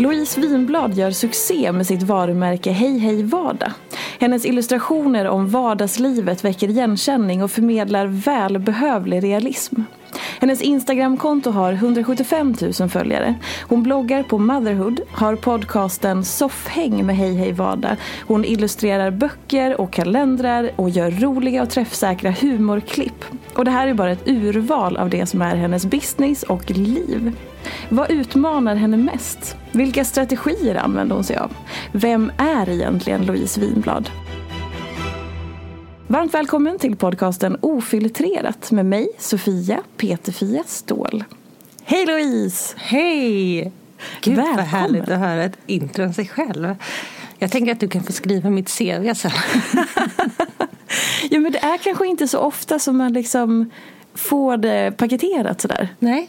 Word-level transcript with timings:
Louise 0.00 0.40
Winblad 0.40 0.94
gör 0.94 1.10
succé 1.10 1.72
med 1.72 1.86
sitt 1.86 2.02
varumärke 2.02 2.70
Hej 2.70 2.98
Hej 2.98 3.22
Vardag. 3.22 3.72
Hennes 4.18 4.44
illustrationer 4.44 5.28
om 5.28 5.48
vardagslivet 5.48 6.44
väcker 6.44 6.68
igenkänning 6.68 7.42
och 7.42 7.50
förmedlar 7.50 8.06
välbehövlig 8.06 9.24
realism. 9.24 9.80
Hennes 10.40 10.62
Instagramkonto 10.62 11.50
har 11.50 11.72
175 11.72 12.54
000 12.80 12.88
följare. 12.88 13.34
Hon 13.68 13.82
bloggar 13.82 14.22
på 14.22 14.38
Motherhood, 14.38 15.00
har 15.12 15.36
podcasten 15.36 16.24
Soffhäng 16.24 17.06
med 17.06 17.16
Hej 17.16 17.34
Hej 17.34 17.52
Vardag. 17.52 17.96
Hon 18.26 18.44
illustrerar 18.44 19.10
böcker 19.10 19.80
och 19.80 19.92
kalendrar 19.92 20.70
och 20.76 20.90
gör 20.90 21.10
roliga 21.10 21.62
och 21.62 21.70
träffsäkra 21.70 22.30
humorklipp. 22.30 23.24
Och 23.54 23.64
det 23.64 23.70
här 23.70 23.88
är 23.88 23.94
bara 23.94 24.12
ett 24.12 24.28
urval 24.28 24.96
av 24.96 25.10
det 25.10 25.26
som 25.26 25.42
är 25.42 25.56
hennes 25.56 25.86
business 25.86 26.42
och 26.42 26.70
liv. 26.70 27.32
Vad 27.88 28.10
utmanar 28.10 28.76
henne 28.76 28.96
mest? 28.96 29.56
Vilka 29.72 30.04
strategier 30.04 30.74
använder 30.74 31.14
hon 31.14 31.24
sig 31.24 31.36
av? 31.36 31.52
Vem 31.92 32.32
är 32.36 32.68
egentligen 32.68 33.26
Louise 33.26 33.60
Winblad? 33.60 34.10
Varmt 36.06 36.34
välkommen 36.34 36.78
till 36.78 36.96
podcasten 36.96 37.56
Ofiltrerat 37.60 38.70
med 38.70 38.86
mig, 38.86 39.08
Sofia 39.18 39.80
Peterfia 39.96 40.62
Ståhl. 40.66 41.24
Hej 41.84 42.06
Louise! 42.06 42.74
Hej! 42.78 43.72
Gud 44.20 44.36
vad 44.36 44.46
Välkommen. 44.46 44.66
härligt 44.66 45.08
att 45.08 45.18
höra 45.18 45.44
ett 45.44 45.58
intro 45.66 46.04
om 46.04 46.12
sig 46.14 46.28
själv. 46.28 46.76
Jag 47.38 47.50
tänker 47.50 47.72
att 47.72 47.80
du 47.80 47.88
kan 47.88 48.02
få 48.02 48.12
skriva 48.12 48.50
mitt 48.50 48.78
CV 48.78 49.14
sen. 49.14 49.30
Ja, 51.30 51.40
men 51.40 51.52
det 51.52 51.58
är 51.58 51.78
kanske 51.78 52.06
inte 52.06 52.28
så 52.28 52.38
ofta 52.38 52.78
som 52.78 52.96
man 52.96 53.12
liksom 53.12 53.70
får 54.20 54.56
det 54.56 54.96
paketerat 54.96 55.60
sådär. 55.60 55.88
Nej. 55.98 56.28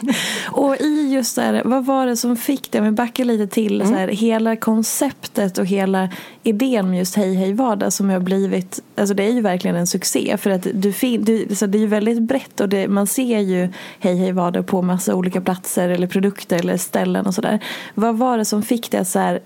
Och 0.46 0.76
i 0.80 1.12
just 1.14 1.36
där, 1.36 1.62
vad 1.64 1.84
var 1.84 2.06
det 2.06 2.16
som 2.16 2.36
fick 2.36 2.72
dig, 2.72 2.80
om 2.80 2.84
vi 2.84 2.90
backar 2.90 3.24
lite 3.24 3.46
till, 3.46 3.86
så 3.86 3.94
här, 3.94 4.08
hela 4.08 4.56
konceptet 4.56 5.58
och 5.58 5.66
hela 5.66 6.08
idén 6.42 6.90
med 6.90 6.98
just 6.98 7.16
Hej 7.16 7.34
Hej 7.34 7.52
Vardag 7.52 7.92
som 7.92 8.10
har 8.10 8.20
blivit, 8.20 8.80
alltså 8.96 9.14
det 9.14 9.22
är 9.22 9.32
ju 9.32 9.40
verkligen 9.40 9.76
en 9.76 9.86
succé 9.86 10.36
för 10.36 10.50
att 10.50 10.66
du, 10.74 10.92
fin, 10.92 11.24
du 11.24 11.54
så 11.54 11.66
det 11.66 11.78
är 11.78 11.80
ju 11.80 11.86
väldigt 11.86 12.22
brett 12.22 12.60
och 12.60 12.68
det, 12.68 12.88
man 12.88 13.06
ser 13.06 13.38
ju 13.38 13.68
Hej 13.98 14.16
Hej 14.16 14.32
Vardag 14.32 14.66
på 14.66 14.82
massa 14.82 15.14
olika 15.14 15.40
platser 15.40 15.88
eller 15.88 16.06
produkter 16.06 16.58
eller 16.58 16.76
ställen 16.76 17.26
och 17.26 17.34
sådär. 17.34 17.58
Vad 17.94 18.18
var 18.18 18.38
det 18.38 18.44
som 18.44 18.62
fick 18.62 18.90
dig 18.90 19.00
att 19.00 19.08
så 19.08 19.18
här, 19.18 19.40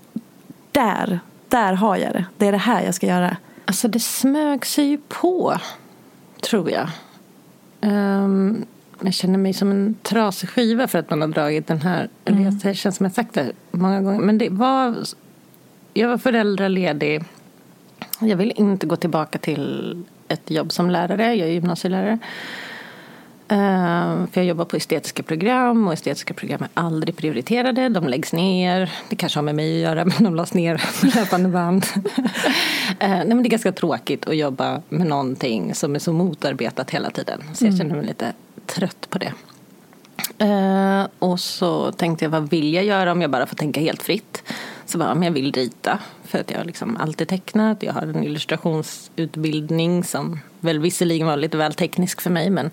där, 0.71 1.19
där 1.47 1.73
har 1.73 1.97
jag 1.97 2.13
det, 2.13 2.25
det 2.37 2.47
är 2.47 2.51
det 2.51 2.57
här 2.57 2.83
jag 2.83 2.95
ska 2.95 3.07
göra. 3.07 3.37
Alltså 3.65 3.87
det 3.87 3.99
smög 3.99 4.65
sig 4.65 4.85
ju 4.85 4.97
på, 5.07 5.57
tror 6.41 6.71
jag. 6.71 6.89
Ehm, 7.87 8.65
jag 9.01 9.13
känner 9.13 9.37
mig 9.37 9.53
som 9.53 9.71
en 9.71 9.95
trasig 10.01 10.49
skiva 10.49 10.87
för 10.87 10.99
att 10.99 11.09
man 11.09 11.21
har 11.21 11.27
dragit 11.27 11.67
den 11.67 11.81
här 11.81 12.09
resan. 12.25 12.59
Det 12.63 12.73
känns 12.73 12.97
som 12.97 13.03
jag 13.03 13.13
sagt 13.13 13.33
det 13.33 13.51
många 13.71 14.01
gånger. 14.01 14.19
Men 14.19 14.37
det 14.37 14.49
var... 14.49 14.95
Jag 15.93 16.09
var 16.09 16.17
föräldraledig. 16.17 17.23
Jag 18.19 18.37
vill 18.37 18.53
inte 18.55 18.87
gå 18.87 18.95
tillbaka 18.95 19.37
till 19.37 20.03
ett 20.27 20.51
jobb 20.51 20.71
som 20.71 20.89
lärare. 20.89 21.35
Jag 21.35 21.47
är 21.47 21.51
gymnasielärare. 21.51 22.19
Ehm, 23.49 24.27
för 24.27 24.41
jag 24.41 24.45
jobbar 24.45 24.65
på 24.65 24.77
estetiska 24.77 25.23
program 25.23 25.87
och 25.87 25.93
estetiska 25.93 26.33
program 26.33 26.61
är 26.63 26.69
aldrig 26.73 27.17
prioriterade. 27.17 27.89
De 27.89 28.07
läggs 28.07 28.33
ner. 28.33 28.91
Det 29.09 29.15
kanske 29.15 29.39
har 29.39 29.43
med 29.43 29.55
mig 29.55 29.75
att 29.75 29.81
göra 29.81 30.05
men 30.05 30.23
de 30.23 30.35
lades 30.35 30.53
ner 30.53 30.83
på 31.01 31.19
löpande 31.19 31.49
band. 31.49 31.85
Ehm, 32.99 33.17
nej, 33.17 33.27
men 33.27 33.43
det 33.43 33.47
är 33.47 33.51
ganska 33.51 33.71
tråkigt 33.71 34.27
att 34.27 34.37
jobba 34.37 34.81
med 34.89 35.07
någonting 35.07 35.75
som 35.75 35.95
är 35.95 35.99
så 35.99 36.13
motarbetat 36.13 36.89
hela 36.89 37.09
tiden. 37.09 37.43
Så 37.53 37.65
jag 37.65 37.77
känner 37.77 37.95
mig 37.95 38.05
lite 38.05 38.33
trött 38.65 39.07
på 39.09 39.17
det. 39.17 39.33
Ehm, 40.37 41.07
och 41.19 41.39
så 41.39 41.91
tänkte 41.91 42.25
jag 42.25 42.29
vad 42.29 42.49
vill 42.49 42.73
jag 42.73 42.85
göra 42.85 43.11
om 43.11 43.21
jag 43.21 43.31
bara 43.31 43.45
får 43.45 43.55
tänka 43.55 43.79
helt 43.79 44.03
fritt. 44.03 44.43
Så 44.85 44.97
bara, 44.97 45.15
men 45.15 45.23
jag 45.23 45.31
vill 45.31 45.51
rita. 45.51 45.99
För 46.23 46.39
att 46.39 46.51
jag 46.51 46.57
har 46.57 46.65
liksom 46.65 46.97
alltid 46.97 47.27
tecknat. 47.27 47.83
Jag 47.83 47.93
har 47.93 48.01
en 48.01 48.23
illustrationsutbildning 48.23 50.03
som 50.03 50.39
väl 50.59 50.79
visserligen 50.79 51.27
var 51.27 51.37
lite 51.37 51.57
väl 51.57 51.73
teknisk 51.73 52.21
för 52.21 52.29
mig. 52.29 52.49
Men 52.49 52.71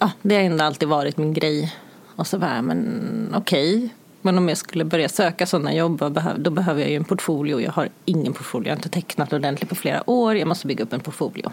ja, 0.00 0.10
det 0.22 0.34
har 0.34 0.42
ändå 0.42 0.64
alltid 0.64 0.88
varit 0.88 1.16
min 1.16 1.32
grej. 1.32 1.74
Och 2.16 2.26
så 2.26 2.38
var 2.38 2.48
jag, 2.54 2.64
men 2.64 3.32
okej. 3.36 3.88
Men 4.22 4.38
om 4.38 4.48
jag 4.48 4.58
skulle 4.58 4.84
börja 4.84 5.08
söka 5.08 5.46
sådana 5.46 5.74
jobb, 5.74 6.14
då 6.36 6.50
behöver 6.50 6.80
jag 6.80 6.90
ju 6.90 6.96
en 6.96 7.04
portfolio. 7.04 7.60
Jag 7.60 7.72
har 7.72 7.88
ingen 8.04 8.32
portfolio, 8.32 8.68
jag 8.68 8.72
har 8.72 8.78
inte 8.78 8.88
tecknat 8.88 9.32
ordentligt 9.32 9.68
på 9.68 9.74
flera 9.74 10.10
år. 10.10 10.36
Jag 10.36 10.48
måste 10.48 10.66
bygga 10.66 10.84
upp 10.84 10.92
en 10.92 11.00
portfolio. 11.00 11.52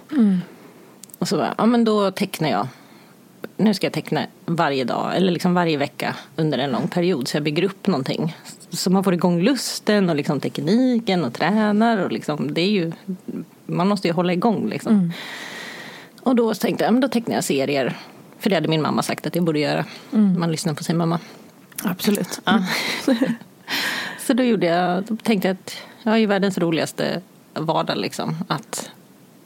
Och 1.18 1.28
så 1.28 1.38
bara, 1.38 1.56
ja 1.58 1.66
men 1.66 1.84
då 1.84 2.12
tecknar 2.12 2.50
jag. 2.50 2.68
Nu 3.58 3.74
ska 3.74 3.86
jag 3.86 3.94
teckna 3.94 4.26
varje 4.46 4.84
dag, 4.84 5.16
eller 5.16 5.32
liksom 5.32 5.54
varje 5.54 5.78
vecka 5.78 6.16
under 6.36 6.58
en 6.58 6.72
lång 6.72 6.88
period. 6.88 7.28
Så 7.28 7.38
jag 7.38 7.44
bygger 7.44 7.64
upp 7.64 7.88
någonting. 7.88 8.36
Så 8.70 8.90
man 8.90 9.04
får 9.04 9.14
igång 9.14 9.42
lusten 9.42 10.10
och 10.10 10.16
liksom 10.16 10.40
tekniken 10.40 11.26
och 11.26 11.34
tränar. 11.34 11.98
Och 11.98 12.12
liksom, 12.12 12.54
det 12.54 12.62
är 12.62 12.70
ju, 12.70 12.92
man 13.66 13.88
måste 13.88 14.08
ju 14.08 14.14
hålla 14.14 14.34
igång 14.34 14.70
liksom. 14.70 15.14
Och 16.22 16.36
då 16.36 16.54
tänkte 16.54 16.84
jag, 16.84 16.90
ja, 16.90 16.92
men 16.92 17.02
då 17.02 17.08
tecknar 17.08 17.36
jag 17.36 17.44
serier. 17.44 17.98
För 18.40 18.50
det 18.50 18.56
hade 18.56 18.68
min 18.68 18.82
mamma 18.82 19.04
sagt 19.04 19.28
att 19.28 19.36
jag 19.36 19.44
borde 19.44 19.60
göra. 19.60 19.86
Man 20.38 20.52
lyssnar 20.52 20.74
på 20.74 20.84
sin 20.84 20.98
mamma. 20.98 21.20
Absolut. 21.84 22.42
Ja. 22.46 22.64
så 24.20 24.34
då 24.34 24.44
gjorde 24.44 24.66
jag, 24.68 25.04
då 25.04 25.16
tänkte 25.16 25.48
jag 25.48 25.56
att 25.56 25.78
jag 26.04 26.12
har 26.12 26.18
ju 26.18 26.26
världens 26.26 26.58
roligaste 26.58 27.22
vardag 27.54 27.98
liksom. 27.98 28.36
Att, 28.48 28.92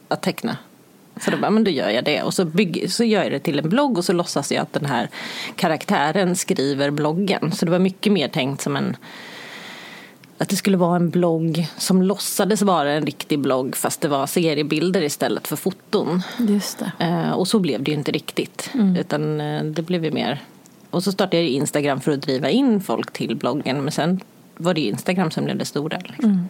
att 0.08 0.22
teckna. 0.22 0.56
Så 1.20 1.30
då 1.30 1.36
bara, 1.36 1.50
men 1.50 1.64
då 1.64 1.70
gör 1.70 1.90
jag 1.90 2.04
det. 2.04 2.22
Och 2.22 2.34
så, 2.34 2.44
bygg, 2.44 2.92
så 2.92 3.04
gör 3.04 3.22
jag 3.22 3.32
det 3.32 3.38
till 3.38 3.58
en 3.58 3.68
blogg 3.68 3.98
och 3.98 4.04
så 4.04 4.12
låtsas 4.12 4.52
jag 4.52 4.62
att 4.62 4.72
den 4.72 4.86
här 4.86 5.08
karaktären 5.56 6.36
skriver 6.36 6.90
bloggen. 6.90 7.52
Så 7.52 7.64
det 7.64 7.70
var 7.70 7.78
mycket 7.78 8.12
mer 8.12 8.28
tänkt 8.28 8.60
som 8.60 8.76
en 8.76 8.96
att 10.42 10.48
det 10.48 10.56
skulle 10.56 10.76
vara 10.76 10.96
en 10.96 11.10
blogg 11.10 11.68
som 11.76 12.02
låtsades 12.02 12.62
vara 12.62 12.92
en 12.92 13.06
riktig 13.06 13.38
blogg 13.38 13.76
fast 13.76 14.00
det 14.00 14.08
var 14.08 14.26
seriebilder 14.26 15.02
istället 15.02 15.48
för 15.48 15.56
foton. 15.56 16.22
Just 16.38 16.78
det. 16.78 17.04
Eh, 17.04 17.30
och 17.30 17.48
så 17.48 17.58
blev 17.58 17.82
det 17.82 17.90
ju 17.90 17.96
inte 17.96 18.12
riktigt. 18.12 18.70
Utan 18.98 19.40
eh, 19.40 19.64
det 19.64 19.82
blev 19.82 20.04
ju 20.04 20.10
mer 20.10 20.40
och 20.90 21.04
så 21.04 21.12
startade 21.12 21.36
jag 21.36 21.48
Instagram 21.48 22.00
för 22.00 22.12
att 22.12 22.22
driva 22.22 22.50
in 22.50 22.80
folk 22.80 23.12
till 23.12 23.36
bloggen. 23.36 23.82
Men 23.82 23.92
sen 23.92 24.20
var 24.56 24.74
det 24.74 24.80
Instagram 24.80 25.30
som 25.30 25.44
blev 25.44 25.58
det 25.58 25.64
stora. 25.64 25.98
Liksom. 26.04 26.30
Mm. 26.30 26.48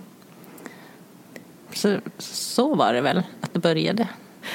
Så, 1.75 1.97
så 2.19 2.75
var 2.75 2.93
det 2.93 3.01
väl 3.01 3.23
att 3.41 3.53
det 3.53 3.59
började. 3.59 4.09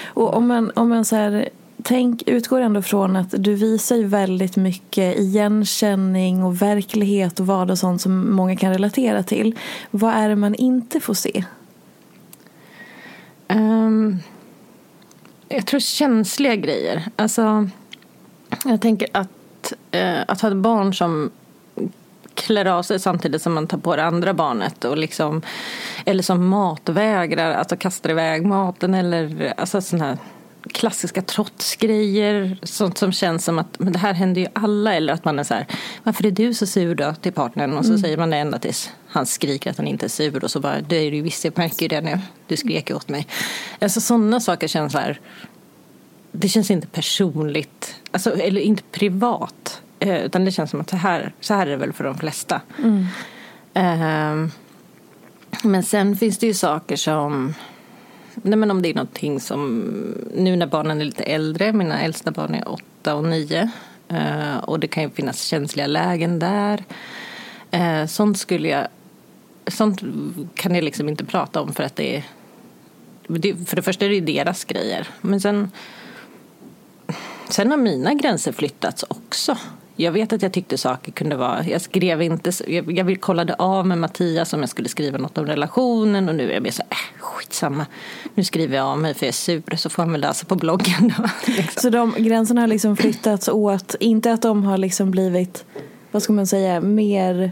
Och 0.05 0.33
om 0.33 0.47
man, 0.47 0.71
om 0.75 0.89
man 0.89 1.05
så 1.05 1.15
här, 1.15 1.49
tänk, 1.83 2.23
utgår 2.25 2.61
ändå 2.61 2.81
från 2.81 3.15
att 3.15 3.33
du 3.37 3.55
visar 3.55 3.95
ju 3.95 4.03
väldigt 4.03 4.55
mycket 4.55 5.19
igenkänning 5.19 6.43
och 6.43 6.61
verklighet 6.61 7.39
och 7.39 7.47
vad 7.47 7.71
och 7.71 7.79
sånt 7.79 8.01
som 8.01 8.35
många 8.35 8.55
kan 8.55 8.73
relatera 8.73 9.23
till. 9.23 9.55
Vad 9.91 10.13
är 10.13 10.29
det 10.29 10.35
man 10.35 10.55
inte 10.55 10.99
får 10.99 11.13
se? 11.13 11.43
Um, 13.47 14.19
jag 15.49 15.65
tror 15.65 15.79
känsliga 15.79 16.55
grejer. 16.55 17.03
Alltså, 17.15 17.69
jag 18.65 18.81
tänker 18.81 19.07
att, 19.11 19.73
uh, 19.95 20.23
att 20.27 20.41
ha 20.41 20.49
ett 20.49 20.55
barn 20.55 20.93
som 20.93 21.31
klär 22.33 22.65
av 22.65 22.83
sig 22.83 22.99
samtidigt 22.99 23.41
som 23.41 23.53
man 23.53 23.67
tar 23.67 23.77
på 23.77 23.95
det 23.95 24.03
andra 24.05 24.33
barnet. 24.33 24.85
Och 24.85 24.97
liksom, 24.97 25.41
eller 26.05 26.23
som 26.23 26.47
matvägrar, 26.47 27.53
alltså 27.53 27.77
kastar 27.77 28.09
iväg 28.09 28.45
maten. 28.45 28.93
Eller 28.93 29.53
alltså 29.57 29.81
sådana 29.81 30.05
här 30.05 30.17
klassiska 30.67 31.21
trotsgrejer. 31.21 32.57
Sånt 32.63 32.97
som 32.97 33.11
känns 33.11 33.45
som 33.45 33.59
att 33.59 33.79
men 33.79 33.93
det 33.93 33.99
här 33.99 34.13
händer 34.13 34.41
ju 34.41 34.47
alla. 34.53 34.93
Eller 34.93 35.13
att 35.13 35.25
man 35.25 35.39
är 35.39 35.43
så 35.43 35.53
här, 35.53 35.67
varför 36.03 36.25
är 36.25 36.31
du 36.31 36.53
så 36.53 36.65
sur 36.65 36.95
då 36.95 37.13
till 37.21 37.33
partnern? 37.33 37.73
Och 37.77 37.85
så 37.85 37.91
mm. 37.91 38.01
säger 38.01 38.17
man 38.17 38.29
det 38.29 38.37
ända 38.37 38.59
tills 38.59 38.91
han 39.07 39.25
skriker 39.25 39.71
att 39.71 39.77
han 39.77 39.87
inte 39.87 40.05
är 40.05 40.09
sur. 40.09 40.43
Och 40.43 40.51
så 40.51 40.59
bara, 40.59 40.81
det 40.81 40.95
är 40.95 41.11
du 41.11 41.21
visst, 41.21 41.45
jag 41.45 41.57
märker 41.57 41.81
ju 41.81 41.87
det 41.87 42.01
nu. 42.01 42.19
Du 42.47 42.57
skrek 42.57 42.91
åt 42.91 43.09
mig. 43.09 43.27
Alltså 43.79 44.01
sådana 44.01 44.39
saker 44.39 44.67
känns 44.67 44.93
så 44.93 44.99
här, 44.99 45.19
det 46.31 46.49
känns 46.49 46.71
inte 46.71 46.87
personligt. 46.87 47.95
Alltså, 48.11 48.37
eller 48.37 48.61
inte 48.61 48.83
privat. 48.83 49.81
Eh, 49.99 50.25
utan 50.25 50.45
det 50.45 50.51
känns 50.51 50.71
som 50.71 50.81
att 50.81 50.89
så 50.89 50.97
här, 50.97 51.33
så 51.39 51.53
här 51.53 51.67
är 51.67 51.71
det 51.71 51.77
väl 51.77 51.93
för 51.93 52.03
de 52.03 52.17
flesta. 52.17 52.61
Mm. 52.77 53.05
Eh, 53.73 54.49
men 55.63 55.83
sen 55.83 56.17
finns 56.17 56.37
det 56.37 56.47
ju 56.47 56.53
saker 56.53 56.95
som 56.95 57.53
Nej, 58.41 58.57
men 58.57 58.71
om 58.71 58.81
det 58.81 58.89
är 58.89 58.93
någonting 58.93 59.39
som, 59.39 59.79
nu 60.35 60.55
när 60.55 60.67
barnen 60.67 61.01
är 61.01 61.05
lite 61.05 61.23
äldre, 61.23 61.73
mina 61.73 62.01
äldsta 62.01 62.31
barn 62.31 62.55
är 62.55 62.69
åtta 62.69 63.15
och 63.15 63.23
nio 63.23 63.69
eh, 64.07 64.57
och 64.57 64.79
det 64.79 64.87
kan 64.87 65.03
ju 65.03 65.09
finnas 65.09 65.41
känsliga 65.41 65.87
lägen 65.87 66.39
där. 66.39 66.83
Eh, 67.71 68.05
sånt 68.05 68.37
skulle 68.37 68.67
jag, 68.67 68.87
sånt 69.67 70.01
kan 70.55 70.75
jag 70.75 70.83
liksom 70.83 71.09
inte 71.09 71.25
prata 71.25 71.61
om 71.61 71.73
för 71.73 71.83
att 71.83 71.95
det 71.95 72.15
är, 72.15 72.23
för 73.65 73.75
det 73.75 73.81
första 73.81 74.05
är 74.05 74.09
det 74.09 74.19
deras 74.19 74.65
grejer, 74.65 75.07
men 75.21 75.41
sen, 75.41 75.71
sen 77.49 77.71
har 77.71 77.77
mina 77.77 78.13
gränser 78.13 78.51
flyttats 78.51 79.05
också 79.07 79.57
jag 79.99 80.11
vet 80.11 80.33
att 80.33 80.41
jag 80.41 80.51
tyckte 80.51 80.77
saker 80.77 81.11
kunde 81.11 81.35
vara, 81.35 81.65
jag 81.65 81.81
skrev 81.81 82.21
inte, 82.21 82.51
jag, 82.67 82.91
jag 82.91 83.21
kollade 83.21 83.53
av 83.53 83.87
med 83.87 83.97
Mattias 83.97 84.53
om 84.53 84.59
jag 84.59 84.69
skulle 84.69 84.89
skriva 84.89 85.17
något 85.17 85.37
om 85.37 85.45
relationen 85.45 86.29
och 86.29 86.35
nu 86.35 86.49
är 86.49 86.53
jag 86.53 86.63
mer 86.63 86.71
så 86.71 86.81
äh, 86.89 87.21
skitsamma. 87.21 87.85
Nu 88.35 88.43
skriver 88.43 88.77
jag 88.77 88.85
av 88.85 88.99
mig 88.99 89.13
för 89.13 89.25
jag 89.25 89.27
är 89.27 89.33
sur 89.33 89.75
så 89.75 89.89
får 89.89 90.03
han 90.03 90.11
väl 90.11 90.21
läsa 90.21 90.45
på 90.45 90.55
bloggen 90.55 91.13
då. 91.17 91.23
Liksom. 91.51 91.81
Så 91.81 91.89
de 91.89 92.13
gränserna 92.17 92.61
har 92.61 92.67
liksom 92.67 92.97
flyttats 92.97 93.49
åt, 93.49 93.95
inte 93.99 94.33
att 94.33 94.41
de 94.41 94.63
har 94.63 94.77
liksom 94.77 95.11
blivit, 95.11 95.65
vad 96.11 96.23
ska 96.23 96.33
man 96.33 96.47
säga, 96.47 96.81
mer 96.81 97.51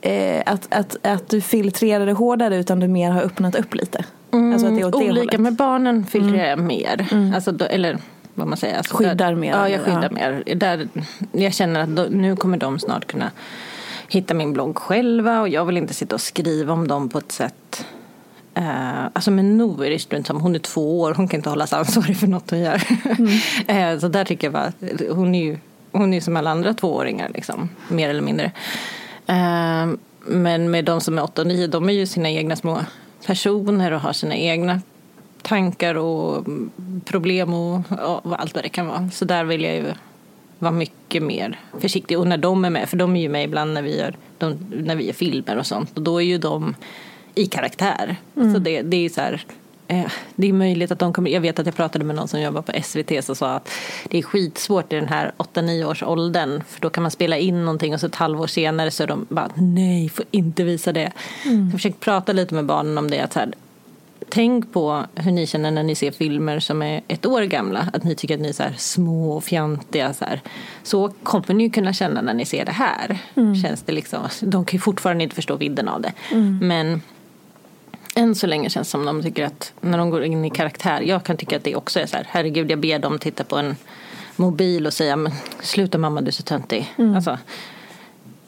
eh, 0.00 0.42
att, 0.46 0.68
att, 0.70 0.96
att 1.06 1.28
du 1.28 1.40
filtrerar 1.40 2.06
det 2.06 2.12
hårdare 2.12 2.56
utan 2.56 2.80
du 2.80 2.88
mer 2.88 3.10
har 3.10 3.22
öppnat 3.22 3.54
upp 3.54 3.74
lite? 3.74 4.04
Mm, 4.32 4.52
alltså 4.52 4.66
att 4.66 4.74
det 4.74 4.80
är 4.80 4.86
åt 4.86 4.94
olika, 4.94 5.12
det 5.12 5.20
hållet. 5.20 5.40
med 5.40 5.54
barnen 5.54 6.06
filtrerar 6.06 6.48
jag 6.48 6.52
mm. 6.52 6.66
mer. 6.66 7.08
Mm. 7.12 7.34
Alltså, 7.34 7.52
då, 7.52 7.64
eller 7.64 7.98
vad 8.40 8.48
man 8.48 8.58
säger. 8.58 8.76
Alltså 8.76 8.96
skyddar 8.96 9.14
där, 9.14 9.34
mer? 9.34 9.50
Ja, 9.50 9.68
jag 9.68 9.80
skyddar 9.80 10.02
ja. 10.02 10.10
mer. 10.10 10.54
Där, 10.54 10.88
jag 11.32 11.54
känner 11.54 11.80
att 11.80 11.88
då, 11.88 12.06
nu 12.10 12.36
kommer 12.36 12.56
de 12.56 12.78
snart 12.78 13.06
kunna 13.06 13.30
hitta 14.08 14.34
min 14.34 14.52
blogg 14.52 14.78
själva 14.78 15.40
och 15.40 15.48
jag 15.48 15.64
vill 15.64 15.76
inte 15.76 15.94
sitta 15.94 16.14
och 16.14 16.20
skriva 16.20 16.72
om 16.72 16.88
dem 16.88 17.08
på 17.08 17.18
ett 17.18 17.32
sätt 17.32 17.84
Uh, 18.58 19.04
alltså 19.12 19.30
med 19.30 19.44
Nour 19.44 19.84
är 19.84 19.90
det 19.90 19.98
strunt 19.98 20.26
som 20.26 20.40
hon 20.40 20.54
är 20.54 20.58
två 20.58 21.00
år, 21.00 21.14
hon 21.14 21.28
kan 21.28 21.38
inte 21.38 21.50
hållas 21.50 21.72
ansvarig 21.72 22.16
för 22.16 22.26
något 22.26 22.50
hon 22.50 22.60
gör. 22.60 22.82
Mm. 23.68 23.94
uh, 23.94 23.98
så 24.00 24.08
där 24.08 24.24
tycker 24.24 24.46
jag 24.46 24.52
bara, 24.52 24.72
hon 25.14 25.34
är 25.34 25.44
ju 25.44 25.58
hon 25.92 26.14
är 26.14 26.20
som 26.20 26.36
alla 26.36 26.50
andra 26.50 26.74
tvååringar 26.74 27.30
liksom, 27.34 27.68
mer 27.88 28.08
eller 28.08 28.22
mindre. 28.22 28.52
Uh, 29.28 29.94
men 30.18 30.70
med 30.70 30.84
de 30.84 31.00
som 31.00 31.18
är 31.18 31.22
åtta 31.22 31.42
och 31.42 31.48
nio, 31.48 31.66
de 31.66 31.88
är 31.88 31.92
ju 31.92 32.06
sina 32.06 32.30
egna 32.30 32.56
små 32.56 32.80
personer 33.26 33.92
och 33.92 34.00
har 34.00 34.12
sina 34.12 34.34
egna 34.34 34.80
tankar 35.42 35.94
och 35.94 36.46
problem 37.04 37.54
och, 37.54 37.76
och, 38.24 38.40
allt 38.40 38.54
vad 38.54 38.64
det 38.64 38.68
kan 38.68 38.86
vara. 38.86 39.10
Så 39.10 39.24
där 39.24 39.44
vill 39.44 39.62
jag 39.62 39.74
ju 39.74 39.84
vara 40.58 40.72
mycket 40.72 41.22
mer 41.22 41.58
försiktig. 41.80 42.18
Och 42.18 42.26
när 42.26 42.36
de 42.36 42.64
är 42.64 42.70
med, 42.70 42.88
för 42.88 42.96
de 42.96 43.16
är 43.16 43.20
ju 43.20 43.28
med 43.28 43.44
ibland 43.44 43.74
när 43.74 43.82
vi 43.82 43.98
gör, 43.98 44.14
de, 44.38 44.58
när 44.70 44.96
vi 44.96 45.06
gör 45.06 45.12
filmer 45.12 45.56
och 45.56 45.66
sånt. 45.66 45.96
Och 45.96 46.02
då 46.02 46.22
är 46.22 46.24
ju 46.24 46.38
de 46.38 46.74
i 47.34 47.46
karaktär. 47.46 48.16
Mm. 48.36 48.54
Så 48.54 48.58
det, 48.58 48.82
det 48.82 49.04
är 49.04 49.08
så 49.08 49.20
här, 49.20 49.44
eh, 49.88 50.10
det 50.34 50.48
är 50.48 50.52
möjligt 50.52 50.90
att 50.90 50.98
de 50.98 51.12
kommer, 51.12 51.30
jag 51.30 51.40
vet 51.40 51.58
att 51.58 51.66
jag 51.66 51.76
pratade 51.76 52.04
med 52.04 52.16
någon 52.16 52.28
som 52.28 52.40
jobbar 52.40 52.62
på 52.62 52.72
SVT 52.82 53.24
som 53.24 53.36
sa 53.36 53.54
att 53.54 53.70
det 54.10 54.18
är 54.18 54.22
skitsvårt 54.22 54.92
i 54.92 54.96
den 54.96 55.08
här 55.08 55.32
8-9 55.38 55.84
års 55.84 56.02
åldern 56.02 56.62
för 56.68 56.80
då 56.80 56.90
kan 56.90 57.02
man 57.02 57.10
spela 57.10 57.38
in 57.38 57.64
någonting 57.64 57.94
och 57.94 58.00
så 58.00 58.06
ett 58.06 58.14
halvår 58.14 58.46
senare 58.46 58.90
så 58.90 59.02
är 59.02 59.06
de 59.06 59.26
bara 59.28 59.50
nej, 59.54 60.08
får 60.08 60.24
inte 60.30 60.64
visa 60.64 60.92
det. 60.92 61.12
Mm. 61.44 61.64
Jag 61.64 61.72
försöker 61.72 61.98
prata 61.98 62.32
lite 62.32 62.54
med 62.54 62.64
barnen 62.64 62.98
om 62.98 63.10
det 63.10 63.20
att 63.20 63.32
så 63.32 63.38
här, 63.38 63.52
tänk 64.30 64.72
på 64.72 65.04
hur 65.14 65.32
ni 65.32 65.46
känner 65.46 65.70
när 65.70 65.82
ni 65.82 65.94
ser 65.94 66.10
filmer 66.10 66.60
som 66.60 66.82
är 66.82 67.00
ett 67.08 67.26
år 67.26 67.42
gamla. 67.42 67.88
Att 67.92 68.04
ni 68.04 68.14
tycker 68.14 68.34
att 68.34 68.40
ni 68.40 68.48
är 68.48 68.52
så 68.52 68.64
små 68.76 69.32
och 69.32 69.44
fjantiga. 69.44 70.14
Så, 70.14 70.24
här. 70.24 70.40
så 70.82 71.12
kommer 71.22 71.54
ni 71.54 71.64
ju 71.64 71.70
kunna 71.70 71.92
känna 71.92 72.22
när 72.22 72.34
ni 72.34 72.44
ser 72.44 72.64
det 72.64 72.72
här. 72.72 73.18
Mm. 73.34 73.56
Känns 73.56 73.82
det 73.82 73.92
liksom, 73.92 74.20
de 74.40 74.64
kan 74.64 74.76
ju 74.76 74.80
fortfarande 74.80 75.24
inte 75.24 75.36
förstå 75.36 75.56
vidden 75.56 75.88
av 75.88 76.00
det. 76.00 76.12
Mm. 76.30 76.58
Men 76.62 77.02
än 78.14 78.34
så 78.34 78.46
länge 78.46 78.70
känns 78.70 78.88
det 78.88 78.90
som 78.90 79.04
de 79.04 79.22
tycker 79.22 79.44
att 79.44 79.72
när 79.80 79.98
de 79.98 80.10
går 80.10 80.24
in 80.24 80.44
i 80.44 80.50
karaktär. 80.50 81.00
Jag 81.00 81.24
kan 81.24 81.36
tycka 81.36 81.56
att 81.56 81.64
det 81.64 81.76
också 81.76 82.00
är 82.00 82.06
så 82.06 82.16
här. 82.16 82.26
Herregud, 82.28 82.70
jag 82.70 82.78
ber 82.78 82.98
dem 82.98 83.18
titta 83.18 83.44
på 83.44 83.56
en 83.56 83.76
mobil 84.36 84.86
och 84.86 84.92
säga 84.92 85.16
men 85.16 85.32
sluta 85.60 85.98
mamma 85.98 86.20
du 86.20 86.26
är 86.26 86.32
så 86.32 86.42
töntig. 86.42 86.94
Mm. 86.98 87.14
Alltså, 87.14 87.38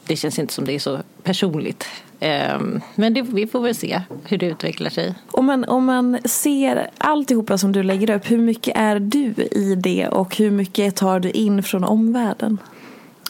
det 0.05 0.15
känns 0.15 0.39
inte 0.39 0.53
som 0.53 0.65
det 0.65 0.73
är 0.73 0.79
så 0.79 0.99
personligt. 1.23 1.87
Ehm, 2.23 2.81
men 2.95 3.13
det, 3.13 3.21
vi 3.21 3.47
får 3.47 3.59
väl 3.61 3.75
se 3.75 4.01
hur 4.25 4.37
det 4.37 4.45
utvecklar 4.45 4.89
sig. 4.89 5.15
Om 5.31 5.45
man, 5.45 5.65
om 5.65 5.85
man 5.85 6.17
ser 6.25 6.89
alltihopa 6.97 7.57
som 7.57 7.71
du 7.71 7.83
lägger 7.83 8.09
upp, 8.09 8.31
hur 8.31 8.37
mycket 8.37 8.77
är 8.77 8.99
du 8.99 9.33
i 9.51 9.75
det 9.75 10.07
och 10.07 10.35
hur 10.37 10.51
mycket 10.51 10.95
tar 10.95 11.19
du 11.19 11.29
in 11.29 11.63
från 11.63 11.83
omvärlden? 11.83 12.57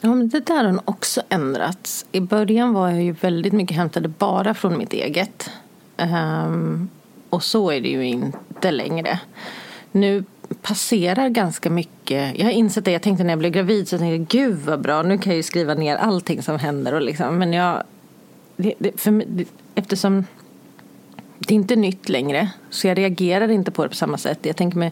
Ja, 0.01 0.09
men 0.09 0.29
det 0.29 0.45
där 0.45 0.63
har 0.63 0.79
också 0.85 1.21
ändrats. 1.29 2.05
I 2.11 2.19
början 2.19 2.73
var 2.73 2.89
jag 2.89 3.03
ju 3.03 3.11
väldigt 3.11 3.53
mycket 3.53 3.77
hämtade 3.77 4.07
bara 4.07 4.53
från 4.53 4.77
mitt 4.77 4.93
eget. 4.93 5.49
Um, 5.97 6.89
och 7.29 7.43
så 7.43 7.71
är 7.71 7.81
det 7.81 7.89
ju 7.89 8.05
inte 8.05 8.71
längre. 8.71 9.19
Nu 9.91 10.23
passerar 10.61 11.29
ganska 11.29 11.69
mycket. 11.69 12.39
Jag 12.39 12.45
har 12.45 12.51
insett 12.51 12.85
det. 12.85 12.91
Jag 12.91 13.01
tänkte 13.01 13.23
när 13.23 13.31
jag 13.31 13.39
blev 13.39 13.51
gravid 13.51 13.87
så 13.87 13.97
tänkte 13.97 14.15
jag 14.15 14.45
gud 14.45 14.59
vad 14.65 14.81
bra. 14.81 15.01
Nu 15.01 15.17
kan 15.17 15.31
jag 15.31 15.37
ju 15.37 15.43
skriva 15.43 15.73
ner 15.73 15.95
allting 15.95 16.43
som 16.43 16.59
händer. 16.59 16.93
Och 16.93 17.01
liksom, 17.01 17.37
men 17.37 17.53
jag, 17.53 17.83
det, 18.63 18.73
det, 18.77 18.99
för 19.01 19.23
det, 19.27 19.45
eftersom 19.75 20.25
det 21.37 21.53
är 21.53 21.55
inte 21.55 21.75
nytt 21.75 22.09
längre 22.09 22.49
så 22.69 22.87
jag 22.87 22.97
reagerar 22.97 23.51
inte 23.51 23.71
på 23.71 23.83
det 23.83 23.89
på 23.89 23.95
samma 23.95 24.17
sätt. 24.17 24.39
Jag 24.41 24.55
tänker 24.55 24.77
med, 24.77 24.91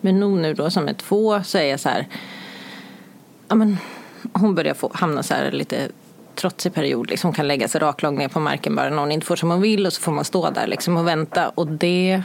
med 0.00 0.14
No 0.14 0.36
nu 0.36 0.54
då 0.54 0.70
som 0.70 0.88
är 0.88 0.92
två 0.92 1.42
så 1.42 1.58
är 1.58 1.62
jag 1.62 1.80
så 1.80 1.88
här. 1.88 2.06
Ja, 3.48 3.54
men, 3.54 3.78
hon 4.32 4.54
börjar 4.54 4.74
få, 4.74 4.90
hamna 4.94 5.22
så 5.22 5.34
här 5.34 5.50
lite 5.50 5.88
trotsig 6.34 6.74
period. 6.74 7.10
Liksom, 7.10 7.28
hon 7.28 7.34
kan 7.34 7.48
lägga 7.48 7.68
sig 7.68 7.80
raklång 7.80 8.18
ner 8.18 8.28
på 8.28 8.40
marken 8.40 8.74
bara 8.74 8.90
när 8.90 8.98
hon 8.98 9.12
inte 9.12 9.26
får 9.26 9.36
som 9.36 9.50
hon 9.50 9.60
vill 9.60 9.86
och 9.86 9.92
så 9.92 10.00
får 10.00 10.12
man 10.12 10.24
stå 10.24 10.50
där 10.50 10.66
liksom, 10.66 10.96
och 10.96 11.06
vänta. 11.06 11.48
Och 11.48 11.66
det 11.66 12.22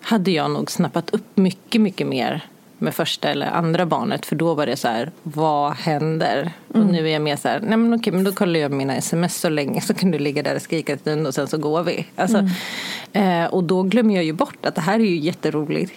hade 0.00 0.30
jag 0.30 0.50
nog 0.50 0.70
snappat 0.70 1.10
upp 1.10 1.36
mycket, 1.36 1.80
mycket 1.80 2.06
mer 2.06 2.48
med 2.78 2.94
första 2.94 3.28
eller 3.28 3.46
andra 3.46 3.86
barnet. 3.86 4.26
För 4.26 4.36
då 4.36 4.54
var 4.54 4.66
det 4.66 4.76
så 4.76 4.88
här, 4.88 5.10
vad 5.22 5.72
händer? 5.72 6.52
Mm. 6.74 6.86
Och 6.86 6.92
nu 6.92 7.08
är 7.08 7.12
jag 7.12 7.22
mer 7.22 7.36
så 7.36 7.48
här, 7.48 7.60
nej 7.60 7.76
men 7.76 7.94
okej, 7.94 8.12
men 8.12 8.24
då 8.24 8.32
kollar 8.32 8.60
jag 8.60 8.72
mina 8.72 8.96
sms 8.96 9.40
så 9.40 9.48
länge 9.48 9.80
så 9.80 9.94
kan 9.94 10.10
du 10.10 10.18
ligga 10.18 10.42
där 10.42 10.54
och 10.54 10.62
skrika 10.62 10.92
en 10.92 10.98
stund 10.98 11.26
och 11.26 11.34
sen 11.34 11.48
så 11.48 11.58
går 11.58 11.82
vi. 11.82 12.06
Alltså, 12.16 12.38
mm. 12.38 13.44
eh, 13.44 13.54
och 13.54 13.64
då 13.64 13.82
glömmer 13.82 14.14
jag 14.14 14.24
ju 14.24 14.32
bort 14.32 14.66
att 14.66 14.74
det 14.74 14.80
här 14.80 14.94
är 14.94 15.04
ju 15.04 15.16
jätteroligt 15.16 15.92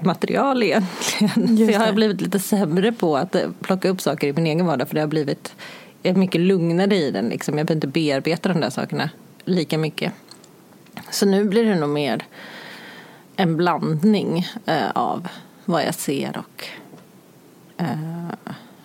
material 0.00 0.62
egentligen. 0.62 1.56
Så 1.66 1.72
jag 1.72 1.80
har 1.80 1.92
blivit 1.92 2.20
lite 2.20 2.38
sämre 2.38 2.92
på 2.92 3.16
att 3.16 3.34
eh, 3.34 3.50
plocka 3.60 3.88
upp 3.88 4.00
saker 4.00 4.26
i 4.26 4.32
min 4.32 4.46
egen 4.46 4.66
vardag 4.66 4.88
för 4.88 4.94
det 4.94 5.00
har 5.00 5.08
blivit 5.08 5.54
jag 6.02 6.14
är 6.14 6.18
mycket 6.18 6.40
lugnare 6.40 6.96
i 6.96 7.10
den. 7.10 7.28
Liksom. 7.28 7.58
Jag 7.58 7.66
behöver 7.66 7.76
inte 7.76 8.00
bearbeta 8.00 8.48
de 8.48 8.60
där 8.60 8.70
sakerna 8.70 9.10
lika 9.44 9.78
mycket. 9.78 10.12
Så 11.10 11.26
nu 11.26 11.44
blir 11.44 11.64
det 11.64 11.74
nog 11.74 11.88
mer 11.88 12.24
en 13.36 13.56
blandning 13.56 14.46
eh, 14.66 14.90
av 14.94 15.28
vad 15.64 15.84
jag 15.84 15.94
ser 15.94 16.38
och 16.38 16.64
eh, 17.76 18.32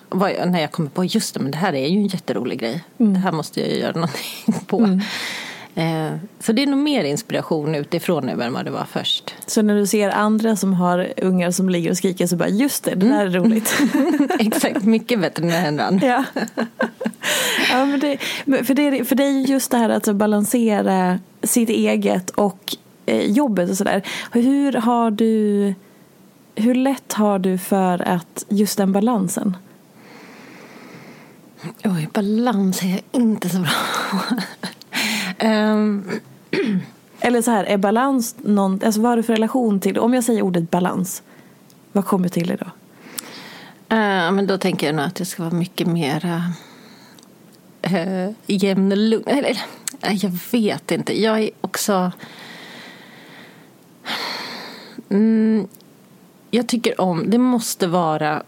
jag, 0.10 0.51
när 0.51 0.62
jag 0.62 0.72
kommer 0.72 0.89
på 0.89 1.05
just 1.05 1.34
det, 1.34 1.39
men 1.39 1.51
det 1.51 1.57
här 1.57 1.74
är 1.74 1.88
ju 1.88 1.98
en 1.98 2.07
jätterolig 2.07 2.60
grej. 2.60 2.84
Mm. 2.98 3.13
Det 3.13 3.19
här 3.19 3.31
måste 3.31 3.62
jag 3.62 3.69
ju 3.69 3.75
göra 3.75 3.93
någonting 3.93 4.53
på. 4.67 4.79
Mm. 4.79 5.01
Eh, 5.77 6.17
så 6.39 6.51
det 6.51 6.63
är 6.63 6.67
nog 6.67 6.79
mer 6.79 7.03
inspiration 7.03 7.75
utifrån 7.75 8.25
nu 8.25 8.43
än 8.43 8.53
vad 8.53 8.65
det 8.65 8.72
var 8.72 8.86
först. 8.91 9.36
Så 9.46 9.62
när 9.62 9.75
du 9.75 9.88
ser 9.88 10.10
andra 10.10 10.55
som 10.55 10.74
har 10.74 11.13
ungar 11.17 11.51
som 11.51 11.69
ligger 11.69 11.89
och 11.89 11.98
skriker 11.98 12.27
så 12.27 12.36
bara 12.36 12.50
just 12.50 12.84
det, 12.84 12.96
det 12.96 13.07
där 13.07 13.25
är 13.25 13.29
roligt. 13.29 13.77
Exakt, 14.39 14.84
mycket 14.84 15.22
bättre 15.22 15.43
än 15.43 15.51
Henran. 15.51 16.00
ja. 16.03 16.24
ja 17.72 17.86
men 17.86 18.00
det, 18.00 18.17
för, 18.65 18.74
det, 18.74 19.05
för 19.05 19.15
det 19.15 19.24
är 19.24 19.31
just 19.31 19.72
det 19.72 19.77
här 19.77 19.89
att 19.89 20.15
balansera 20.15 21.19
sitt 21.43 21.69
eget 21.69 22.29
och 22.29 22.75
eh, 23.05 23.31
jobbet 23.31 23.69
och 23.69 23.77
sådär. 23.77 24.03
Hur 24.31 24.74
har 24.74 25.12
du 25.12 25.74
hur 26.57 26.75
lätt 26.75 27.13
har 27.13 27.39
du 27.39 27.57
för 27.57 28.07
att 28.07 28.45
just 28.49 28.77
den 28.77 28.91
balansen? 28.91 29.57
Oj, 31.83 32.09
balans 32.13 32.83
är 32.83 32.87
jag 32.87 33.01
inte 33.11 33.49
så 33.49 33.59
bra 33.59 33.71
um. 35.49 36.09
Eller 37.19 37.41
så 37.41 37.51
här, 37.51 37.63
är 37.63 37.77
balans 37.77 38.35
någon, 38.41 38.81
alltså 38.85 39.01
vad 39.01 39.11
har 39.11 39.17
du 39.17 39.23
för 39.23 39.33
relation 39.33 39.79
till, 39.79 39.99
om 39.99 40.13
jag 40.13 40.23
säger 40.23 40.41
ordet 40.41 40.71
balans, 40.71 41.23
vad 41.91 42.05
kommer 42.05 42.29
till 42.29 42.47
det 42.47 42.55
då? 42.55 42.65
Uh, 43.95 44.31
men 44.31 44.47
då 44.47 44.57
tänker 44.57 44.87
jag 44.87 44.95
nog 44.95 45.05
att 45.05 45.15
det 45.15 45.25
ska 45.25 45.43
vara 45.43 45.53
mycket 45.53 45.87
mer 45.87 46.49
uh, 47.91 48.29
jämn 48.45 48.91
och 48.91 48.97
lugn. 48.97 49.27
Eller, 49.27 49.61
jag 50.11 50.39
vet 50.51 50.91
inte, 50.91 51.21
jag 51.21 51.39
är 51.39 51.49
också... 51.61 52.11
Mm, 55.09 55.67
jag 56.51 56.68
tycker 56.68 57.01
om, 57.01 57.30
det 57.30 57.38
måste 57.38 57.88
vara, 57.88 58.44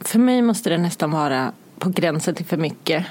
för 0.00 0.18
mig 0.18 0.42
måste 0.42 0.70
det 0.70 0.78
nästan 0.78 1.10
vara 1.10 1.52
på 1.78 1.90
gränsen 1.90 2.34
till 2.34 2.46
för 2.46 2.56
mycket 2.56 3.06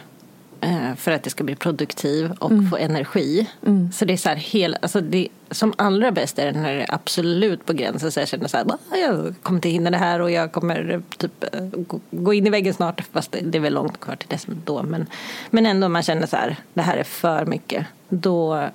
eh, 0.62 0.96
för 0.96 1.12
att 1.12 1.24
det 1.24 1.30
ska 1.30 1.44
bli 1.44 1.56
produktiv 1.56 2.32
och 2.40 2.52
mm. 2.52 2.70
få 2.70 2.78
energi. 2.78 3.50
Mm. 3.66 3.92
Så 3.92 4.06
det 4.06 4.14
är 4.14 4.18
så 4.18 4.30
här 4.30 4.36
hel, 4.36 4.78
alltså 4.82 5.02
det, 5.02 5.28
som 5.52 5.74
allra 5.76 6.12
bäst 6.12 6.40
är 6.40 6.46
det 6.46 6.60
när 6.60 6.74
det 6.74 6.82
är 6.82 6.94
absolut 6.94 7.66
på 7.66 7.74
gränsen 7.74 8.12
så 8.12 8.20
jag 8.20 8.28
känner 8.28 8.48
så 8.48 8.58
här, 8.58 8.66
jag 8.92 9.36
kommer 9.42 9.58
inte 9.58 9.70
hinna 9.70 9.90
det 9.90 9.98
här 9.98 10.20
och 10.20 10.32
jag 10.32 10.52
kommer 10.52 11.02
typ 11.18 11.44
eh, 11.54 11.70
gå 12.12 12.34
in 12.34 12.48
i 12.48 12.50
väggen 12.50 12.74
snart 12.74 13.02
fast 13.12 13.36
det 13.42 13.58
är 13.58 13.62
väl 13.62 13.74
långt 13.74 14.00
kvar 14.00 14.16
till 14.16 14.30
dess 14.30 14.48
då 14.66 14.84
men, 14.84 15.06
men 15.50 15.66
ändå 15.66 15.90
man 15.90 16.04
känner 16.04 16.28
så 16.28 16.36
här, 16.36 16.56
det 16.74 16.82
här 16.82 16.98
är 16.98 17.04
för 17.04 17.46
mycket. 17.46 17.86
Då 18.10 18.70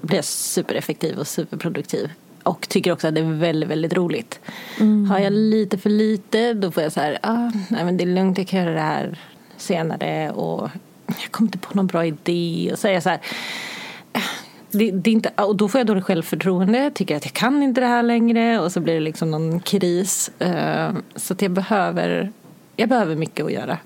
blir 0.00 0.18
jag 0.18 0.24
supereffektiv 0.24 1.18
och 1.18 1.26
superproduktiv 1.26 2.10
och 2.44 2.68
tycker 2.68 2.92
också 2.92 3.08
att 3.08 3.14
det 3.14 3.20
är 3.20 3.32
väldigt, 3.32 3.68
väldigt 3.68 3.92
roligt. 3.92 4.40
Mm. 4.80 5.10
Har 5.10 5.18
jag 5.18 5.32
lite 5.32 5.78
för 5.78 5.90
lite 5.90 6.54
då 6.54 6.70
får 6.70 6.82
jag 6.82 6.92
så 6.92 7.00
här, 7.00 7.18
ah, 7.22 7.50
nej 7.68 7.84
men 7.84 7.96
det 7.96 8.04
är 8.04 8.14
lugnt, 8.14 8.38
jag 8.38 8.48
kan 8.48 8.60
göra 8.60 8.74
det 8.74 8.80
här 8.80 9.18
senare 9.56 10.30
och 10.30 10.70
jag 11.06 11.30
kommer 11.30 11.48
inte 11.48 11.58
på 11.58 11.76
någon 11.76 11.86
bra 11.86 12.06
idé. 12.06 12.70
Och 12.72 12.78
så 12.78 12.88
är 12.88 12.92
jag 12.92 13.02
så 13.02 13.08
här, 13.08 13.20
äh, 14.12 14.22
det, 14.70 14.90
det, 14.90 15.10
är 15.10 15.12
inte, 15.12 15.30
och 15.36 15.56
då 15.56 15.68
får 15.68 15.78
jag 15.78 15.86
dåligt 15.86 16.04
självförtroende, 16.04 16.90
tycker 16.94 17.16
att 17.16 17.24
jag 17.24 17.32
kan 17.32 17.62
inte 17.62 17.80
det 17.80 17.86
här 17.86 18.02
längre 18.02 18.60
och 18.60 18.72
så 18.72 18.80
blir 18.80 18.94
det 18.94 19.00
liksom 19.00 19.30
någon 19.30 19.60
kris. 19.60 20.30
Uh, 20.42 20.96
så 21.16 21.32
att 21.32 21.42
jag 21.42 21.50
behöver, 21.50 22.32
jag 22.76 22.88
behöver 22.88 23.16
mycket 23.16 23.44
att 23.44 23.52
göra. 23.52 23.78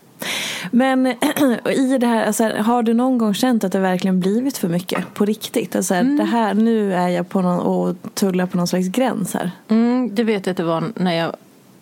Men 0.70 1.06
i 1.70 1.98
det 2.00 2.06
här, 2.06 2.26
alltså, 2.26 2.44
har 2.44 2.82
du 2.82 2.94
någon 2.94 3.18
gång 3.18 3.34
känt 3.34 3.64
att 3.64 3.72
det 3.72 3.78
verkligen 3.78 4.20
blivit 4.20 4.58
för 4.58 4.68
mycket 4.68 5.14
på 5.14 5.24
riktigt? 5.24 5.76
Alltså, 5.76 5.94
mm. 5.94 6.16
det 6.16 6.24
här, 6.24 6.54
nu 6.54 6.94
är 6.94 7.08
jag 7.08 7.28
på 7.28 7.42
någon, 7.42 7.60
och 7.60 7.96
tullar 8.14 8.46
på 8.46 8.56
någon 8.56 8.68
slags 8.68 8.88
gräns 8.88 9.34
här. 9.34 9.50
Mm, 9.68 10.14
det 10.14 10.24
vet 10.24 10.46
jag 10.46 10.50
att 10.50 10.56
det 10.56 10.64
var 10.64 10.84
när 10.94 11.14
jag, 11.14 11.36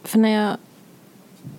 för 0.05 0.19
när 0.19 0.43
jag 0.43 0.57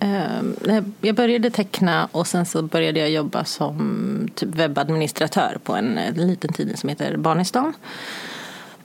Uh, 0.04 0.82
jag 1.00 1.14
började 1.14 1.50
teckna 1.50 2.08
och 2.12 2.26
sen 2.26 2.46
så 2.46 2.62
började 2.62 3.00
jag 3.00 3.10
jobba 3.10 3.44
som 3.44 4.28
typ 4.34 4.54
webbadministratör 4.54 5.58
på 5.64 5.76
en, 5.76 5.98
en 5.98 6.14
liten 6.26 6.52
tidning 6.52 6.76
som 6.76 6.88
heter 6.88 7.16
Barnistan. 7.16 7.72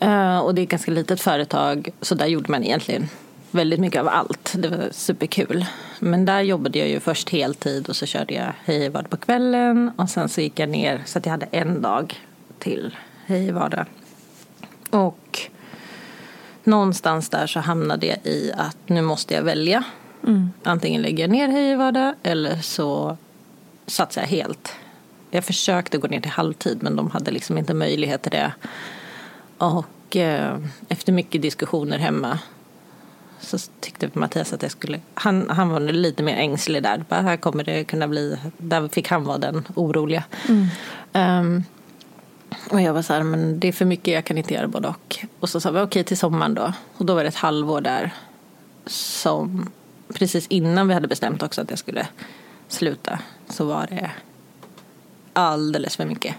Uh, 0.03 0.37
och 0.37 0.55
det 0.55 0.61
är 0.61 0.63
ett 0.63 0.69
ganska 0.69 0.91
litet 0.91 1.21
företag 1.21 1.89
så 2.01 2.15
där 2.15 2.25
gjorde 2.25 2.51
man 2.51 2.63
egentligen 2.63 3.09
väldigt 3.53 3.79
mycket 3.79 4.01
av 4.01 4.07
allt. 4.07 4.53
Det 4.57 4.67
var 4.67 4.89
superkul. 4.91 5.65
Men 5.99 6.25
där 6.25 6.41
jobbade 6.41 6.79
jag 6.79 6.89
ju 6.89 6.99
först 6.99 7.29
heltid 7.29 7.89
och 7.89 7.95
så 7.95 8.05
körde 8.05 8.33
jag 8.33 8.53
Hej 8.65 8.91
på 8.91 9.17
kvällen 9.17 9.91
och 9.95 10.09
sen 10.09 10.29
så 10.29 10.41
gick 10.41 10.59
jag 10.59 10.69
ner 10.69 11.01
så 11.05 11.19
att 11.19 11.25
jag 11.25 11.31
hade 11.31 11.45
en 11.51 11.81
dag 11.81 12.19
till 12.59 12.95
Hej. 13.25 13.53
Och 14.89 15.39
någonstans 16.63 17.29
där 17.29 17.47
så 17.47 17.59
hamnade 17.59 18.05
jag 18.05 18.17
i 18.23 18.51
att 18.57 18.77
nu 18.85 19.01
måste 19.01 19.33
jag 19.33 19.41
välja. 19.41 19.83
Mm. 20.23 20.51
Antingen 20.63 21.01
lägger 21.01 21.23
jag 21.23 21.29
ner 21.29 21.47
Hej 21.47 22.13
eller 22.23 22.61
så 22.61 23.17
satsar 23.87 24.21
jag 24.21 24.27
helt. 24.27 24.75
Jag 25.31 25.45
försökte 25.45 25.97
gå 25.97 26.07
ner 26.07 26.21
till 26.21 26.31
halvtid 26.31 26.83
men 26.83 26.95
de 26.95 27.11
hade 27.11 27.31
liksom 27.31 27.57
inte 27.57 27.73
möjlighet 27.73 28.21
till 28.21 28.31
det. 28.31 28.53
Och 29.57 30.15
eh, 30.15 30.57
efter 30.89 31.13
mycket 31.13 31.41
diskussioner 31.41 31.97
hemma 31.97 32.39
så 33.43 33.57
tyckte 33.79 34.09
Mattias 34.13 34.53
att 34.53 34.61
jag 34.61 34.71
skulle, 34.71 34.99
han, 35.13 35.49
han 35.49 35.69
var 35.69 35.79
lite 35.79 36.23
mer 36.23 36.35
ängslig 36.35 36.83
där. 36.83 37.05
Bara, 37.09 37.21
här 37.21 37.37
kommer 37.37 37.63
det 37.63 37.83
kunna 37.83 38.07
bli, 38.07 38.37
där 38.57 38.87
fick 38.87 39.07
han 39.07 39.23
vara 39.23 39.37
den 39.37 39.67
oroliga. 39.75 40.23
Mm. 40.49 40.67
Um, 41.13 41.63
och 42.69 42.81
jag 42.81 42.93
var 42.93 43.01
så 43.01 43.13
här, 43.13 43.23
men 43.23 43.59
det 43.59 43.67
är 43.67 43.71
för 43.71 43.85
mycket, 43.85 44.13
jag 44.13 44.25
kan 44.25 44.37
inte 44.37 44.53
göra 44.53 44.67
både 44.67 44.87
och. 44.87 45.25
Och 45.39 45.49
så 45.49 45.59
sa 45.59 45.71
vi 45.71 45.79
okej 45.79 45.85
okay, 45.85 46.03
till 46.03 46.17
sommaren 46.17 46.53
då. 46.53 46.73
Och 46.97 47.05
då 47.05 47.15
var 47.15 47.23
det 47.23 47.27
ett 47.27 47.35
halvår 47.35 47.81
där 47.81 48.13
som 48.85 49.69
precis 50.13 50.47
innan 50.47 50.87
vi 50.87 50.93
hade 50.93 51.07
bestämt 51.07 51.43
också 51.43 51.61
att 51.61 51.69
jag 51.69 51.79
skulle 51.79 52.07
sluta 52.67 53.19
så 53.49 53.65
var 53.65 53.87
det 53.89 54.11
alldeles 55.33 55.95
för 55.95 56.05
mycket. 56.05 56.35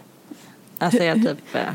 Alltså 0.79 1.03
jag 1.03 1.17
typ 1.17 1.55
eh, 1.55 1.75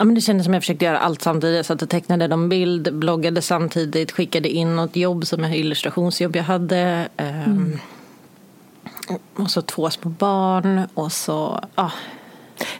Ja, 0.00 0.04
men 0.04 0.14
det 0.14 0.20
kändes 0.20 0.44
som 0.44 0.54
jag 0.54 0.62
försökte 0.62 0.84
göra 0.84 0.98
allt 0.98 1.22
samtidigt. 1.22 1.56
Jag 1.56 1.66
satt 1.66 1.82
och 1.82 1.88
tecknade 1.88 2.28
någon 2.28 2.48
bild, 2.48 2.94
bloggade 2.94 3.42
samtidigt, 3.42 4.12
skickade 4.12 4.48
in 4.48 4.76
något 4.76 4.96
jobb 4.96 5.26
som 5.26 5.44
ett 5.44 5.54
illustrationsjobb 5.54 6.36
jag 6.36 6.42
hade. 6.42 7.08
Ehm, 7.16 7.44
mm. 7.44 7.78
Och 9.36 9.50
så 9.50 9.62
två 9.62 9.90
små 9.90 10.10
barn 10.10 10.88
och 10.94 11.12
så, 11.12 11.60
ja. 11.74 11.92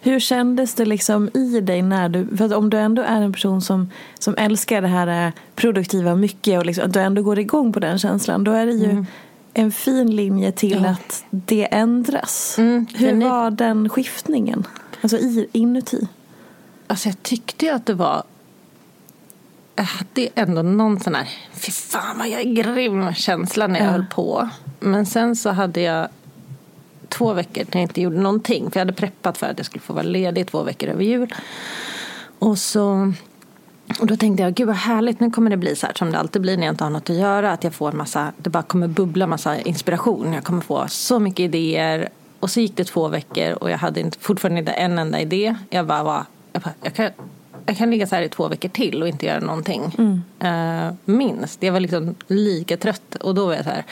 Hur 0.00 0.20
kändes 0.20 0.74
det 0.74 0.84
liksom 0.84 1.30
i 1.34 1.60
dig 1.60 1.82
när 1.82 2.08
du, 2.08 2.36
för 2.36 2.54
om 2.54 2.70
du 2.70 2.78
ändå 2.78 3.02
är 3.02 3.20
en 3.20 3.32
person 3.32 3.62
som, 3.62 3.90
som 4.18 4.34
älskar 4.38 4.82
det 4.82 4.88
här 4.88 5.26
eh, 5.26 5.32
produktiva 5.54 6.14
mycket 6.14 6.58
och 6.58 6.66
liksom, 6.66 6.84
att 6.84 6.92
du 6.92 7.00
ändå 7.00 7.22
går 7.22 7.38
igång 7.38 7.72
på 7.72 7.80
den 7.80 7.98
känslan, 7.98 8.44
då 8.44 8.52
är 8.52 8.66
det 8.66 8.72
ju 8.72 8.90
mm. 8.90 9.06
en 9.54 9.72
fin 9.72 10.16
linje 10.16 10.52
till 10.52 10.82
ja. 10.82 10.90
att 10.90 11.24
det 11.30 11.74
ändras. 11.74 12.54
Mm, 12.58 12.86
Hur 12.94 13.20
var 13.20 13.50
den 13.50 13.88
skiftningen? 13.88 14.66
Alltså 15.02 15.16
i, 15.18 15.48
inuti? 15.52 16.08
Alltså 16.90 17.08
jag 17.08 17.22
tyckte 17.22 17.66
ju 17.66 17.72
att 17.72 17.86
det 17.86 17.94
var... 17.94 18.22
Hade 19.76 20.28
ändå 20.34 20.62
någon 20.62 21.00
sån 21.00 21.14
här, 21.14 21.28
fy 21.52 21.72
fan 21.72 22.18
vad 22.18 22.28
jag 22.28 22.40
är 22.40 22.54
grym 22.54 23.14
känsla 23.14 23.66
när 23.66 23.78
jag 23.78 23.88
ja. 23.88 23.92
höll 23.92 24.06
på. 24.06 24.48
Men 24.80 25.06
sen 25.06 25.36
så 25.36 25.50
hade 25.50 25.80
jag 25.80 26.08
två 27.08 27.32
veckor 27.32 27.64
när 27.72 27.80
jag 27.80 27.88
inte 27.88 28.00
gjorde 28.00 28.20
någonting. 28.20 28.70
För 28.70 28.80
jag 28.80 28.86
hade 28.86 28.92
preppat 28.96 29.38
för 29.38 29.46
att 29.46 29.58
jag 29.58 29.66
skulle 29.66 29.82
få 29.82 29.92
vara 29.92 30.02
ledig 30.02 30.46
två 30.46 30.62
veckor 30.62 30.88
över 30.88 31.04
jul. 31.04 31.34
Och 32.38 32.58
så... 32.58 33.12
Och 34.00 34.06
då 34.06 34.16
tänkte 34.16 34.42
jag, 34.42 34.54
gud 34.54 34.66
vad 34.66 34.76
härligt, 34.76 35.20
nu 35.20 35.30
kommer 35.30 35.50
det 35.50 35.56
bli 35.56 35.76
så 35.76 35.86
här 35.86 35.94
som 35.94 36.12
det 36.12 36.18
alltid 36.18 36.42
blir 36.42 36.56
när 36.56 36.66
jag 36.66 36.72
inte 36.72 36.84
har 36.84 36.90
något 36.90 37.10
att 37.10 37.16
göra. 37.16 37.52
Att 37.52 37.64
jag 37.64 37.74
får 37.74 37.92
massa, 37.92 38.32
det 38.36 38.50
bara 38.50 38.62
kommer 38.62 38.88
bubbla 38.88 39.26
massa 39.26 39.60
inspiration. 39.60 40.32
Jag 40.32 40.44
kommer 40.44 40.60
få 40.60 40.88
så 40.88 41.18
mycket 41.18 41.40
idéer. 41.40 42.08
Och 42.40 42.50
så 42.50 42.60
gick 42.60 42.76
det 42.76 42.84
två 42.84 43.08
veckor 43.08 43.52
och 43.52 43.70
jag 43.70 43.78
hade 43.78 44.00
inte, 44.00 44.18
fortfarande 44.18 44.60
inte 44.60 44.72
en 44.72 44.98
enda 44.98 45.20
idé. 45.20 45.56
Jag 45.70 45.86
bara 45.86 46.02
var 46.02 46.24
jag, 46.82 46.94
kan, 46.94 47.10
jag 47.66 47.76
kan 47.76 47.90
ligga 47.90 48.06
så 48.06 48.14
här 48.14 48.22
i 48.22 48.28
två 48.28 48.48
veckor 48.48 48.68
till 48.68 49.02
och 49.02 49.08
inte 49.08 49.26
göra 49.26 49.40
någonting. 49.40 49.96
Mm. 49.98 50.22
Uh, 50.44 50.94
minst. 51.04 51.62
Jag 51.62 51.72
var 51.72 51.80
liksom 51.80 52.14
lika 52.26 52.76
trött 52.76 53.14
och 53.14 53.34
då 53.34 53.46
var 53.46 53.54
jag 53.54 53.64
så 53.64 53.70
här. 53.70 53.84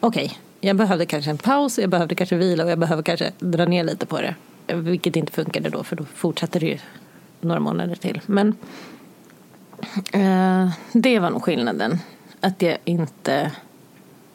Okej, 0.00 0.24
okay, 0.24 0.36
jag 0.60 0.76
behövde 0.76 1.06
kanske 1.06 1.30
en 1.30 1.38
paus, 1.38 1.78
jag 1.78 1.90
behövde 1.90 2.14
kanske 2.14 2.36
vila 2.36 2.64
och 2.64 2.70
jag 2.70 2.78
behöver 2.78 3.02
kanske 3.02 3.32
dra 3.38 3.64
ner 3.64 3.84
lite 3.84 4.06
på 4.06 4.20
det. 4.20 4.34
Vilket 4.74 5.16
inte 5.16 5.32
funkade 5.32 5.70
då 5.70 5.84
för 5.84 5.96
då 5.96 6.04
fortsatte 6.14 6.58
det 6.58 6.66
ju 6.66 6.78
några 7.40 7.60
månader 7.60 7.94
till. 7.94 8.20
Men 8.26 8.48
uh, 10.14 10.70
det 10.92 11.18
var 11.18 11.30
nog 11.30 11.42
skillnaden. 11.42 11.98
Att 12.40 12.62
jag 12.62 12.78
inte, 12.84 13.52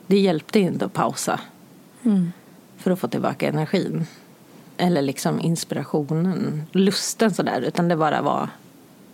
det 0.08 0.20
hjälpte 0.20 0.60
inte 0.60 0.86
att 0.86 0.94
pausa. 0.94 1.40
Mm. 2.04 2.32
För 2.78 2.92
att 2.92 3.00
få 3.00 3.08
tillbaka 3.08 3.48
energin 3.48 4.06
eller 4.80 5.02
liksom 5.02 5.42
inspirationen, 5.42 6.64
lusten 6.72 7.34
sådär. 7.34 7.62
Utan 7.62 7.88
det 7.88 7.96
bara 7.96 8.22
var, 8.22 8.50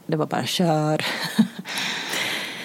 det 0.05 0.17
var 0.17 0.25
bara 0.25 0.45
kör. 0.45 1.05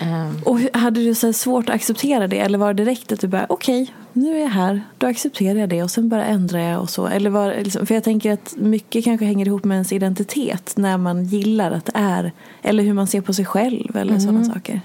um. 0.03 0.43
Och 0.45 0.61
hade 0.73 1.05
du 1.05 1.15
så 1.15 1.33
svårt 1.33 1.69
att 1.69 1.75
acceptera 1.75 2.27
det? 2.29 2.39
Eller 2.39 2.59
var 2.59 2.75
det 2.75 2.85
direkt 2.85 3.13
att 3.13 3.21
du 3.21 3.29
bara, 3.29 3.47
okej, 3.49 3.83
okay, 3.83 3.95
nu 4.13 4.37
är 4.37 4.41
jag 4.41 4.49
här, 4.49 4.83
då 4.99 5.07
accepterar 5.07 5.59
jag 5.59 5.69
det 5.69 5.83
och 5.83 5.91
sen 5.91 6.09
bara 6.09 6.25
ändrar 6.25 6.59
jag 6.59 6.81
och 6.81 6.91
så? 6.91 7.07
Eller 7.07 7.31
var 7.31 7.55
liksom, 7.55 7.87
för 7.87 7.95
jag 7.95 8.05
tänker 8.05 8.33
att 8.33 8.55
mycket 8.57 9.05
kanske 9.05 9.27
hänger 9.27 9.47
ihop 9.47 9.65
med 9.65 9.75
ens 9.75 9.93
identitet 9.93 10.73
när 10.77 10.97
man 10.97 11.25
gillar 11.25 11.71
att 11.71 11.85
det 11.85 11.93
är, 11.95 12.33
eller 12.63 12.83
hur 12.83 12.93
man 12.93 13.07
ser 13.07 13.21
på 13.21 13.35
sig 13.35 13.45
själv 13.45 13.97
eller 13.97 14.13
mm. 14.13 14.21
sådana 14.21 14.45
saker. 14.45 14.81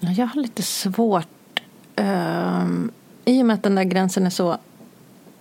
Jag 0.00 0.26
har 0.26 0.42
lite 0.42 0.62
svårt, 0.62 1.60
um, 1.96 2.90
i 3.24 3.42
och 3.42 3.46
med 3.46 3.54
att 3.54 3.62
den 3.62 3.74
där 3.74 3.84
gränsen 3.84 4.26
är 4.26 4.30
så 4.30 4.56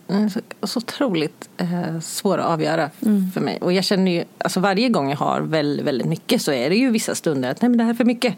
så, 0.07 0.67
så 0.67 0.77
otroligt 0.77 1.50
eh, 1.57 2.00
svår 2.00 2.38
att 2.38 2.45
avgöra 2.45 2.89
för 3.33 3.41
mig. 3.41 3.57
Och 3.62 3.74
jag 3.74 3.83
känner 3.83 4.12
ju, 4.12 4.24
alltså 4.38 4.59
varje 4.59 4.89
gång 4.89 5.09
jag 5.09 5.17
har 5.17 5.41
väldigt, 5.41 5.85
väldigt 5.85 6.07
mycket 6.07 6.41
så 6.41 6.51
är 6.51 6.69
det 6.69 6.75
ju 6.75 6.91
vissa 6.91 7.15
stunder 7.15 7.51
att 7.51 7.62
nej 7.62 7.69
men 7.69 7.77
det 7.77 7.83
här 7.83 7.91
är 7.91 7.95
för 7.95 8.05
mycket. 8.05 8.35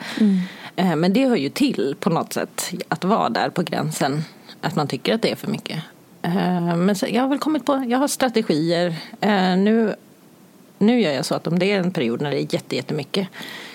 Eh, 0.75 0.95
men 0.95 1.13
det 1.13 1.27
hör 1.27 1.35
ju 1.35 1.49
till 1.49 1.95
på 1.99 2.09
något 2.09 2.33
sätt 2.33 2.73
att 2.87 3.03
vara 3.03 3.29
där 3.29 3.49
på 3.49 3.63
gränsen. 3.63 4.23
Att 4.61 4.75
man 4.75 4.87
tycker 4.87 5.15
att 5.15 5.21
det 5.21 5.31
är 5.31 5.35
för 5.35 5.47
mycket. 5.47 5.83
Eh, 6.21 6.75
men 6.75 6.95
så, 6.95 7.05
jag 7.09 7.21
har 7.21 7.29
väl 7.29 7.39
kommit 7.39 7.65
på, 7.65 7.85
jag 7.87 7.97
har 7.99 8.07
strategier. 8.07 8.95
Eh, 9.21 9.57
nu, 9.57 9.95
nu 10.77 11.01
gör 11.01 11.11
jag 11.11 11.25
så 11.25 11.35
att 11.35 11.47
om 11.47 11.59
det 11.59 11.71
är 11.71 11.79
en 11.79 11.91
period 11.91 12.21
när 12.21 12.31
det 12.31 12.41
är 12.41 12.53
jätte, 12.53 12.75
jättemycket. 12.75 13.27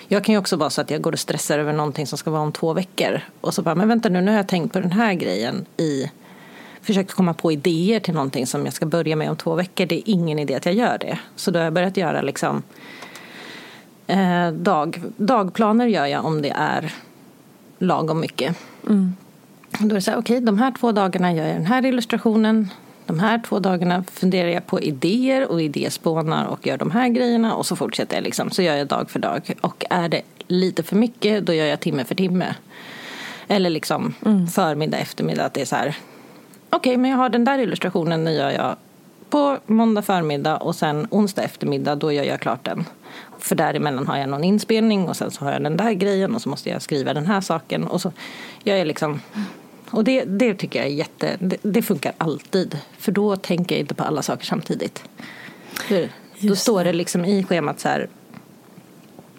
Jag 0.07 0.23
kan 0.23 0.33
ju 0.33 0.39
också 0.39 0.55
vara 0.55 0.69
så 0.69 0.81
att 0.81 0.91
jag 0.91 1.01
går 1.01 1.11
och 1.11 1.19
stressar 1.19 1.59
över 1.59 1.73
någonting 1.73 2.07
som 2.07 2.17
ska 2.17 2.31
vara 2.31 2.41
om 2.41 2.51
två 2.51 2.73
veckor. 2.73 3.21
Och 3.41 3.53
så 3.53 3.61
bara, 3.61 3.75
men 3.75 3.87
vänta 3.87 4.09
nu, 4.09 4.21
nu 4.21 4.31
har 4.31 4.37
jag 4.37 4.47
tänkt 4.47 4.73
på 4.73 4.79
den 4.79 4.91
här 4.91 5.13
grejen 5.13 5.65
i 5.77 6.11
försökt 6.83 7.13
komma 7.13 7.33
på 7.33 7.51
idéer 7.51 7.99
till 7.99 8.13
någonting 8.13 8.47
som 8.47 8.65
jag 8.65 8.73
ska 8.73 8.85
börja 8.85 9.15
med 9.15 9.29
om 9.29 9.35
två 9.35 9.55
veckor. 9.55 9.85
Det 9.85 9.95
är 9.95 10.03
ingen 10.05 10.39
idé 10.39 10.55
att 10.55 10.65
jag 10.65 10.75
gör 10.75 10.97
det. 10.97 11.19
Så 11.35 11.51
då 11.51 11.59
har 11.59 11.63
jag 11.63 11.73
börjat 11.73 11.97
göra 11.97 12.21
liksom 12.21 12.63
eh, 14.07 14.51
dag, 14.51 15.01
dagplaner 15.17 15.87
gör 15.87 16.05
jag 16.05 16.25
om 16.25 16.41
det 16.41 16.53
är 16.55 16.93
lagom 17.77 18.19
mycket. 18.19 18.55
Då 19.79 19.89
är 19.89 19.93
det 19.93 20.01
så 20.01 20.11
här, 20.11 20.17
okej, 20.17 20.41
de 20.41 20.57
här 20.57 20.71
två 20.79 20.91
dagarna 20.91 21.33
gör 21.33 21.45
jag 21.45 21.55
den 21.55 21.65
här 21.65 21.85
illustrationen. 21.85 22.69
De 23.05 23.19
här 23.19 23.41
två 23.47 23.59
dagarna 23.59 24.03
funderar 24.03 24.49
jag 24.49 24.67
på 24.67 24.81
idéer 24.81 25.47
och 25.47 25.61
idéspånar 25.61 26.45
och 26.45 26.67
gör 26.67 26.77
de 26.77 26.91
här 26.91 27.09
grejerna 27.09 27.55
och 27.55 27.65
så 27.65 27.75
fortsätter 27.75 28.15
jag 28.15 28.23
liksom. 28.23 28.51
Så 28.51 28.61
gör 28.61 28.75
jag 28.75 28.87
dag 28.87 29.09
för 29.09 29.19
dag. 29.19 29.55
Och 29.61 29.85
är 29.89 30.09
det 30.09 30.21
lite 30.47 30.83
för 30.83 30.95
mycket, 30.95 31.45
då 31.45 31.53
gör 31.53 31.65
jag 31.65 31.79
timme 31.79 32.03
för 32.03 32.15
timme. 32.15 32.55
Eller 33.47 33.69
liksom 33.69 34.13
förmiddag, 34.53 34.97
eftermiddag. 34.97 35.45
Att 35.45 35.53
det 35.53 35.61
är 35.61 35.65
så 35.65 35.75
här, 35.75 35.95
okej, 36.75 36.97
men 36.97 37.11
jag 37.11 37.17
har 37.17 37.29
den 37.29 37.45
där 37.45 37.59
illustrationen, 37.59 38.25
den 38.25 38.33
gör 38.33 38.51
jag 38.51 38.75
på 39.29 39.57
måndag 39.65 40.01
förmiddag 40.01 40.57
och 40.57 40.75
sen 40.75 41.07
onsdag 41.11 41.43
eftermiddag, 41.43 41.95
då 41.95 42.11
gör 42.11 42.23
jag 42.23 42.39
klart 42.39 42.65
den. 42.65 42.85
För 43.39 43.55
däremellan 43.55 44.07
har 44.07 44.17
jag 44.17 44.29
någon 44.29 44.43
inspelning 44.43 45.07
och 45.07 45.15
sen 45.15 45.31
så 45.31 45.45
har 45.45 45.51
jag 45.51 45.63
den 45.63 45.77
där 45.77 45.91
grejen 45.91 46.35
och 46.35 46.41
så 46.41 46.49
måste 46.49 46.69
jag 46.69 46.81
skriva 46.81 47.13
den 47.13 47.25
här 47.25 47.41
saken. 47.41 47.83
Och 47.83 48.01
så 48.01 48.11
jag 48.63 48.87
liksom... 48.87 49.21
Och 49.89 50.03
det, 50.03 50.23
det 50.23 50.53
tycker 50.53 50.79
jag 50.79 50.87
är 50.87 50.93
jätte... 50.93 51.37
Det, 51.39 51.57
det 51.61 51.81
funkar 51.81 52.13
alltid. 52.17 52.77
För 52.97 53.11
då 53.11 53.35
tänker 53.35 53.75
jag 53.75 53.79
inte 53.79 53.95
på 53.95 54.03
alla 54.03 54.21
saker 54.21 54.45
samtidigt. 54.45 55.03
För 55.73 56.09
Då 56.39 56.55
står 56.55 56.83
det 56.83 56.93
liksom 56.93 57.25
i 57.25 57.43
schemat 57.43 57.79
så 57.79 57.89
här... 57.89 58.07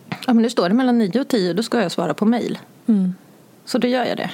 Ja, 0.09 0.33
men 0.33 0.43
nu 0.43 0.51
står 0.51 0.69
det 0.69 0.75
mellan 0.75 0.99
9 0.99 1.21
och 1.21 1.29
10, 1.29 1.53
då 1.53 1.63
ska 1.63 1.83
jag 1.83 1.93
svara 1.93 2.15
på 2.15 2.25
mejl. 2.25 2.59
Så 3.65 3.79
då 3.79 3.89
gör 3.89 4.05
jag 4.05 4.17
det. 4.17 4.31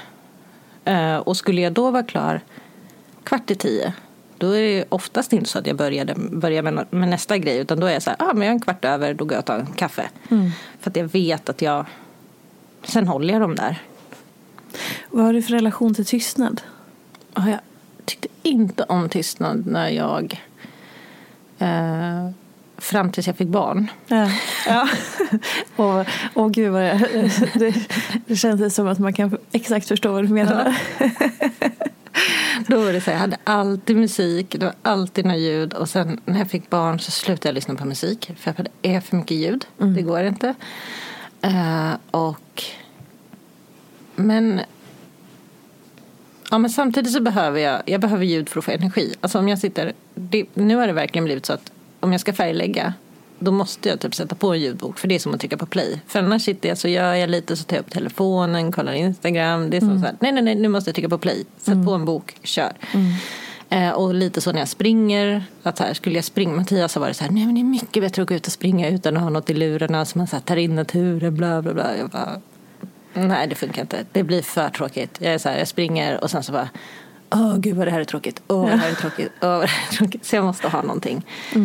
Eh, 0.92 1.16
och 1.16 1.36
skulle 1.36 1.60
jag 1.60 1.72
då 1.72 1.90
vara 1.90 2.02
klar 2.02 2.40
kvart 3.24 3.50
i 3.50 3.54
tio 3.54 3.94
då 4.40 4.50
är 4.50 4.62
det 4.62 4.84
oftast 4.88 5.32
inte 5.32 5.50
så 5.50 5.58
att 5.58 5.66
jag 5.66 5.76
började, 5.76 6.14
börjar 6.16 6.62
med, 6.62 6.86
med 6.90 7.08
nästa 7.08 7.38
grej 7.38 7.58
utan 7.58 7.80
då 7.80 7.86
är 7.86 7.92
jag 7.92 8.02
så 8.02 8.10
här, 8.10 8.16
ah, 8.18 8.32
men 8.34 8.42
jag 8.42 8.48
har 8.48 8.54
en 8.54 8.60
kvart 8.60 8.84
över, 8.84 9.14
då 9.14 9.24
går 9.24 9.32
jag 9.32 9.38
och 9.38 9.46
tar 9.46 9.58
en 9.58 9.66
kaffe. 9.66 10.08
För 10.80 10.90
att 10.90 10.96
jag 10.96 11.04
vet 11.04 11.48
att 11.48 11.62
jag, 11.62 11.86
sen 12.82 13.08
håller 13.08 13.32
jag 13.32 13.40
dem 13.40 13.54
där. 13.54 13.82
Vad 15.10 15.24
har 15.24 15.32
du 15.32 15.42
för 15.42 15.52
relation 15.52 15.94
till 15.94 16.06
tystnad? 16.06 16.60
Jag 17.34 17.58
tyckte 18.04 18.28
inte 18.42 18.82
om 18.84 19.08
tystnad 19.08 19.66
när 19.66 19.88
jag, 19.88 20.40
eh, 21.58 22.30
fram 22.78 23.12
tills 23.12 23.26
jag 23.26 23.36
fick 23.36 23.48
barn. 23.48 23.90
Ja. 24.06 24.30
ja. 24.66 24.88
och, 25.76 26.06
och 26.34 26.52
gud 26.52 26.72
vad 26.72 26.88
jag, 26.88 26.98
det, 27.54 27.74
det 28.26 28.36
känns 28.36 28.74
som 28.74 28.88
att 28.88 28.98
man 28.98 29.12
kan 29.12 29.36
exakt 29.52 29.88
förstå 29.88 30.12
vad 30.12 30.24
du 30.24 30.28
menar. 30.28 30.76
Då 32.68 32.84
var 32.84 32.92
det 32.92 33.00
så 33.00 33.10
här, 33.10 33.12
jag 33.12 33.20
hade 33.20 33.36
alltid 33.44 33.96
musik, 33.96 34.56
det 34.58 34.66
var 34.66 34.74
alltid 34.82 35.24
något 35.24 35.38
ljud 35.38 35.72
och 35.72 35.88
sen 35.88 36.20
när 36.24 36.38
jag 36.38 36.50
fick 36.50 36.70
barn 36.70 36.98
så 36.98 37.10
slutade 37.10 37.48
jag 37.48 37.54
lyssna 37.54 37.74
på 37.74 37.84
musik 37.84 38.30
för 38.36 38.50
att 38.50 38.56
det 38.56 38.94
är 38.94 39.00
för 39.00 39.16
mycket 39.16 39.36
ljud, 39.36 39.66
det 39.76 40.02
går 40.02 40.22
inte. 40.22 40.54
Eh, 41.42 41.92
och 42.10 42.64
men 44.16 44.60
Ja, 46.50 46.58
men 46.58 46.70
samtidigt 46.70 47.12
så 47.12 47.20
behöver 47.20 47.60
jag, 47.60 47.82
jag 47.86 48.00
behöver 48.00 48.24
ljud 48.24 48.48
för 48.48 48.58
att 48.58 48.64
få 48.64 48.70
energi. 48.70 49.14
Alltså 49.20 49.38
om 49.38 49.48
jag 49.48 49.58
sitter, 49.58 49.92
det, 50.14 50.44
nu 50.54 50.76
har 50.76 50.86
det 50.86 50.92
verkligen 50.92 51.24
blivit 51.24 51.46
så 51.46 51.52
att 51.52 51.72
om 52.00 52.12
jag 52.12 52.20
ska 52.20 52.32
färglägga 52.32 52.94
då 53.40 53.50
måste 53.50 53.88
jag 53.88 54.00
typ 54.00 54.14
sätta 54.14 54.34
på 54.34 54.52
en 54.52 54.60
ljudbok 54.60 54.98
för 54.98 55.08
det 55.08 55.14
är 55.14 55.18
som 55.18 55.34
att 55.34 55.40
trycka 55.40 55.56
på 55.56 55.66
play. 55.66 56.00
För 56.06 56.18
annars 56.18 56.42
sitter 56.42 56.68
jag 56.68 56.78
så 56.78 56.88
gör 56.88 57.14
jag 57.14 57.30
lite 57.30 57.56
så 57.56 57.64
tar 57.64 57.76
jag 57.76 57.82
upp 57.82 57.90
telefonen, 57.90 58.72
kollar 58.72 58.92
Instagram. 58.92 59.70
Det 59.70 59.76
är 59.76 59.80
som 59.80 59.98
så 60.00 60.06
här, 60.06 60.16
nej 60.20 60.32
nej 60.32 60.42
nej 60.42 60.54
nu 60.54 60.68
måste 60.68 60.88
jag 60.88 60.94
trycka 60.94 61.08
på 61.08 61.18
play. 61.18 61.44
Sätt 61.58 61.84
på 61.86 61.92
en 61.92 62.04
bok, 62.04 62.36
kör. 62.42 62.72
Eh, 63.68 63.90
och 63.90 64.14
lite 64.14 64.40
så 64.40 64.52
när 64.52 64.58
jag 64.58 64.68
springer, 64.68 65.44
att 65.62 65.78
här, 65.78 65.94
skulle 65.94 66.16
jag 66.16 66.24
springa, 66.24 66.56
Mattias 66.56 66.94
har 66.94 67.00
varit 67.00 67.16
så 67.16 67.24
här, 67.24 67.30
nej 67.30 67.46
men 67.46 67.54
det 67.54 67.60
är 67.60 67.64
mycket 67.64 68.02
bättre 68.02 68.22
att 68.22 68.28
gå 68.28 68.34
ut 68.34 68.46
och 68.46 68.52
springa 68.52 68.88
utan 68.88 69.16
att 69.16 69.22
ha 69.22 69.30
något 69.30 69.50
i 69.50 69.54
lurarna 69.54 70.04
så 70.04 70.18
man 70.18 70.26
så 70.26 70.36
här, 70.36 70.42
tar 70.42 70.56
in 70.56 70.74
naturen, 70.74 71.36
bla 71.36 71.62
bla 71.62 71.74
bla. 71.74 71.96
Jag 71.96 72.10
bara, 72.10 72.40
nej 73.14 73.48
det 73.48 73.54
funkar 73.54 73.82
inte, 73.82 74.04
det 74.12 74.22
blir 74.22 74.42
för 74.42 74.68
tråkigt. 74.68 75.18
Jag 75.18 75.34
är 75.34 75.38
så 75.38 75.48
här, 75.48 75.58
jag 75.58 75.68
springer 75.68 76.24
och 76.24 76.30
sen 76.30 76.42
så 76.42 76.52
bara, 76.52 76.68
åh 77.30 77.56
gud 77.58 77.76
vad 77.76 77.86
det 77.86 77.90
här 77.90 78.00
är 78.00 78.04
tråkigt, 78.04 78.42
åh 78.48 78.60
vad 78.60 78.70
det 78.70 78.76
här 78.76 78.90
är 78.90 78.94
tråkigt, 78.94 79.32
åh 79.40 79.48
vad 79.48 79.60
det 79.60 79.66
här 79.66 79.88
är 79.92 79.96
tråkigt. 79.96 80.26
Så 80.26 80.36
jag 80.36 80.44
måste 80.44 80.68
ha 80.68 80.82
någonting. 80.82 81.26
Eh, 81.54 81.62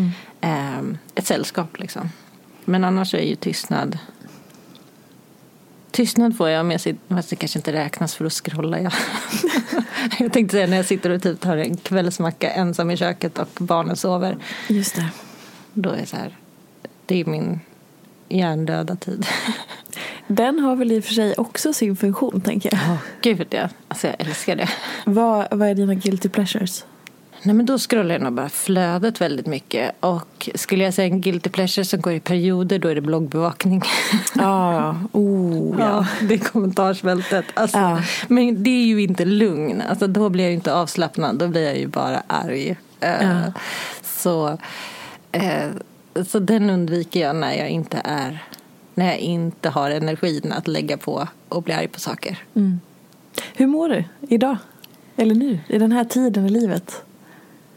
ett 1.15 1.27
sällskap 1.27 1.79
liksom. 1.79 2.09
Men 2.65 2.83
annars 2.83 3.13
är 3.13 3.19
ju 3.19 3.35
tystnad 3.35 3.97
Tystnad 5.95 6.37
får 6.37 6.49
jag 6.49 6.73
jag 6.73 6.81
sitter, 6.81 7.15
fast 7.15 7.29
det 7.29 7.35
kanske 7.35 7.59
inte 7.59 7.73
räknas 7.73 8.15
för 8.15 8.25
att 8.25 8.33
scrolla. 8.33 8.79
Jag, 8.79 8.93
jag 10.19 10.33
tänkte 10.33 10.55
säga 10.55 10.67
när 10.67 10.77
jag 10.77 10.85
sitter 10.85 11.09
och 11.09 11.21
typ 11.21 11.39
tar 11.39 11.57
en 11.57 11.77
kvällsmacka 11.77 12.51
ensam 12.51 12.91
i 12.91 12.97
köket 12.97 13.37
och 13.39 13.47
barnen 13.57 13.95
sover. 13.95 14.37
Just 14.67 14.95
det. 14.95 15.09
Då 15.73 15.89
är 15.89 15.97
det 15.97 16.05
så 16.05 16.17
här, 16.17 16.37
det 17.05 17.21
är 17.21 17.25
min 17.25 17.59
hjärndöda 18.29 18.95
tid. 18.95 19.25
Den 20.27 20.59
har 20.59 20.75
väl 20.75 20.91
i 20.91 20.99
och 20.99 21.03
för 21.03 21.13
sig 21.13 21.33
också 21.33 21.73
sin 21.73 21.95
funktion 21.95 22.41
tänker 22.41 22.69
jag. 22.73 22.81
Oh, 22.81 22.97
gud 23.21 23.47
ja, 23.49 23.69
alltså 23.87 24.07
jag 24.07 24.15
älskar 24.19 24.55
det. 24.55 24.69
Vad, 25.05 25.47
vad 25.51 25.69
är 25.69 25.75
dina 25.75 25.93
guilty 25.93 26.29
pleasures? 26.29 26.85
Nej 27.45 27.55
men 27.55 27.65
då 27.65 27.77
scrollar 27.77 28.15
jag 28.15 28.21
nog 28.21 28.33
bara 28.33 28.49
flödet 28.49 29.21
väldigt 29.21 29.45
mycket. 29.45 29.91
Och 29.99 30.49
skulle 30.55 30.83
jag 30.83 30.93
säga 30.93 31.07
en 31.07 31.21
guilty 31.21 31.49
pleasure 31.49 31.85
som 31.85 32.01
går 32.01 32.13
i 32.13 32.19
perioder 32.19 32.79
då 32.79 32.87
är 32.87 32.95
det 32.95 33.01
bloggbevakning. 33.01 33.81
Ja, 34.35 34.95
oh, 35.11 35.75
ja. 35.79 35.85
Ja, 35.85 36.07
det 36.27 36.33
är 36.33 36.39
kommentarsfältet. 36.39 37.45
Alltså, 37.53 37.77
Ja. 37.77 38.01
Men 38.27 38.63
det 38.63 38.69
är 38.69 38.85
ju 38.85 39.01
inte 39.01 39.25
lugn. 39.25 39.81
Alltså, 39.89 40.07
då 40.07 40.29
blir 40.29 40.43
jag 40.43 40.51
ju 40.51 40.55
inte 40.55 40.73
avslappnad. 40.73 41.37
Då 41.37 41.47
blir 41.47 41.63
jag 41.63 41.77
ju 41.77 41.87
bara 41.87 42.23
arg. 42.27 42.75
Ja. 42.99 43.53
så, 44.03 44.57
eh, 45.31 45.69
så 46.27 46.39
den 46.39 46.69
undviker 46.69 47.19
jag 47.19 47.35
när 47.35 47.53
jag 47.53 47.69
inte 47.69 48.01
är 48.03 48.43
när 48.93 49.05
jag 49.05 49.17
inte 49.17 49.69
har 49.69 49.91
energin 49.91 50.53
att 50.53 50.67
lägga 50.67 50.97
på 50.97 51.27
och 51.49 51.63
bli 51.63 51.73
arg 51.73 51.87
på 51.87 51.99
saker. 51.99 52.43
Hur 53.53 53.67
mår 53.67 53.89
du 53.89 54.03
idag? 54.21 54.57
Eller 55.15 55.35
nu, 55.35 55.59
i 55.67 55.77
den 55.77 55.91
här 55.91 56.03
tiden 56.03 56.45
i 56.45 56.49
livet? 56.49 57.03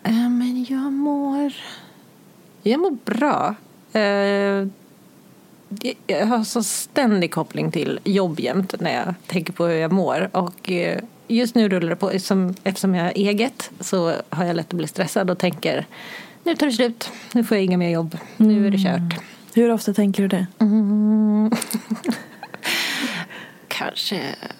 Eh, 0.09 0.29
men 0.29 0.67
jag 0.69 0.93
mår... 0.93 1.53
Jag 2.63 2.81
mår 2.81 2.97
bra. 3.05 3.55
Eh, 3.93 4.67
jag- 6.07 6.27
har 6.27 6.45
så 6.45 6.63
ständig 6.63 7.31
koppling 7.33 7.71
till 7.73 8.01
jobb 8.05 8.41
jämt 8.41 8.75
när 8.81 8.95
jag 8.95 9.15
tänker 9.27 9.53
på 9.53 9.67
hur 9.67 9.75
jag 9.77 9.93
mår. 9.93 10.29
Och 10.33 10.71
eh, 10.73 11.01
just 11.29 11.55
nu 11.55 11.69
rullar 11.69 11.89
det 11.91 11.97
på. 11.97 12.11
Eftersom, 12.11 12.95
jag 12.95 13.05
har 13.05 13.13
eget 13.15 13.71
så 13.81 14.13
har 14.31 14.45
jag 14.45 14.57
lätt 14.57 14.69
att 14.69 14.77
bli 14.79 14.87
stressad 14.89 15.31
och 15.31 15.39
tänker 15.39 15.87
nu 16.45 16.55
tar 16.57 16.67
det 16.67 16.73
slut. 16.73 17.11
Nu 17.35 17.45
får 17.45 17.57
jag 17.57 17.65
inga 17.65 17.77
mer 17.79 17.91
jobb. 17.91 18.19
Nu 18.37 18.67
är 18.67 18.71
det 18.71 18.79
kört. 18.79 19.21
Hur 19.55 19.71
ofta 19.73 19.95
tänker 19.95 20.23
du 20.23 20.29
det? 20.29 20.47
Kanske 23.69 24.21
någon, 24.21 24.58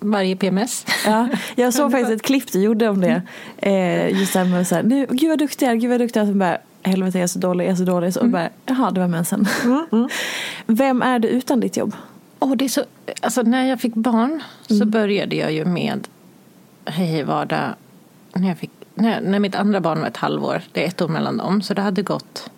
varje 0.00 0.36
PMS. 0.36 0.86
Ja, 1.06 1.28
jag 1.54 1.74
såg 1.74 1.92
faktiskt 1.92 2.12
ett 2.12 2.22
klipp 2.22 2.52
du 2.52 2.62
gjorde 2.62 2.88
om 2.88 3.00
det. 3.00 3.22
Eh, 3.56 4.18
just 4.20 4.32
det 4.32 4.38
här 4.38 4.46
med 4.46 4.66
så 4.66 4.74
här, 4.74 4.82
nu, 4.82 5.06
gud 5.10 5.28
vad 5.28 5.38
duktig 5.38 5.66
jag 5.66 5.72
är, 5.72 5.76
gud 5.76 5.90
vad 5.90 6.00
duktig 6.00 6.20
jag 6.20 6.28
är. 6.28 6.32
Så 6.32 6.38
bara, 6.38 6.58
helvete 6.82 7.18
jag 7.18 7.22
är 7.22 7.26
så 7.26 7.38
dålig, 7.38 7.64
jag 7.64 7.72
är 7.72 7.76
så 7.76 7.84
dålig. 7.84 8.14
Så 8.14 8.26
bara, 8.26 8.48
jaha 8.66 8.90
det 8.90 9.00
var 9.00 9.08
mensen. 9.08 9.46
Vem 10.66 11.02
är 11.02 11.18
du 11.18 11.28
utan 11.28 11.60
ditt 11.60 11.76
jobb? 11.76 11.96
Och 12.38 12.56
det 12.56 12.64
är 12.64 12.68
så, 12.68 12.84
alltså 13.20 13.42
när 13.42 13.68
jag 13.68 13.80
fick 13.80 13.94
barn 13.94 14.42
så 14.68 14.84
började 14.84 15.36
jag 15.36 15.52
ju 15.52 15.64
med 15.64 16.08
Hej 16.84 17.22
vardag. 17.22 17.74
När, 18.32 18.48
jag 18.48 18.58
fick, 18.58 18.70
när, 18.94 19.20
när 19.20 19.38
mitt 19.38 19.54
andra 19.54 19.80
barn 19.80 20.00
var 20.00 20.06
ett 20.06 20.16
halvår, 20.16 20.62
det 20.72 20.84
är 20.84 20.88
ett 20.88 21.02
år 21.02 21.08
mellan 21.08 21.36
dem. 21.36 21.62
Så 21.62 21.74
det 21.74 21.82
hade 21.82 22.02
gått 22.02 22.50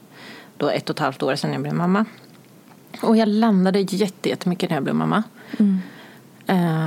då 0.56 0.68
ett 0.68 0.90
och 0.90 0.96
ett 0.96 1.00
halvt 1.00 1.22
år 1.22 1.36
sedan 1.36 1.52
jag 1.52 1.62
blev 1.62 1.74
mamma. 1.74 2.04
Och 3.02 3.16
jag 3.16 3.28
landade 3.28 3.80
jätte, 3.80 4.28
jättemycket 4.28 4.70
när 4.70 4.76
jag 4.76 4.84
blev 4.84 4.94
mamma. 4.94 5.22
Eh, 5.58 5.66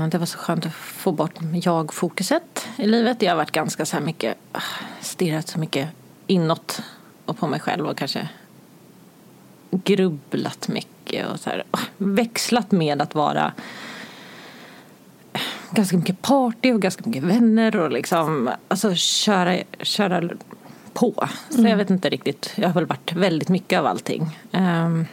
Det 0.09 0.17
var 0.17 0.25
så 0.25 0.37
skönt 0.37 0.65
att 0.65 0.73
få 0.73 1.11
bort 1.11 1.33
jag-fokuset 1.53 2.67
i 2.77 2.87
livet. 2.87 3.21
Jag 3.21 3.31
har 3.31 3.37
varit 3.37 3.51
ganska 3.51 3.85
så 3.85 3.97
här 3.97 4.03
mycket, 4.03 4.37
ah, 4.51 4.61
stirrat 5.01 5.47
så 5.47 5.59
mycket 5.59 5.89
inåt 6.27 6.81
och 7.25 7.37
på 7.37 7.47
mig 7.47 7.59
själv 7.59 7.85
och 7.87 7.97
kanske 7.97 8.29
grubblat 9.71 10.67
mycket 10.67 11.27
och 11.27 11.39
så 11.39 11.49
här, 11.49 11.63
ah, 11.71 11.79
växlat 11.97 12.71
med 12.71 13.01
att 13.01 13.15
vara 13.15 13.53
ganska 15.71 15.97
mycket 15.97 16.21
party 16.21 16.73
och 16.73 16.81
ganska 16.81 17.03
mycket 17.05 17.23
vänner 17.23 17.75
och 17.75 17.91
liksom 17.91 18.49
alltså 18.67 18.95
köra, 18.95 19.57
köra 19.79 20.29
på. 20.93 21.27
Så 21.49 21.61
jag 21.61 21.77
vet 21.77 21.89
inte 21.89 22.09
riktigt. 22.09 22.53
Jag 22.55 22.67
har 22.67 22.73
väl 22.73 22.85
varit 22.85 23.13
väldigt 23.13 23.49
mycket 23.49 23.79
av 23.79 23.85
allting. 23.85 24.39
Ehm, 24.51 25.05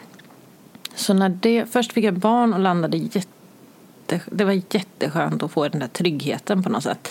så 0.95 1.15
när 1.15 1.29
det, 1.29 1.73
först 1.73 1.93
fick 1.93 2.05
jag 2.05 2.15
barn 2.15 2.55
och 2.55 2.61
landade 2.61 2.97
jätte, 2.97 3.29
det 4.27 4.45
var 4.45 4.53
jätteskönt 4.53 5.43
att 5.43 5.51
få 5.51 5.69
den 5.69 5.81
där 5.81 5.89
tryggheten 5.89 6.63
på 6.63 6.69
något 6.69 6.83
sätt. 6.83 7.09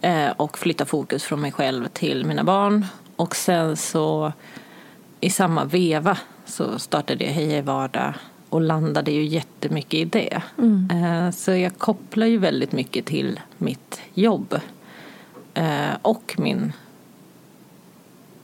Eh, 0.00 0.30
och 0.36 0.58
flytta 0.58 0.84
fokus 0.84 1.24
från 1.24 1.40
mig 1.40 1.52
själv 1.52 1.88
till 1.88 2.26
mina 2.26 2.44
barn. 2.44 2.86
Och 3.16 3.36
sen 3.36 3.76
så 3.76 4.32
i 5.20 5.30
samma 5.30 5.64
veva 5.64 6.18
så 6.44 6.78
startade 6.78 7.24
jag 7.24 7.32
Hej 7.32 7.46
Hej 7.46 7.62
Vardag 7.62 8.14
och 8.48 8.60
landade 8.60 9.10
ju 9.10 9.24
jättemycket 9.24 9.94
i 9.94 10.04
det. 10.04 10.42
Eh, 10.92 11.30
så 11.30 11.50
jag 11.52 11.78
kopplar 11.78 12.26
ju 12.26 12.38
väldigt 12.38 12.72
mycket 12.72 13.06
till 13.06 13.40
mitt 13.58 14.00
jobb. 14.14 14.60
Eh, 15.54 15.94
och 16.02 16.34
min 16.38 16.72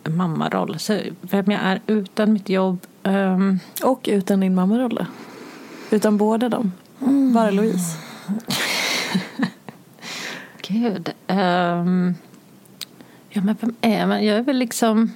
mammaroll. 0.05 0.79
Så 0.79 0.99
vem 1.21 1.45
jag 1.51 1.61
är 1.63 1.81
utan 1.87 2.33
mitt 2.33 2.49
jobb. 2.49 2.87
ehm, 3.03 3.59
Och 3.83 4.01
utan 4.13 4.41
din 4.41 4.55
mammaroll? 4.55 5.07
Utan 5.91 6.17
båda 6.17 6.49
dem? 6.49 6.73
Bara 7.05 7.51
Louise? 7.51 7.97
Gud. 10.63 11.13
Um, 11.29 12.15
ja, 13.31 13.43
men 13.43 13.57
vem 13.61 13.75
är 13.81 14.07
man? 14.07 14.25
Jag 14.25 14.37
är 14.37 14.43
väl 14.43 14.57
liksom 14.57 15.13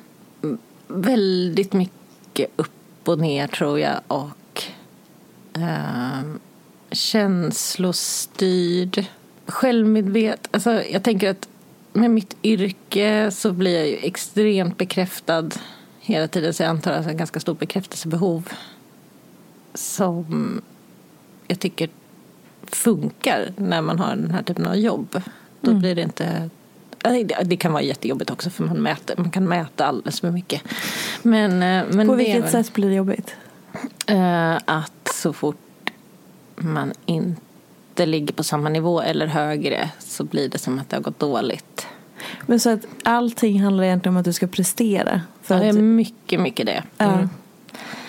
väldigt 0.87 1.73
mycket 1.73 2.51
upp 2.57 3.09
och 3.09 3.19
ner, 3.19 3.47
tror 3.47 3.81
jag. 3.81 4.01
Och 4.09 4.63
um, 5.53 6.41
känslostyrd. 6.91 9.05
Självmedveten. 9.47 10.51
Alltså, 10.51 10.83
jag 10.83 11.03
tänker 11.03 11.31
att 11.31 11.49
med 11.93 12.11
mitt 12.11 12.37
yrke 12.43 13.31
så 13.31 13.53
blir 13.53 13.79
jag 13.79 13.89
ju 13.89 13.97
extremt 13.97 14.77
bekräftad 14.77 15.51
hela 16.01 16.29
tiden. 16.29 16.55
Så 16.55 16.63
jag 16.63 16.71
antar 16.71 16.91
att 16.91 16.97
jag 16.97 17.05
har 17.05 17.11
ett 17.11 17.19
ganska 17.19 17.41
stort 17.41 17.59
bekräftelsebehov. 17.59 18.49
Som 19.75 20.61
jag 21.47 21.61
tycker 21.61 21.89
funkar 22.63 23.53
när 23.57 23.83
man 23.83 23.99
har 23.99 24.17
den 24.17 24.31
här 24.31 24.43
typen 24.43 24.67
av 24.67 24.77
jobb. 24.77 25.23
Då 25.61 25.75
blir 25.75 25.95
det 25.95 26.03
inte... 26.03 26.51
det- 27.45 27.57
kan 27.57 27.73
vara 27.73 27.83
jättejobbigt 27.83 28.31
också 28.31 28.51
för 28.51 28.65
man, 28.65 28.77
mäter, 28.77 29.15
man 29.19 29.31
kan 29.31 29.45
mäta 29.45 29.87
alldeles 29.87 30.21
för 30.21 30.31
mycket. 30.31 30.63
Men, 31.23 31.53
eh, 31.53 31.85
men 31.95 32.07
På 32.07 32.15
vilket 32.15 32.43
väl, 32.45 32.51
sätt 32.51 32.73
blir 32.73 32.89
det 32.89 32.95
jobbigt? 32.95 33.35
eh, 34.07 34.57
att 34.65 35.09
så 35.15 35.33
fort 35.33 35.91
man 36.57 36.93
inte 37.07 38.07
ligger 38.07 38.35
på 38.35 38.45
samma 38.45 38.69
nivå 38.69 39.01
eller 39.01 39.27
högre 39.27 39.91
så 39.99 40.25
blir 40.25 40.49
det 40.49 40.59
som 40.59 40.79
att 40.79 40.91
det 40.91 40.97
har 40.97 41.03
gått 41.03 41.19
dåligt. 41.19 41.87
Men 42.47 42.61
så 42.61 42.71
att 42.71 42.87
allting 43.03 43.63
handlar 43.63 43.85
egentligen 43.85 44.15
om 44.17 44.21
att 44.21 44.25
du 44.25 44.33
ska 44.33 44.47
prestera? 44.47 45.21
För 45.43 45.55
Ja, 45.55 45.61
det 45.61 45.69
är 45.69 45.73
mycket, 45.73 46.41
mycket 46.41 46.67
det. 46.67 46.83
Mm. 46.99 47.29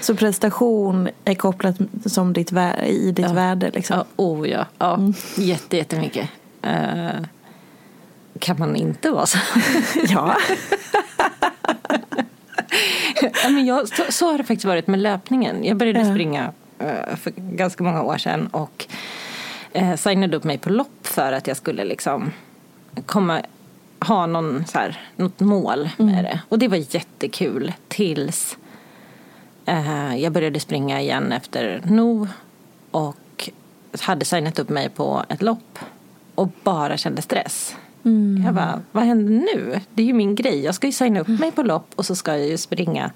Så 0.02 0.16
prestation 0.16 1.10
är 1.26 1.36
kopplat 1.36 1.76
som 2.06 2.34
ditt 2.34 2.52
i 2.86 3.12
ditt 3.12 3.26
Ja. 3.26 3.34
värde 3.34 3.72
liksom? 3.74 3.98
Ja, 3.98 4.06
oh 4.16 4.50
ja. 4.50 4.66
ja. 4.78 5.00
Jätte, 5.38 5.78
jättemycket. 5.78 6.30
Eh, 6.62 7.10
kan 8.40 8.60
man 8.60 8.76
inte 8.76 9.12
vara 9.12 9.26
så? 9.26 9.38
ja. 10.10 10.38
men 13.44 13.66
jag, 13.66 13.88
så, 13.88 14.04
så 14.10 14.32
har 14.32 14.38
det 14.38 14.44
faktiskt 14.44 14.66
varit 14.66 14.88
med 14.88 15.00
löpningen. 15.00 15.64
Jag 15.64 15.78
började 15.78 16.00
Ja. 16.00 16.12
springa 16.14 16.52
eh, 16.80 17.16
för 17.16 17.32
ganska 17.36 17.84
många 17.84 18.04
år 18.04 18.18
sedan 18.18 18.48
och 18.48 18.86
eh, 19.74 19.96
signade 19.96 20.38
upp 20.38 20.44
mig 20.44 20.58
på 20.58 20.70
lopp 20.70 21.00
för 21.08 21.32
att 21.32 21.48
jag 21.48 21.58
skulle 21.58 21.86
liksom 21.86 22.32
komma, 23.06 23.42
ha 24.00 24.26
någon, 24.26 24.66
så 24.68 24.78
här, 24.80 25.02
något 25.16 25.40
mål 25.40 25.90
med 25.98 26.24
det. 26.24 26.40
Och 26.50 26.60
det 26.60 26.68
var 26.68 26.96
jättekul 26.96 27.74
tills 27.88 28.58
jag 30.18 30.34
började 30.34 30.60
springa 30.60 31.02
igen 31.02 31.32
efter 31.32 31.82
NO 31.86 32.28
och 32.92 33.50
hade 34.00 34.26
signat 34.26 34.60
upp 34.60 34.70
mig 34.70 34.90
på 34.90 35.24
ett 35.30 35.42
lopp 35.42 35.80
och 36.36 36.50
bara 36.64 36.98
kände 36.98 37.22
stress. 37.22 37.76
Jag 38.46 38.54
bara, 38.54 38.82
vad 38.92 39.04
händer 39.04 39.34
nu? 39.34 39.82
Det 39.94 40.02
är 40.02 40.06
ju 40.06 40.14
min 40.14 40.36
grej. 40.36 40.64
Jag 40.64 40.76
ska 40.76 40.88
ju 40.88 40.94
signa 40.94 41.20
upp 41.20 41.28
mig 41.28 41.52
på 41.52 41.64
lopp 41.64 41.88
och 41.96 42.06
så 42.06 42.16
ska 42.16 42.38
jag 42.38 42.48
ju 42.48 42.58
springa 42.58 43.12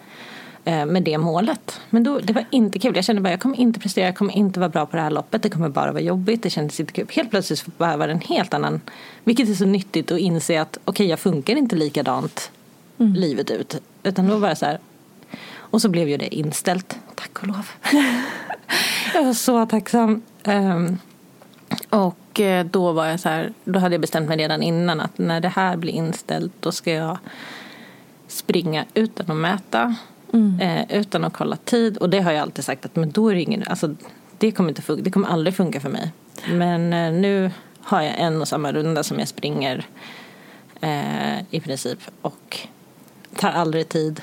eh, 0.66 0.86
med 0.86 1.04
det 1.04 1.18
målet. 1.18 1.82
Men 1.90 2.04
då, 2.04 2.20
det 2.20 2.34
var 2.34 2.46
inte 2.50 2.80
kul. 2.80 2.96
Jag 2.96 3.06
kände 3.06 3.22
bara, 3.22 3.30
jag 3.30 3.40
kommer 3.40 3.60
inte 3.60 3.80
prestera, 3.80 4.06
jag 4.06 4.16
kommer 4.16 4.34
inte 4.34 4.60
vara 4.60 4.70
bra 4.70 4.86
på 4.86 4.96
det 4.96 5.02
här 5.02 5.12
loppet. 5.12 5.44
Det 5.44 5.50
kommer 5.50 5.70
bara 5.70 5.92
vara 5.92 6.04
jobbigt, 6.04 6.44
det 6.44 6.50
kändes 6.50 6.80
inte 6.80 6.94
kul. 6.94 7.08
Helt 7.12 7.30
plötsligt 7.30 7.78
bara 7.78 7.98
var 7.98 8.08
det 8.08 8.14
en 8.14 8.22
helt 8.22 8.54
annan, 8.54 8.82
vilket 9.24 9.50
är 9.50 9.54
så 9.54 9.66
nyttigt 9.66 10.12
att 10.12 10.20
inse 10.20 10.62
att 10.62 10.78
okej, 10.86 11.08
jag 11.08 11.20
funkar 11.20 11.56
inte 11.56 11.76
likadant 11.76 12.52
livet 12.98 13.52
ut. 13.52 13.82
Utan 14.04 14.28
då 14.28 14.38
var 14.38 14.50
det 14.50 14.56
så 14.56 14.66
här, 14.66 14.80
och 15.72 15.82
så 15.82 15.90
blev 15.90 16.10
ju 16.10 16.18
det 16.18 16.36
inställt, 16.36 17.00
tack 17.16 17.42
och 17.42 17.48
lov. 17.48 17.70
jag 19.14 19.24
var 19.24 19.34
så 19.34 19.66
tacksam. 19.66 20.22
Ehm, 20.44 20.98
och 21.90 22.40
eh, 22.40 22.66
då 22.66 22.92
var 22.92 23.06
jag 23.06 23.20
så 23.20 23.30
här, 23.30 23.54
då 23.64 23.80
hade 23.80 23.96
jag 23.96 24.02
bestämt 24.02 24.30
mig 24.30 24.38
redan 24.38 24.64
innan 24.64 25.00
att 25.00 25.18
när 25.18 25.40
det 25.40 25.48
här 25.48 25.78
blir 25.78 25.94
inställt 25.94 26.52
då 26.60 26.72
ska 26.72 26.92
jag 26.92 27.18
springa 28.28 28.86
utan 28.94 29.32
att 29.32 29.38
mäta, 29.38 29.96
eh, 30.62 31.00
utan 31.00 31.24
att 31.24 31.34
kolla 31.34 31.56
tid. 31.56 31.98
Och 31.98 32.10
det 32.10 32.20
har 32.20 32.32
jag 32.32 32.42
alltid 32.42 32.66
sagt 32.66 32.86
att 32.86 32.96
men 32.96 33.12
då 33.12 33.30
är 33.30 33.36
det 33.36 33.42
ingen, 33.42 33.64
alltså 33.68 33.96
det 34.38 34.52
kommer 34.52 34.70
inte 34.70 34.82
funka, 34.82 35.04
det 35.04 35.12
kommer 35.12 35.28
aldrig 35.28 35.56
funka 35.56 35.80
för 35.80 35.90
mig. 35.90 36.12
Men 36.50 36.94
eh, 36.94 37.12
nu 37.14 37.52
har 37.82 38.02
jag 38.02 38.20
en 38.20 38.42
och 38.42 38.48
samma 38.48 38.72
runda 38.72 39.04
som 39.04 39.20
jag 39.20 39.28
springer 39.28 39.86
eh, 40.82 41.42
i 41.50 41.60
princip 41.60 42.00
och 42.22 42.60
tar 43.36 43.50
aldrig 43.50 43.90
tid, 43.90 44.22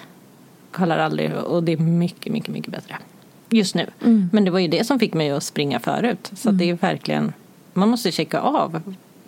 kollar 0.79 0.99
aldrig 0.99 1.35
och 1.35 1.63
det 1.63 1.73
är 1.73 1.77
mycket, 1.77 2.33
mycket, 2.33 2.55
mycket 2.55 2.73
bättre 2.73 2.97
just 3.51 3.75
nu. 3.75 3.87
Men 4.33 4.45
det 4.45 4.51
var 4.51 4.59
ju 4.59 4.69
det 4.69 4.85
som 4.85 4.99
fick 4.99 5.15
mig 5.15 5.31
att 5.31 5.43
springa 5.43 5.81
förut. 5.81 6.31
Så 6.37 6.49
att 6.49 6.59
det 6.59 6.71
är 6.71 6.75
verkligen, 6.75 7.33
man 7.73 7.89
måste 7.89 8.13
checka 8.13 8.41
av 8.41 8.81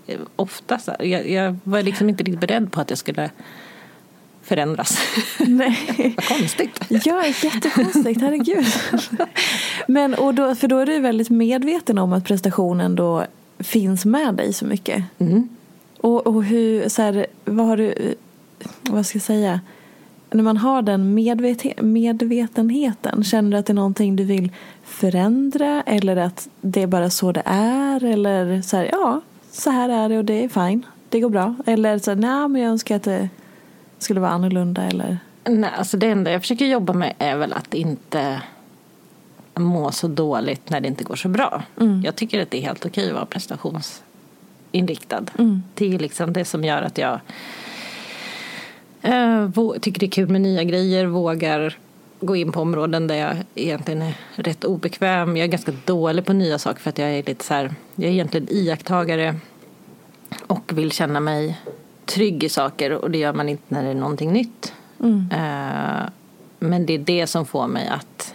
eh, 0.06 0.20
ofta. 0.36 0.78
Så. 0.78 0.92
Jag, 0.98 1.30
jag 1.30 1.56
var 1.64 1.82
liksom 1.82 2.08
inte 2.08 2.24
riktigt 2.24 2.40
beredd 2.40 2.72
på 2.72 2.80
att 2.80 2.90
jag 2.90 2.98
skulle 2.98 3.30
förändras. 4.42 4.98
Nej. 5.38 5.78
Vad 6.16 6.24
konstigt. 6.24 6.80
Ja, 6.88 7.26
jättekonstigt, 7.26 8.20
herregud. 8.20 8.66
Men, 9.86 10.14
och 10.14 10.34
då, 10.34 10.54
för 10.54 10.68
då 10.68 10.78
är 10.78 10.86
du 10.86 11.00
väldigt 11.00 11.30
medveten 11.30 11.98
om 11.98 12.12
att 12.12 12.24
prestationen 12.24 12.96
då 12.96 13.24
finns 13.58 14.04
med 14.04 14.34
dig 14.34 14.52
så 14.52 14.64
mycket. 14.64 15.04
Mm. 15.18 15.48
Och, 15.98 16.26
och 16.26 16.44
hur, 16.44 16.88
så 16.88 17.02
här, 17.02 17.26
vad 17.44 17.66
har 17.66 17.76
du, 17.76 18.14
vad 18.82 19.06
ska 19.06 19.16
jag 19.16 19.22
säga, 19.22 19.60
när 20.30 20.42
man 20.42 20.56
har 20.56 20.82
den 20.82 21.14
medveten, 21.14 21.92
medvetenheten, 21.92 23.24
känner 23.24 23.50
du 23.50 23.56
att 23.56 23.66
det 23.66 23.72
är 23.72 23.74
någonting 23.74 24.16
du 24.16 24.24
vill 24.24 24.52
förändra 24.84 25.82
eller 25.86 26.16
att 26.16 26.48
det 26.60 26.82
är 26.82 26.86
bara 26.86 27.10
så 27.10 27.32
det 27.32 27.42
är 27.44 28.04
eller 28.04 28.62
så 28.62 28.76
här, 28.76 28.88
ja, 28.92 29.20
så 29.50 29.70
här 29.70 29.88
är 29.88 30.08
det 30.08 30.18
och 30.18 30.24
det 30.24 30.44
är 30.44 30.48
fine, 30.48 30.86
det 31.08 31.20
går 31.20 31.30
bra. 31.30 31.54
Eller 31.66 31.98
så 31.98 32.10
här, 32.10 32.16
nej 32.16 32.48
men 32.48 32.62
jag 32.62 32.70
önskar 32.70 32.96
att 32.96 33.02
det 33.02 33.28
skulle 33.98 34.20
vara 34.20 34.30
annorlunda 34.30 34.82
eller 34.82 35.18
Nej, 35.44 35.70
alltså 35.76 35.96
det 35.96 36.06
enda 36.06 36.32
jag 36.32 36.40
försöker 36.40 36.66
jobba 36.66 36.92
med 36.92 37.14
är 37.18 37.36
väl 37.36 37.52
att 37.52 37.74
inte 37.74 38.42
må 39.54 39.92
så 39.92 40.08
dåligt 40.08 40.70
när 40.70 40.80
det 40.80 40.88
inte 40.88 41.04
går 41.04 41.16
så 41.16 41.28
bra. 41.28 41.62
Jag 42.04 42.16
tycker 42.16 42.42
att 42.42 42.50
det 42.50 42.58
är 42.58 42.62
helt 42.62 42.86
okej 42.86 43.08
att 43.08 43.14
vara 43.14 43.26
prestationsinriktad. 43.26 45.24
Det 45.74 45.94
är 45.94 45.98
liksom 45.98 46.32
det 46.32 46.44
som 46.44 46.64
gör 46.64 46.82
att 46.82 46.98
jag 46.98 47.20
eh, 49.02 49.50
tycker 49.80 50.00
det 50.00 50.06
är 50.06 50.10
kul 50.10 50.28
med 50.28 50.40
nya 50.40 50.64
grejer, 50.64 51.06
vågar 51.06 51.78
gå 52.20 52.36
in 52.36 52.52
på 52.52 52.60
områden 52.60 53.06
där 53.06 53.14
jag 53.14 53.36
egentligen 53.54 54.02
är 54.02 54.14
rätt 54.34 54.64
obekväm. 54.64 55.36
Jag 55.36 55.44
är 55.44 55.48
ganska 55.50 55.72
dålig 55.84 56.24
på 56.24 56.32
nya 56.32 56.58
saker 56.58 56.80
för 56.80 56.90
att 56.90 56.98
jag 56.98 57.10
är 57.10 57.22
lite 57.22 57.44
så 57.44 57.54
här, 57.54 57.74
jag 57.94 58.06
är 58.06 58.12
egentligen 58.12 58.48
iakttagare 58.50 59.36
och 60.46 60.78
vill 60.78 60.92
känna 60.92 61.20
mig 61.20 61.60
trygg 62.04 62.44
i 62.44 62.48
saker 62.48 62.92
och 62.92 63.10
det 63.10 63.18
gör 63.18 63.32
man 63.32 63.48
inte 63.48 63.62
när 63.68 63.82
det 63.82 63.90
är 63.90 63.94
någonting 63.94 64.32
nytt. 64.32 64.72
Eh, 65.32 66.08
men 66.58 66.86
det 66.86 66.92
är 66.92 66.98
det 66.98 67.26
som 67.26 67.46
får 67.46 67.66
mig 67.66 67.88
att 67.88 68.34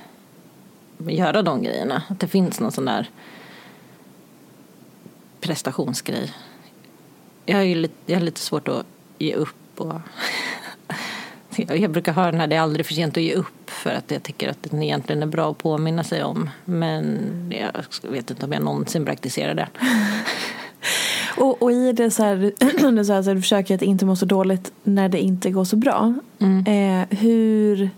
göra 0.99 1.41
de 1.41 1.63
grejerna. 1.63 2.03
Att 2.09 2.19
det 2.19 2.27
finns 2.27 2.59
någon 2.59 2.71
sån 2.71 2.85
där 2.85 3.09
prestationsgrej. 5.41 6.33
Jag 7.45 7.65
ju 7.65 7.75
lite, 7.75 7.95
jag 8.05 8.15
har 8.15 8.25
lite 8.25 8.39
svårt 8.39 8.67
att 8.67 8.85
ge 9.17 9.35
upp. 9.35 9.55
Och 9.79 10.01
jag 11.55 11.91
brukar 11.91 12.13
höra 12.13 12.31
den 12.31 12.39
här 12.39 12.47
det 12.47 12.55
är 12.55 12.59
aldrig 12.59 12.85
för 12.85 12.93
sent 12.93 13.17
att 13.17 13.23
ge 13.23 13.33
upp 13.33 13.69
för 13.69 13.89
att 13.89 14.11
jag 14.11 14.23
tycker 14.23 14.49
att 14.49 14.63
den 14.63 14.83
egentligen 14.83 15.23
är 15.23 15.27
bra 15.27 15.51
att 15.51 15.57
påminna 15.57 16.03
sig 16.03 16.23
om. 16.23 16.49
Men 16.65 17.17
jag 17.49 18.11
vet 18.11 18.31
inte 18.31 18.45
om 18.45 18.51
jag 18.51 18.61
någonsin 18.61 19.05
praktiserar 19.05 19.53
det. 19.53 19.67
Och, 21.37 21.61
och 21.61 21.71
i 21.71 21.91
det 21.91 22.11
så 22.11 22.23
här, 22.23 22.51
du 22.91 23.05
sa 23.05 23.17
att 23.17 23.25
du 23.25 23.41
försöker 23.41 23.75
att 23.75 23.81
inte 23.81 24.05
må 24.05 24.15
så 24.15 24.25
dåligt 24.25 24.71
när 24.83 25.09
det 25.09 25.19
inte 25.19 25.51
går 25.51 25.65
så 25.65 25.75
bra. 25.75 26.13
Eh, 26.67 27.17
hur 27.17 27.89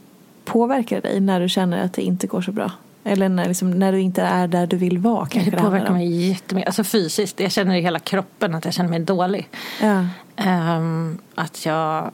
påverkar 0.45 1.01
det 1.01 1.09
dig 1.09 1.19
när 1.19 1.39
du 1.39 1.49
känner 1.49 1.85
att 1.85 1.93
det 1.93 2.01
inte 2.01 2.27
går 2.27 2.41
så 2.41 2.51
bra? 2.51 2.71
Eller 3.03 3.29
när, 3.29 3.47
liksom, 3.47 3.71
när 3.71 3.91
du 3.91 4.01
inte 4.01 4.21
är 4.21 4.47
där 4.47 4.67
du 4.67 4.77
vill 4.77 4.97
vara. 4.97 5.25
Kanske 5.25 5.51
det 5.51 5.57
det 5.57 5.63
påverkar 5.63 5.93
mig 5.93 6.27
jättemycket. 6.27 6.67
Alltså 6.67 6.83
fysiskt. 6.83 7.39
Jag 7.39 7.51
känner 7.51 7.75
i 7.75 7.81
hela 7.81 7.99
kroppen 7.99 8.55
att 8.55 8.65
jag 8.65 8.73
känner 8.73 8.89
mig 8.89 8.99
dålig. 8.99 9.49
Ja. 9.81 10.05
Ehm, 10.37 11.17
att 11.35 11.65
jag... 11.65 12.11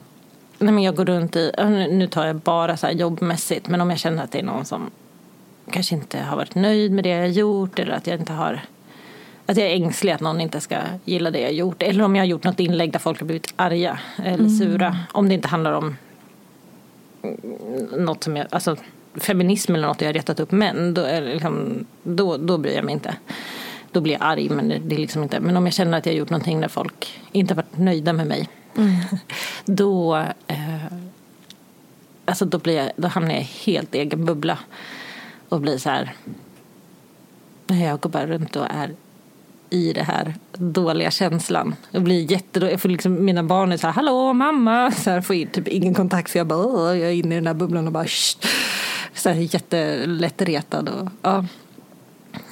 Nej 0.58 0.74
men 0.74 0.82
jag 0.82 0.96
går 0.96 1.04
runt 1.04 1.36
i... 1.36 1.52
Nu 1.90 2.06
tar 2.06 2.26
jag 2.26 2.36
bara 2.36 2.76
så 2.76 2.86
här 2.86 2.94
jobbmässigt. 2.94 3.68
Men 3.68 3.80
om 3.80 3.90
jag 3.90 3.98
känner 3.98 4.24
att 4.24 4.32
det 4.32 4.38
är 4.38 4.42
någon 4.42 4.64
som 4.64 4.90
kanske 5.70 5.94
inte 5.94 6.18
har 6.18 6.36
varit 6.36 6.54
nöjd 6.54 6.92
med 6.92 7.04
det 7.04 7.10
jag 7.10 7.30
gjort. 7.30 7.78
Eller 7.78 7.92
att 7.92 8.06
jag 8.06 8.20
inte 8.20 8.32
har... 8.32 8.60
Att 9.46 9.56
jag 9.56 9.66
är 9.66 9.74
ängslig 9.74 10.12
att 10.12 10.20
någon 10.20 10.40
inte 10.40 10.60
ska 10.60 10.76
gilla 11.04 11.30
det 11.30 11.40
jag 11.40 11.52
gjort. 11.52 11.82
Eller 11.82 12.04
om 12.04 12.16
jag 12.16 12.22
har 12.22 12.28
gjort 12.28 12.44
något 12.44 12.60
inlägg 12.60 12.92
där 12.92 12.98
folk 12.98 13.20
har 13.20 13.26
blivit 13.26 13.54
arga 13.56 13.98
eller 14.16 14.48
sura. 14.48 14.98
Om 15.12 15.28
det 15.28 15.34
inte 15.34 15.48
handlar 15.48 15.72
om 15.72 15.96
något 17.96 18.24
som 18.24 18.36
jag, 18.36 18.46
alltså 18.50 18.76
feminism 19.14 19.74
eller 19.74 19.88
något 19.88 20.00
jag 20.00 20.08
har 20.08 20.12
retat 20.12 20.40
upp 20.40 20.52
män, 20.52 20.94
då, 20.94 21.06
liksom, 21.20 21.86
då, 22.02 22.36
då 22.36 22.58
bryr 22.58 22.74
jag 22.74 22.84
mig 22.84 22.94
inte. 22.94 23.14
Då 23.94 24.00
blir 24.00 24.12
jag 24.12 24.22
arg, 24.22 24.48
men 24.48 24.68
det, 24.68 24.94
är 24.94 24.98
liksom 24.98 25.22
inte. 25.22 25.40
Men 25.40 25.56
om 25.56 25.64
jag 25.64 25.74
känner 25.74 25.98
att 25.98 26.06
jag 26.06 26.12
har 26.12 26.18
gjort 26.18 26.30
någonting 26.30 26.60
där 26.60 26.68
folk 26.68 27.20
inte 27.32 27.54
har 27.54 27.56
varit 27.56 27.78
nöjda 27.78 28.12
med 28.12 28.26
mig, 28.26 28.48
då, 29.64 30.16
eh, 30.46 30.84
alltså 32.24 32.44
då, 32.44 32.58
blir 32.58 32.76
jag, 32.76 32.90
då 32.96 33.08
hamnar 33.08 33.30
jag 33.30 33.40
i 33.40 33.50
helt 33.64 33.94
egen 33.94 34.24
bubbla 34.24 34.58
och 35.48 35.60
blir 35.60 35.78
så 35.78 35.90
här. 35.90 36.12
Jag 37.66 38.00
går 38.00 38.10
bara 38.10 38.26
runt 38.26 38.56
och 38.56 38.66
är 38.70 38.94
i 39.70 39.92
det 39.92 40.02
här 40.02 40.34
dåliga 40.52 41.10
känslan. 41.10 41.74
Jag 41.90 42.02
blir 42.02 42.32
jättedålig. 42.32 42.72
Jag 42.72 42.80
får 42.80 42.88
liksom, 42.88 43.24
mina 43.24 43.42
barn 43.42 43.72
är 43.72 43.76
så 43.76 43.86
här, 43.86 43.94
hallå 43.94 44.32
mamma. 44.32 44.90
Så 44.90 45.10
här, 45.10 45.20
får 45.20 45.50
typ 45.50 45.68
ingen 45.68 45.94
kontakt 45.94 46.30
så 46.30 46.38
jag 46.38 46.46
bara, 46.46 46.96
jag 46.96 47.08
är 47.08 47.14
inne 47.14 47.34
i 47.34 47.38
den 47.38 47.46
här 47.46 47.54
bubblan 47.54 47.86
och 47.86 47.92
bara, 47.92 48.06
Shh. 48.06 48.36
så 49.14 49.28
här, 49.28 49.36
jättelätt 49.36 50.42
retad. 50.42 50.88
Och, 50.88 51.08
ja. 51.22 51.44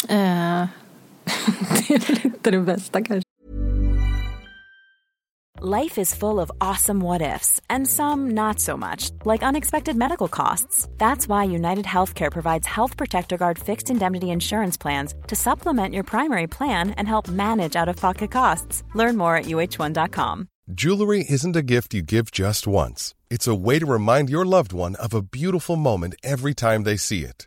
Eh, 0.09 0.67
det 1.89 1.95
är 1.95 2.07
väl 2.07 2.21
inte 2.25 2.51
det 2.51 2.61
bästa 2.61 3.03
kanske. 3.03 3.23
Life 5.65 5.97
is 5.97 6.13
full 6.13 6.41
of 6.41 6.51
awesome 6.61 6.99
what 6.99 7.23
ifs, 7.23 7.61
and 7.71 7.87
some 7.87 8.33
not 8.33 8.59
so 8.59 8.77
much, 8.77 9.11
like 9.25 9.45
unexpected 9.45 9.97
medical 9.97 10.27
costs. 10.27 10.89
That's 10.99 11.29
why 11.29 11.45
United 11.45 11.85
Healthcare 11.85 12.33
provides 12.33 12.67
Health 12.67 12.97
Protector 12.97 13.37
Guard 13.37 13.61
fixed 13.61 13.89
indemnity 13.89 14.31
insurance 14.31 14.77
plans 14.77 15.15
to 15.29 15.37
supplement 15.37 15.95
your 15.95 16.03
primary 16.03 16.49
plan 16.49 16.91
and 16.91 17.07
help 17.07 17.29
manage 17.29 17.77
out 17.77 17.89
of 17.89 17.97
pocket 17.97 18.33
costs. 18.33 18.83
Learn 18.97 19.17
more 19.17 19.37
at 19.37 19.45
uh1.com. 19.45 20.49
Jewelry 20.73 21.25
isn't 21.29 21.55
a 21.55 21.63
gift 21.63 21.95
you 21.95 22.03
give 22.03 22.33
just 22.33 22.67
once. 22.67 23.15
It's 23.31 23.47
a 23.47 23.55
way 23.55 23.79
to 23.79 23.87
remind 23.87 24.31
your 24.31 24.45
loved 24.45 24.73
one 24.73 24.97
of 24.97 25.15
a 25.15 25.23
beautiful 25.23 25.77
moment 25.77 26.17
every 26.25 26.55
time 26.55 26.83
they 26.83 26.97
see 26.97 27.21
it. 27.25 27.47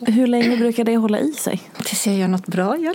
Hur 0.00 0.26
länge 0.26 0.56
brukar 0.56 0.84
det 0.84 0.96
hålla 0.96 1.18
i 1.20 1.32
sig? 1.32 1.62
Tills 1.84 2.06
jag 2.06 2.16
gör 2.16 2.28
något 2.28 2.46
bra 2.46 2.76
igen. 2.76 2.94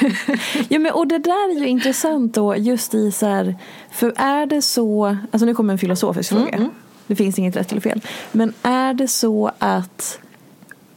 Ja, 0.68 0.78
men, 0.78 0.92
och 0.92 1.06
det 1.06 1.18
där 1.18 1.50
är 1.56 1.60
ju 1.60 1.68
intressant 1.68 2.34
då 2.34 2.56
just 2.56 2.94
i 2.94 3.12
så 3.12 3.26
här, 3.26 3.56
för 3.90 4.12
är 4.16 4.46
det 4.46 4.62
så, 4.62 5.16
alltså 5.30 5.46
nu 5.46 5.54
kommer 5.54 5.72
en 5.72 5.78
filosofisk 5.78 6.28
fråga. 6.28 6.70
Det 7.06 7.16
finns 7.16 7.38
inget 7.38 7.56
rätt 7.56 7.70
eller 7.72 7.80
fel. 7.80 8.00
Men 8.32 8.52
är 8.62 8.94
det 8.94 9.08
så 9.08 9.50
att 9.58 10.18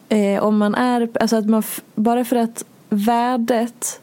eh, 0.09 0.43
om 0.43 0.57
man 0.57 0.75
är, 0.75 1.09
alltså 1.19 1.35
att 1.35 1.45
man, 1.45 1.63
bara 1.95 2.25
för 2.25 2.35
att 2.35 2.65
värdet, 2.89 4.01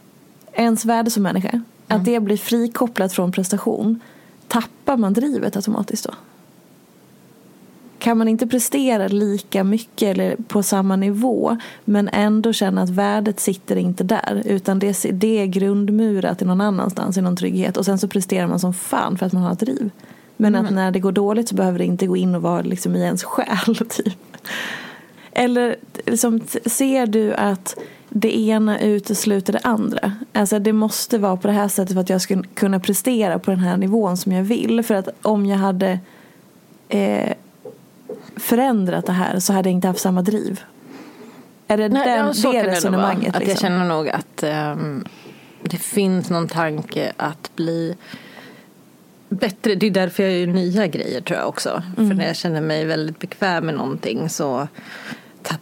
ens 0.52 0.84
värde 0.84 1.10
som 1.10 1.22
människa, 1.22 1.62
att 1.88 2.04
det 2.04 2.20
blir 2.20 2.36
frikopplat 2.36 3.12
från 3.12 3.32
prestation, 3.32 4.00
tappar 4.48 4.96
man 4.96 5.12
drivet 5.12 5.56
automatiskt 5.56 6.04
då? 6.04 6.14
Kan 7.98 8.18
man 8.18 8.28
inte 8.28 8.46
prestera 8.46 9.08
lika 9.08 9.64
mycket 9.64 10.08
eller 10.08 10.36
på 10.36 10.62
samma 10.62 10.96
nivå 10.96 11.56
men 11.84 12.08
ändå 12.12 12.52
känna 12.52 12.82
att 12.82 12.90
värdet 12.90 13.40
sitter 13.40 13.76
inte 13.76 14.04
där 14.04 14.42
utan 14.44 14.78
det, 14.78 15.06
det 15.12 15.38
är 15.38 15.46
grundmurat 15.46 16.42
i 16.42 16.44
någon 16.44 16.60
annanstans 16.60 17.16
i 17.16 17.20
någon 17.20 17.36
trygghet 17.36 17.76
och 17.76 17.84
sen 17.84 17.98
så 17.98 18.08
presterar 18.08 18.46
man 18.46 18.60
som 18.60 18.74
fan 18.74 19.18
för 19.18 19.26
att 19.26 19.32
man 19.32 19.42
har 19.42 19.52
ett 19.52 19.60
driv. 19.60 19.90
Men 20.36 20.54
att 20.54 20.70
när 20.70 20.90
det 20.90 21.00
går 21.00 21.12
dåligt 21.12 21.48
så 21.48 21.54
behöver 21.54 21.78
det 21.78 21.84
inte 21.84 22.06
gå 22.06 22.16
in 22.16 22.34
och 22.34 22.42
vara 22.42 22.62
liksom 22.62 22.96
i 22.96 23.02
ens 23.02 23.24
själ 23.24 23.76
typ. 23.88 24.36
Eller 25.32 25.76
liksom, 26.06 26.40
ser 26.66 27.06
du 27.06 27.34
att 27.34 27.78
det 28.08 28.38
ena 28.38 28.80
utesluter 28.80 29.52
det 29.52 29.60
andra? 29.62 30.12
Alltså 30.32 30.58
det 30.58 30.72
måste 30.72 31.18
vara 31.18 31.36
på 31.36 31.48
det 31.48 31.54
här 31.54 31.68
sättet 31.68 31.94
för 31.94 32.00
att 32.00 32.10
jag 32.10 32.20
ska 32.20 32.42
kunna 32.54 32.80
prestera 32.80 33.38
på 33.38 33.50
den 33.50 33.60
här 33.60 33.76
nivån 33.76 34.16
som 34.16 34.32
jag 34.32 34.42
vill. 34.42 34.82
För 34.82 34.94
att 34.94 35.08
om 35.22 35.46
jag 35.46 35.58
hade 35.58 35.98
eh, 36.88 37.32
förändrat 38.38 39.06
det 39.06 39.12
här 39.12 39.38
så 39.38 39.52
hade 39.52 39.68
jag 39.68 39.74
inte 39.74 39.88
haft 39.88 40.00
samma 40.00 40.22
driv. 40.22 40.60
Är 41.66 41.76
det 41.76 41.88
Nej, 41.88 42.04
den, 42.04 42.34
ja, 42.42 42.52
det 42.52 42.66
resonemanget? 42.70 43.28
Att 43.28 43.42
jag 43.42 43.48
liksom? 43.48 43.68
känner 43.68 43.84
nog 43.84 44.08
att 44.08 44.42
ehm, 44.42 45.04
det 45.62 45.76
finns 45.76 46.30
någon 46.30 46.48
tanke 46.48 47.12
att 47.16 47.50
bli 47.56 47.94
bättre. 49.28 49.74
Det 49.74 49.86
är 49.86 49.90
därför 49.90 50.22
jag 50.22 50.32
gör 50.32 50.46
nya 50.46 50.86
grejer 50.86 51.20
tror 51.20 51.38
jag 51.38 51.48
också. 51.48 51.82
Mm. 51.96 52.08
För 52.10 52.16
när 52.16 52.26
jag 52.26 52.36
känner 52.36 52.60
mig 52.60 52.84
väldigt 52.84 53.18
bekväm 53.18 53.66
med 53.66 53.74
någonting 53.74 54.28
så 54.28 54.68
tapp, 55.42 55.60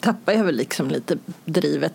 tappar 0.00 0.32
jag 0.32 0.44
väl 0.44 0.56
liksom 0.56 0.88
lite 0.88 1.18
drivet. 1.44 1.94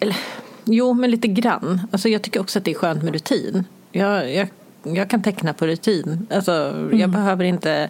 Eller 0.00 0.16
jo, 0.64 0.92
men 0.94 1.10
lite 1.10 1.28
grann. 1.28 1.80
Alltså 1.92 2.08
jag 2.08 2.22
tycker 2.22 2.40
också 2.40 2.58
att 2.58 2.64
det 2.64 2.70
är 2.70 2.74
skönt 2.74 3.02
med 3.02 3.12
rutin. 3.12 3.64
Jag, 3.92 4.34
jag, 4.34 4.48
jag 4.82 5.10
kan 5.10 5.22
teckna 5.22 5.52
på 5.52 5.66
rutin. 5.66 6.26
Alltså 6.30 6.52
Mm. 6.52 6.98
jag 6.98 7.10
behöver 7.10 7.44
inte 7.44 7.88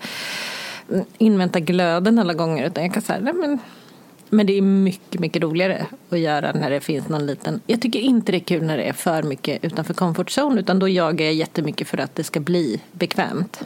invänta 1.18 1.60
glöden 1.60 2.18
alla 2.18 2.34
gånger 2.34 2.66
utan 2.66 2.84
jag 2.84 2.92
kan 2.92 3.02
säga, 3.02 3.20
nej 3.20 3.32
men 3.32 3.58
men 4.34 4.46
det 4.46 4.58
är 4.58 4.62
mycket, 4.62 5.20
mycket 5.20 5.42
roligare 5.42 5.86
att 6.10 6.18
göra 6.18 6.52
när 6.52 6.70
det 6.70 6.80
finns 6.80 7.08
någon 7.08 7.26
liten... 7.26 7.60
Jag 7.66 7.80
tycker 7.80 7.98
inte 7.98 8.32
det 8.32 8.38
är 8.38 8.44
kul 8.44 8.62
när 8.62 8.76
det 8.76 8.82
är 8.82 8.92
för 8.92 9.22
mycket 9.22 9.64
utanför 9.64 9.94
comfort 9.94 10.38
zone 10.38 10.60
utan 10.60 10.78
då 10.78 10.88
jagar 10.88 11.24
jag 11.26 11.34
jättemycket 11.34 11.88
för 11.88 11.98
att 11.98 12.14
det 12.14 12.24
ska 12.24 12.40
bli 12.40 12.80
bekvämt. 12.92 13.60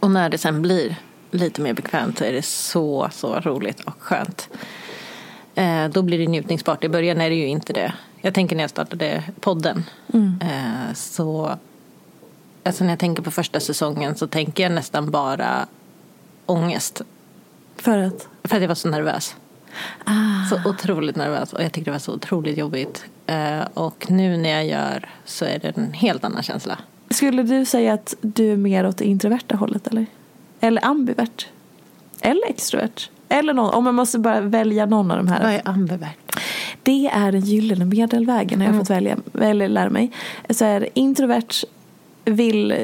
Och 0.00 0.10
när 0.10 0.30
det 0.30 0.38
sen 0.38 0.62
blir 0.62 0.96
lite 1.30 1.60
mer 1.60 1.74
bekvämt 1.74 2.18
så 2.18 2.24
är 2.24 2.32
det 2.32 2.42
så, 2.42 3.08
så 3.12 3.40
roligt 3.40 3.80
och 3.80 3.94
skönt. 3.98 4.48
Eh, 5.54 5.88
då 5.88 6.02
blir 6.02 6.18
det 6.18 6.26
njutningsbart. 6.26 6.84
I 6.84 6.88
början 6.88 7.20
är 7.20 7.30
det 7.30 7.36
ju 7.36 7.46
inte 7.46 7.72
det. 7.72 7.92
Jag 8.20 8.34
tänker 8.34 8.56
när 8.56 8.62
jag 8.62 8.70
startade 8.70 9.22
podden. 9.40 9.84
Eh, 10.40 10.94
så 10.94 11.58
alltså 12.62 12.84
när 12.84 12.90
jag 12.90 12.98
tänker 12.98 13.22
på 13.22 13.30
första 13.30 13.60
säsongen 13.60 14.16
så 14.16 14.26
tänker 14.26 14.62
jag 14.62 14.72
nästan 14.72 15.10
bara 15.10 15.66
ångest. 16.46 17.02
För 17.76 17.98
att? 17.98 18.28
För 18.44 18.56
att 18.56 18.62
jag 18.62 18.68
var 18.68 18.74
så 18.74 18.88
nervös. 18.88 19.36
Så 20.50 20.70
otroligt 20.70 21.16
nervös 21.16 21.52
och 21.52 21.62
jag 21.62 21.72
tyckte 21.72 21.90
det 21.90 21.92
var 21.92 21.98
så 21.98 22.14
otroligt 22.14 22.58
jobbigt. 22.58 23.04
Eh, 23.26 23.60
och 23.74 24.10
nu 24.10 24.36
när 24.36 24.50
jag 24.50 24.66
gör 24.66 25.08
så 25.24 25.44
är 25.44 25.58
det 25.58 25.76
en 25.76 25.92
helt 25.92 26.24
annan 26.24 26.42
känsla. 26.42 26.78
Skulle 27.10 27.42
du 27.42 27.64
säga 27.64 27.94
att 27.94 28.14
du 28.20 28.52
är 28.52 28.56
mer 28.56 28.86
åt 28.86 28.96
det 28.96 29.04
introverta 29.04 29.56
hållet 29.56 29.86
eller? 29.86 30.06
Eller 30.60 30.84
ambivert? 30.84 31.46
Eller 32.20 32.48
extrovert? 32.48 33.10
Eller 33.28 33.54
någon, 33.54 33.74
om 33.74 33.84
man 33.84 33.94
måste 33.94 34.18
bara 34.18 34.40
välja 34.40 34.86
någon 34.86 35.10
av 35.10 35.16
de 35.16 35.28
här. 35.28 35.42
Vad 35.42 35.52
är 35.52 35.68
ambivert? 35.68 36.36
Det 36.82 37.06
är 37.06 37.32
den 37.32 37.40
gyllene 37.40 37.84
medelvägen 37.84 38.60
har 38.60 38.66
jag 38.68 38.76
fått 38.76 38.90
välja, 38.90 39.16
eller 39.40 39.68
lära 39.68 39.90
mig. 39.90 40.10
Så 40.50 40.64
är 40.64 40.88
introvert 40.94 41.64
vill, 42.24 42.74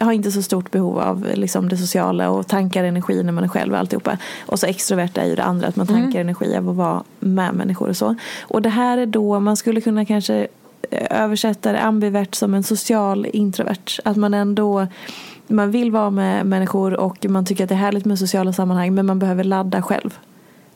har 0.00 0.12
inte 0.12 0.32
så 0.32 0.42
stort 0.42 0.70
behov 0.70 0.98
av 0.98 1.26
liksom 1.34 1.68
det 1.68 1.76
sociala 1.76 2.30
och 2.30 2.46
tankar 2.46 2.84
energi 2.84 3.22
när 3.22 3.32
man 3.32 3.44
är 3.44 3.48
själv 3.48 3.72
och 3.72 3.78
alltihopa. 3.78 4.18
Och 4.46 4.58
så 4.58 4.66
extrovert 4.66 5.18
är 5.18 5.24
ju 5.24 5.34
det 5.34 5.42
andra, 5.42 5.66
att 5.66 5.76
man 5.76 5.86
tankar 5.86 6.20
energi 6.20 6.56
av 6.56 6.68
att 6.70 6.76
vara 6.76 7.02
med 7.20 7.54
människor 7.54 7.88
och 7.88 7.96
så. 7.96 8.14
Och 8.40 8.62
det 8.62 8.68
här 8.68 8.98
är 8.98 9.06
då, 9.06 9.40
man 9.40 9.56
skulle 9.56 9.80
kunna 9.80 10.04
kanske 10.04 10.46
översätta 11.10 11.72
det 11.72 11.80
ambivert 11.80 12.34
som 12.34 12.54
en 12.54 12.62
social 12.62 13.26
introvert. 13.32 14.00
Att 14.04 14.16
man 14.16 14.34
ändå 14.34 14.86
man 15.48 15.70
vill 15.70 15.90
vara 15.90 16.10
med 16.10 16.46
människor 16.46 16.94
och 16.94 17.26
man 17.28 17.44
tycker 17.44 17.64
att 17.64 17.68
det 17.68 17.74
är 17.74 17.78
härligt 17.78 18.04
med 18.04 18.18
sociala 18.18 18.52
sammanhang 18.52 18.94
men 18.94 19.06
man 19.06 19.18
behöver 19.18 19.44
ladda 19.44 19.82
själv. 19.82 20.18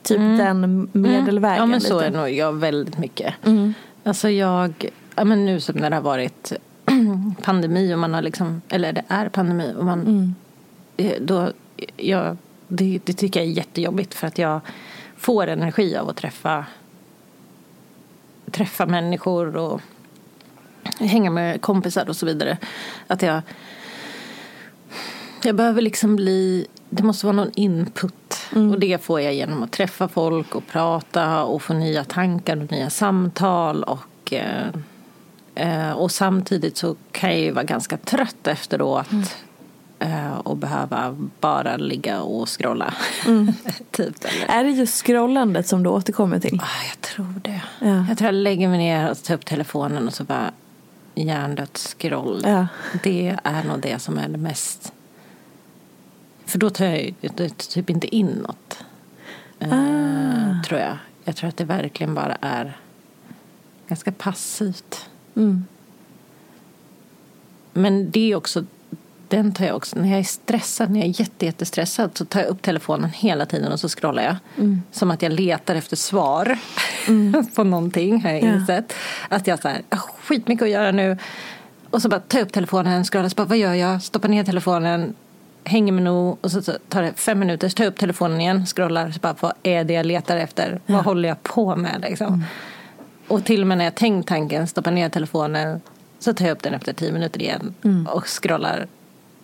Typ 0.03 0.17
den 0.17 0.89
medelvägen. 0.91 1.57
Ja 1.57 1.65
men 1.65 1.81
så 1.81 1.93
lite. 1.93 2.05
är 2.05 2.11
nog 2.11 2.29
jag 2.29 2.53
väldigt 2.53 2.97
mycket. 2.97 3.33
Mm. 3.45 3.73
Alltså 4.03 4.29
jag, 4.29 4.89
ja 5.15 5.23
men 5.23 5.45
nu 5.45 5.59
som 5.59 5.75
när 5.75 5.89
det 5.89 5.95
har 5.95 6.03
varit 6.03 6.53
pandemi 7.43 7.93
och 7.93 7.99
man 7.99 8.13
har 8.13 8.21
liksom, 8.21 8.61
eller 8.69 8.93
det 8.93 9.03
är 9.07 9.29
pandemi 9.29 9.73
och 9.77 9.85
man, 9.85 10.01
Mm. 10.01 10.35
eh, 10.97 11.21
då, 11.21 11.51
jag, 11.97 12.37
det, 12.67 12.99
det 13.05 13.13
tycker 13.13 13.39
jag 13.39 13.49
är 13.49 13.53
jättejobbigt 13.53 14.13
för 14.13 14.27
att 14.27 14.37
jag 14.37 14.59
får 15.17 15.47
energi 15.47 15.95
av 15.97 16.09
att 16.09 16.17
träffa, 16.17 16.65
träffa 18.51 18.85
människor 18.85 19.57
och 19.57 19.81
hänga 20.99 21.29
med 21.31 21.61
kompisar 21.61 22.09
och 22.09 22.15
så 22.15 22.25
vidare. 22.25 22.57
Att 23.07 23.21
jag, 23.21 23.41
jag 25.43 25.55
behöver 25.55 25.81
liksom 25.81 26.15
bli, 26.15 26.67
det 26.89 27.03
måste 27.03 27.25
vara 27.25 27.35
någon 27.35 27.51
input. 27.55 28.13
Och 28.51 28.79
det 28.79 29.03
får 29.03 29.21
jag 29.21 29.33
genom 29.33 29.63
att 29.63 29.71
träffa 29.71 30.07
folk 30.07 30.55
och 30.55 30.67
prata 30.67 31.43
och 31.43 31.61
få 31.61 31.73
nya 31.73 32.03
tankar 32.03 32.57
och 32.57 32.71
nya 32.71 32.89
samtal. 32.89 33.83
Och, 33.83 34.33
eh, 34.33 34.67
eh, 35.55 35.91
och 35.91 36.11
samtidigt 36.11 36.77
så 36.77 36.95
kan 37.11 37.29
jag 37.29 37.39
ju 37.39 37.51
vara 37.51 37.63
ganska 37.63 37.97
trött 37.97 38.47
efteråt. 38.47 39.07
Eh, 39.99 40.37
och 40.37 40.57
behöva 40.57 41.15
bara 41.39 41.77
ligga 41.77 42.21
och 42.21 42.49
scrolla. 42.49 42.93
typ, 43.91 44.25
eller. 44.25 44.59
Är 44.59 44.63
det 44.63 44.69
just 44.69 45.05
scrollandet 45.05 45.67
som 45.67 45.83
du 45.83 45.89
återkommer 45.89 46.39
till? 46.39 46.59
Ah, 46.61 46.83
jag 46.89 47.01
tror 47.01 47.41
det. 47.41 47.61
Ja. 47.79 48.05
Jag 48.09 48.17
tror 48.17 48.25
jag 48.25 48.35
lägger 48.35 48.67
mig 48.67 48.77
ner 48.77 49.11
och 49.11 49.23
tar 49.23 49.35
upp 49.35 49.45
telefonen 49.45 50.07
och 50.07 50.13
så 50.13 50.23
bara 50.23 50.51
hjärndött 51.15 51.77
scroll. 51.77 52.41
Ja. 52.45 52.67
Det 53.03 53.37
är 53.43 53.63
nog 53.63 53.79
det 53.79 53.99
som 53.99 54.17
är 54.17 54.27
det 54.27 54.37
mest... 54.37 54.93
För 56.45 56.59
då 56.59 56.69
tar 56.69 56.85
jag 56.85 57.01
ju 57.21 57.29
typ 57.49 57.89
inte 57.89 58.15
in 58.15 58.27
något. 58.27 58.83
Eh, 59.59 59.69
Ah. 59.73 60.63
Tror 60.67 60.79
jag. 60.79 60.97
Jag 61.23 61.35
tror 61.35 61.47
att 61.49 61.57
det 61.57 61.63
verkligen 61.65 62.13
bara 62.13 62.37
är 62.41 62.77
ganska 63.87 64.11
passivt. 64.11 65.09
Mm. 65.35 65.65
Men 67.73 68.11
det 68.11 68.31
är 68.31 68.35
också, 68.35 68.65
den 69.27 69.53
tar 69.53 69.65
jag 69.65 69.75
också, 69.75 69.99
när 69.99 70.09
jag 70.09 70.19
är 70.19 70.23
stressad, 70.23 70.91
när 70.91 70.99
jag 70.99 71.09
är 71.09 71.19
jätte, 71.19 71.45
jättestressad 71.45 72.11
så 72.17 72.25
tar 72.25 72.39
jag 72.39 72.49
upp 72.49 72.61
telefonen 72.61 73.09
hela 73.09 73.45
tiden 73.45 73.71
och 73.71 73.79
så 73.79 73.89
scrollar 73.89 74.23
jag. 74.23 74.35
Mm. 74.57 74.81
Som 74.91 75.11
att 75.11 75.21
jag 75.21 75.31
letar 75.31 75.75
efter 75.75 75.95
svar 75.95 76.57
på 77.55 77.63
någonting 77.63 78.21
har 78.21 78.29
jag 78.31 78.43
Ja. 78.43 78.53
insett. 78.53 78.93
Att 79.29 79.47
jag 79.47 79.61
så 79.61 79.67
här, 79.67 79.81
"Ah, 79.89 79.97
skitmycket 79.97 80.63
att 80.63 80.69
göra 80.69 80.91
nu. 80.91 81.17
Och 81.89 82.01
så 82.01 82.09
bara 82.09 82.19
tar 82.19 82.39
jag 82.39 82.45
upp 82.45 82.53
telefonen, 82.53 83.03
scrollar, 83.05 83.29
så 83.29 83.35
bara, 83.35 83.47
vad 83.47 83.57
gör 83.57 83.73
jag? 83.73 84.03
Stoppar 84.03 84.29
ner 84.29 84.43
telefonen, 84.43 85.13
hänger 85.63 85.93
med 85.93 86.03
nog 86.03 86.37
och 86.41 86.51
så 86.51 86.61
tar 86.89 87.01
det 87.03 87.13
fem 87.15 87.39
minuter, 87.39 87.69
så 87.69 87.75
tar 87.75 87.83
jag 87.83 87.91
upp 87.91 87.99
telefonen 87.99 88.41
igen, 88.41 88.65
scrollar, 88.65 89.11
så 89.11 89.19
bara, 89.19 89.35
vad 89.39 89.53
är 89.63 89.83
det 89.83 89.93
jag 89.93 90.05
letar 90.05 90.37
efter? 90.37 90.79
Vad 90.85 91.05
håller 91.05 91.29
jag 91.29 91.43
på 91.43 91.75
med 91.75 92.01
liksom? 92.09 92.27
Mm. 92.27 92.43
Och 93.31 93.45
till 93.45 93.61
och 93.61 93.67
med 93.67 93.77
när 93.77 93.85
jag 93.85 93.95
tänkt 93.95 94.27
tanken, 94.27 94.67
stoppar 94.67 94.91
ner 94.91 95.09
telefonen, 95.09 95.81
så 96.19 96.33
tar 96.33 96.45
jag 96.45 96.51
upp 96.51 96.63
den 96.63 96.73
efter 96.73 96.93
tio 96.93 97.11
minuter 97.11 97.41
igen 97.41 97.73
Mm. 97.83 98.07
och 98.07 98.27
scrollar. 98.27 98.87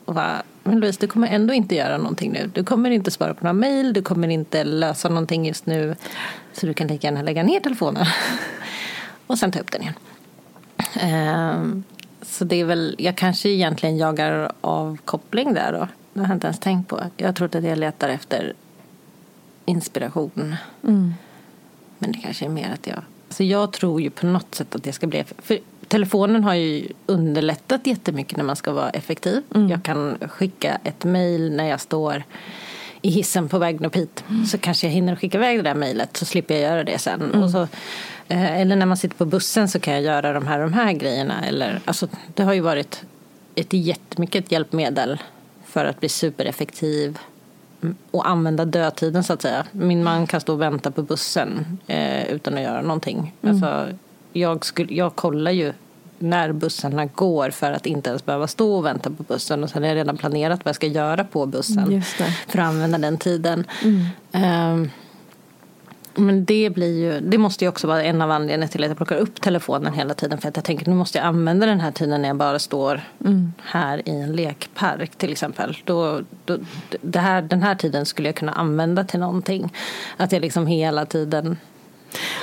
Och 0.06 0.14
bara, 0.14 0.44
men 0.64 0.80
Louise, 0.80 0.98
du 1.02 1.08
kommer 1.08 1.28
ändå 1.28 1.54
inte 1.54 1.76
göra 1.76 1.98
någonting 1.98 2.32
nu. 2.32 2.52
Du 2.54 2.64
kommer 2.64 2.90
inte 2.90 3.12
svara 3.12 3.34
på 3.34 3.44
några 3.44 3.54
mejl, 3.54 3.94
du 3.94 4.02
kommer 4.02 4.28
inte 4.28 4.64
lösa 4.64 5.10
någonting 5.10 5.46
just 5.46 5.66
nu. 5.66 5.96
Så 6.54 6.66
du 6.66 6.74
kan 6.74 6.88
lika 6.88 7.08
gärna 7.08 7.22
lägga 7.22 7.44
ner 7.44 7.60
telefonen. 7.60 8.06
och 9.28 9.38
sen 9.38 9.52
ta 9.52 9.60
upp 9.60 9.72
den 9.72 9.82
igen. 9.82 9.94
Ehm, 11.00 11.84
så 12.22 12.44
det 12.44 12.56
är 12.56 12.66
väl, 12.66 12.96
jag 13.00 13.16
kanske 13.16 13.50
egentligen 13.50 13.98
jagar 13.98 14.52
avkoppling 14.62 15.54
där 15.54 15.72
då. 15.72 15.88
Det 16.14 16.20
har 16.20 16.28
jag 16.28 16.36
inte 16.36 16.48
ens 16.48 16.60
tänkt 16.60 16.90
på. 16.90 17.04
Jag 17.18 17.36
tror 17.36 17.58
att 17.58 17.64
jag 17.64 17.78
letar 17.78 18.10
efter 18.10 18.54
inspiration. 19.66 20.56
Mm. 20.84 21.14
Men 22.00 22.12
det 22.12 22.18
kanske 22.20 22.46
är 22.46 22.50
mer 22.50 22.72
att 22.74 22.88
jag... 22.88 23.04
Alltså 23.28 23.44
jag 23.44 23.74
tror 23.74 24.02
ju 24.02 24.10
på 24.10 24.26
något 24.26 24.56
sätt 24.56 24.76
att 24.76 24.86
jag 24.86 24.96
ska 24.96 25.08
bli... 25.08 25.24
För 25.38 25.60
telefonen 25.88 26.44
har 26.44 26.54
ju 26.54 26.88
underlättat 27.06 27.88
jättemycket 27.88 28.38
när 28.38 28.44
man 28.44 28.56
ska 28.56 28.72
vara 28.72 28.90
effektiv. 28.90 29.42
Jag 29.70 29.84
kan 29.84 30.18
skicka 30.30 30.78
ett 30.84 31.04
mejl 31.04 31.52
när 31.52 31.70
jag 31.70 31.82
står 31.82 32.24
i 33.02 33.10
hissen 33.10 33.50
på 33.50 33.58
vägen 33.58 33.86
upp 33.86 33.96
hit. 33.96 34.24
Så 34.52 34.58
kanske 34.58 34.88
jag 34.88 34.92
hinner 34.92 35.16
skicka 35.16 35.38
iväg 35.38 35.60
det 35.60 35.64
där 35.64 35.76
mejlet 35.76 36.18
så 36.18 36.26
slipper 36.26 36.54
jag 36.54 36.64
göra 36.64 36.84
det 36.84 37.00
sen. 37.00 37.44
Och 37.44 37.50
så, 37.50 37.62
eh, 38.28 38.62
eller 38.62 38.76
när 38.76 38.86
man 38.86 38.98
sitter 38.98 39.16
på 39.16 39.26
bussen 39.26 39.68
så 39.70 39.80
kan 39.80 39.94
jag 39.94 40.04
göra 40.04 40.34
de 40.34 40.48
här, 40.48 40.60
de 40.60 40.74
här 40.74 40.94
grejerna. 40.94 41.46
Eller, 41.46 41.82
alltså, 41.86 42.08
det 42.34 42.44
har 42.44 42.54
ju 42.54 42.62
varit 42.62 43.04
ett 43.56 43.74
jättemycket 43.74 44.52
hjälpmedel 44.52 45.20
för 45.66 45.86
att 45.86 46.00
bli 46.00 46.10
supereffektiv 46.10 47.18
och 48.12 48.30
använda 48.30 48.66
dödtiden 48.66 49.24
så 49.24 49.34
att 49.34 49.42
säga. 49.42 49.66
Min 49.72 50.04
man 50.04 50.28
kan 50.28 50.42
stå 50.42 50.54
och 50.54 50.62
vänta 50.62 50.92
på 50.92 51.02
bussen 51.02 51.78
eh, 51.88 52.28
utan 52.28 52.54
att 52.54 52.62
göra 52.62 52.82
någonting. 52.82 53.34
Alltså, 53.42 53.88
jag, 54.34 54.66
skulle, 54.66 54.94
jag 54.94 55.16
kollar 55.16 55.52
ju 55.52 55.74
när 56.20 56.52
bussarna 56.52 57.06
går 57.06 57.50
för 57.50 57.72
att 57.72 57.86
inte 57.86 58.10
ens 58.10 58.26
behöva 58.26 58.48
stå 58.48 58.76
och 58.76 58.86
vänta 58.86 59.10
på 59.10 59.24
bussen. 59.24 59.64
Och 59.64 59.70
sen 59.70 59.84
har 59.84 59.90
jag 59.90 59.96
redan 59.96 60.18
planerat 60.18 60.66
vad 60.66 60.70
jag 60.70 60.76
ska 60.76 60.88
göra 60.88 61.24
på 61.24 61.46
bussen 61.46 62.04
för 62.48 62.60
att 62.60 62.68
använda 62.68 62.98
den 62.98 63.18
tiden. 63.18 63.66
Ehm, 64.32 64.90
men 66.18 66.46
det 66.46 66.70
blir 66.70 67.00
ju, 67.00 67.20
det 67.20 67.38
måste 67.38 67.66
ju 67.66 67.70
också 67.70 67.88
vara 67.88 68.04
en 68.04 68.22
av 68.22 68.32
anledningarna 68.32 68.68
till 68.68 68.84
att 68.84 68.90
jag 68.90 68.98
plockar 68.98 69.18
upp 69.18 69.42
telefonen 69.42 69.94
hela 69.94 70.14
tiden. 70.14 70.38
För 70.38 70.50
att 70.50 70.56
jag 70.56 70.66
tänker 70.66 70.90
nu 70.90 70.96
måste 70.96 71.18
jag 71.18 71.28
använda 71.28 71.66
den 71.66 71.80
här 71.80 71.92
tiden 71.92 72.22
när 72.22 72.30
jag 72.30 72.38
bara 72.38 72.60
står 72.60 73.02
här 73.64 74.10
i 74.10 74.12
en 74.12 74.36
lekpark 74.36 75.16
till 75.16 75.32
exempel. 75.32 75.78
Då, 75.84 76.22
då, 76.46 76.58
det 77.02 77.20
här, 77.20 77.42
den 77.42 77.64
här 77.64 77.76
tiden 77.76 78.06
skulle 78.06 78.28
jag 78.28 78.36
kunna 78.36 78.52
använda 78.52 79.04
till 79.04 79.20
någonting. 79.20 79.74
Att 80.18 80.32
jag 80.32 80.42
liksom 80.42 80.68
hela 80.68 81.06
tiden 81.06 81.58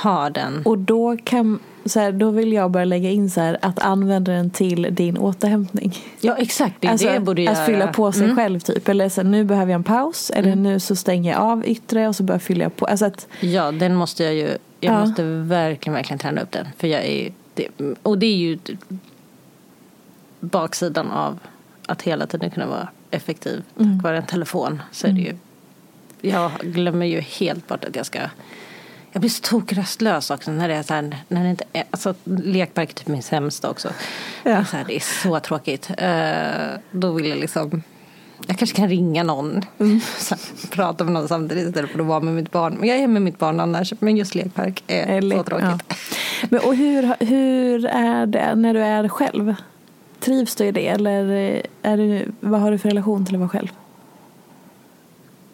har 0.01 0.29
den. 0.29 0.61
Och 0.65 0.77
då, 0.77 1.17
kan, 1.23 1.59
så 1.85 1.99
här, 1.99 2.11
då 2.11 2.29
vill 2.29 2.53
jag 2.53 2.71
bara 2.71 2.85
lägga 2.85 3.09
in 3.11 3.29
så 3.29 3.41
här, 3.41 3.57
att 3.61 3.79
använda 3.79 4.31
den 4.31 4.49
till 4.49 4.87
din 4.91 5.17
återhämtning. 5.17 5.93
Ja 6.21 6.35
exakt, 6.35 6.75
det 6.79 6.87
är 6.87 6.91
alltså, 6.91 7.07
det 7.07 7.13
jag 7.13 7.23
borde 7.23 7.41
göra. 7.41 7.57
att 7.57 7.65
fylla 7.65 7.87
på 7.87 8.11
sig 8.11 8.23
Mm. 8.23 8.35
själv 8.35 8.59
typ. 8.59 8.89
Eller 8.89 9.09
så 9.09 9.21
här, 9.21 9.29
nu 9.29 9.43
behöver 9.43 9.71
jag 9.71 9.77
en 9.79 9.83
paus. 9.83 10.29
Eller 10.29 10.55
nu 10.55 10.79
så 10.79 10.95
stänger 10.95 11.31
jag 11.31 11.41
av 11.41 11.65
yttre 11.67 12.07
och 12.07 12.15
så 12.15 12.23
börjar 12.23 12.35
jag 12.35 12.41
fylla 12.41 12.69
på. 12.69 12.85
Alltså 12.85 13.05
att, 13.05 13.27
Ja, 13.39 13.71
den 13.71 13.95
måste 13.95 14.23
jag 14.23 14.33
ju. 14.33 14.47
Jag 14.47 14.57
Ja. 14.93 14.99
måste 15.05 15.23
verkligen, 15.23 15.93
verkligen 15.93 16.19
träna 16.19 16.41
upp 16.41 16.51
den. 16.51 16.67
För 16.77 16.87
jag 16.87 17.05
är, 17.05 17.31
det, 17.53 17.67
och 18.03 18.17
det 18.17 18.25
är 18.25 18.35
ju 18.37 18.57
baksidan 20.39 21.11
av 21.11 21.39
att 21.85 22.01
hela 22.01 22.27
tiden 22.27 22.51
kunna 22.51 22.67
vara 22.67 22.87
effektiv 23.11 23.63
tack 23.77 24.03
vare 24.03 24.17
en 24.17 24.25
telefon. 24.25 24.81
Så 24.91 25.07
är 25.07 25.11
det 25.11 25.21
ju. 25.21 25.35
Jag 26.21 26.51
glömmer 26.63 27.05
ju 27.05 27.19
helt 27.19 27.67
bort 27.67 27.83
att 27.85 27.95
jag 27.95 28.05
ska 28.05 28.19
jag 29.15 29.21
blir 29.21 29.29
så 29.29 29.41
tokröstlös 29.41 30.31
också 30.31 30.51
när 30.51 30.67
det 30.67 30.75
är 30.75 30.83
så 30.83 30.93
här, 30.93 31.17
när 31.27 31.43
det 31.43 31.49
inte 31.49 31.63
är, 31.73 31.83
alltså 31.91 32.15
lekpark 32.23 32.89
är 32.89 32.93
typ 32.93 33.07
min 33.07 33.23
sämsta 33.23 33.69
också. 33.69 33.89
Ja. 34.43 34.65
Så 34.65 34.77
här, 34.77 34.85
det 34.87 34.95
är 34.95 35.23
så 35.23 35.39
tråkigt. 35.39 35.89
Eh, 35.97 36.79
då 36.91 37.11
vill 37.11 37.25
jag 37.25 37.37
liksom, 37.37 37.83
jag 38.47 38.57
kanske 38.57 38.75
kan 38.75 38.89
ringa 38.89 39.23
någon, 39.23 39.65
så 40.17 40.35
här, 40.35 40.69
prata 40.69 41.03
med 41.03 41.13
någon 41.13 41.27
samtidigt 41.27 41.67
istället 41.67 41.91
för 41.91 41.99
att 41.99 42.05
vara 42.05 42.19
med 42.19 42.33
mitt 42.33 42.51
barn. 42.51 42.75
Men 42.79 42.89
jag 42.89 42.97
är 42.97 43.07
med 43.07 43.21
mitt 43.21 43.39
barn 43.39 43.59
annars, 43.59 43.93
men 43.99 44.17
just 44.17 44.35
lekpark 44.35 44.83
är 44.87 45.17
eller, 45.17 45.37
så 45.37 45.43
tråkigt. 45.43 45.67
ja. 45.89 45.95
Men, 46.49 46.59
och 46.59 46.75
hur, 46.75 47.25
hur 47.25 47.85
är 47.85 48.25
det 48.25 48.55
när 48.55 48.73
du 48.73 48.79
är 48.79 49.07
själv? 49.07 49.55
Trivs 50.19 50.55
du 50.55 50.65
i 50.65 50.71
det? 50.71 50.87
Eller 50.87 51.61
är 51.81 51.97
du, 51.97 52.31
vad 52.39 52.61
har 52.61 52.71
du 52.71 52.77
för 52.77 52.89
relation 52.89 53.25
till 53.25 53.35
att 53.35 53.39
vara 53.39 53.49
själv? 53.49 53.69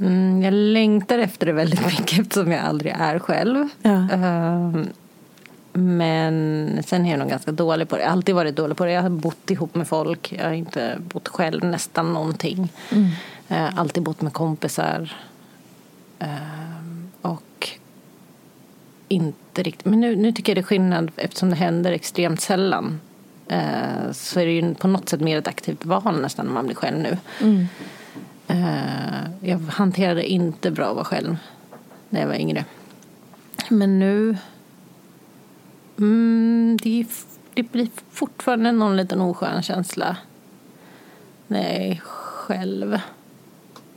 Mm, 0.02 0.43
jag 0.43 0.54
längtar 0.54 1.20
efter 1.20 1.45
det 1.45 1.54
väldigt 1.54 1.86
mycket 1.86 2.20
eftersom 2.20 2.52
jag 2.52 2.66
aldrig 2.66 2.93
är 2.99 3.20
själv. 3.20 3.68
Ja. 3.82 4.08
Ehm, 4.12 4.88
men 5.74 6.80
sen 6.86 7.06
är 7.06 7.10
jag 7.12 7.20
nog 7.20 7.30
ganska 7.30 7.52
dålig 7.52 7.89
på 7.89 7.95
det. 7.95 8.02
Jag 8.02 8.10
har 8.10 8.14
alltid 8.14 8.36
varit 8.36 8.56
dålig 8.56 8.78
på 8.78 8.86
det. 8.86 8.91
Jag 8.91 9.02
har 9.02 9.10
bott 9.10 9.52
ihop 9.52 9.76
med 9.76 9.88
folk. 9.88 10.34
Jag 10.38 10.45
har 10.45 10.54
inte 10.54 10.97
bott 10.99 11.28
själv 11.28 11.64
nästan 11.64 12.14
någonting. 12.14 12.72
Mm. 12.91 13.08
Eh, 13.49 13.80
alltid 13.80 14.04
bott 14.04 14.22
med 14.22 14.34
kompisar. 14.34 15.16
Ehm, 16.20 17.12
och 17.22 17.70
inte 19.08 19.64
riktigt. 19.64 19.86
Men 19.86 19.99
nu, 19.99 20.16
nu 20.16 20.32
tycker 20.32 20.52
jag 20.52 20.58
det 20.58 20.62
är 20.62 20.64
skillnad 20.64 21.12
eftersom 21.16 21.49
det 21.49 21.56
händer 21.56 21.91
extremt 21.91 22.41
sällan. 22.41 22.99
Eh, 23.47 24.12
så 24.12 24.39
är 24.39 24.45
det 24.45 24.52
ju 24.52 24.74
på 24.76 24.88
något 24.88 25.10
sätt 25.10 25.22
mer 25.22 25.38
ett 25.38 25.47
aktivt 25.47 25.86
val 25.86 26.22
nästan 26.22 26.45
när 26.45 26.54
man 26.54 26.66
blir 26.66 26.76
själv 26.76 26.99
nu. 26.99 27.18
Mm. 27.41 27.68
Eh, 28.52 29.49
jag 29.49 29.58
hanterade 29.58 30.26
inte 30.26 30.72
bra 30.72 30.89
att 30.89 30.95
vara 30.95 31.06
själv 31.06 31.38
när 32.10 32.22
jag 32.22 32.28
var 32.28 32.36
yngre. 32.36 32.66
Men 33.70 33.99
nu... 33.99 34.38
Mm, 35.97 36.78
det, 36.82 37.06
det 37.54 37.64
blir 37.64 37.88
fortfarande 38.12 38.72
någon 38.72 38.97
liten 38.97 39.22
oskön 39.22 39.62
känsla 39.62 40.18
när 41.47 41.74
jag 41.74 41.82
är 41.88 41.95
själv. 41.95 42.99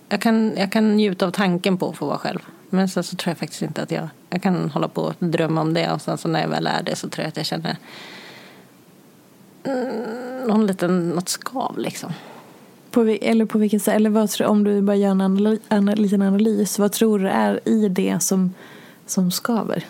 Jag 0.08 0.20
kan, 0.20 0.56
jag 0.56 0.72
kan 0.72 0.96
njuta 0.96 1.26
av 1.26 1.30
tanken 1.30 1.78
på 1.78 1.90
att 1.90 1.96
få 1.96 2.06
vara 2.06 2.18
själv. 2.18 2.38
Men 2.70 2.88
sen 2.88 3.04
så 3.04 3.16
tror 3.16 3.30
jag 3.30 3.38
faktiskt 3.38 3.62
inte 3.62 3.82
att 3.82 3.90
jag... 3.90 4.08
Jag 4.30 4.42
kan 4.42 4.70
hålla 4.70 4.88
på 4.88 5.02
och 5.02 5.14
drömma 5.18 5.60
om 5.60 5.74
det 5.74 5.90
och 5.90 6.02
sen 6.02 6.18
så 6.18 6.28
när 6.28 6.40
jag 6.40 6.48
väl 6.48 6.66
är 6.66 6.82
det 6.82 6.96
så 6.96 7.08
tror 7.08 7.22
jag 7.22 7.28
att 7.28 7.36
jag 7.36 7.46
känner 7.46 7.76
mm, 9.64 10.46
någon 10.48 10.66
liten, 10.66 11.08
något 11.10 11.28
skav 11.28 11.78
liksom. 11.78 12.12
På, 12.94 13.02
eller 13.02 13.44
på 13.44 13.58
vilket 13.58 13.82
sätt, 13.82 13.94
eller 13.94 14.10
vad, 14.10 14.40
om 14.40 14.64
du 14.64 14.82
bara 14.82 14.96
gör 14.96 15.10
en 15.10 15.20
anal- 15.20 15.58
ana, 15.68 15.94
liten 15.94 16.22
analys, 16.22 16.78
vad 16.78 16.92
tror 16.92 17.18
du 17.18 17.28
är 17.28 17.68
i 17.68 17.88
det 17.88 18.22
som, 18.22 18.54
som 19.06 19.30
skaver? 19.30 19.84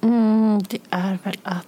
Mm, 0.00 0.62
det 0.68 0.78
är 0.90 1.18
väl 1.24 1.36
att 1.42 1.66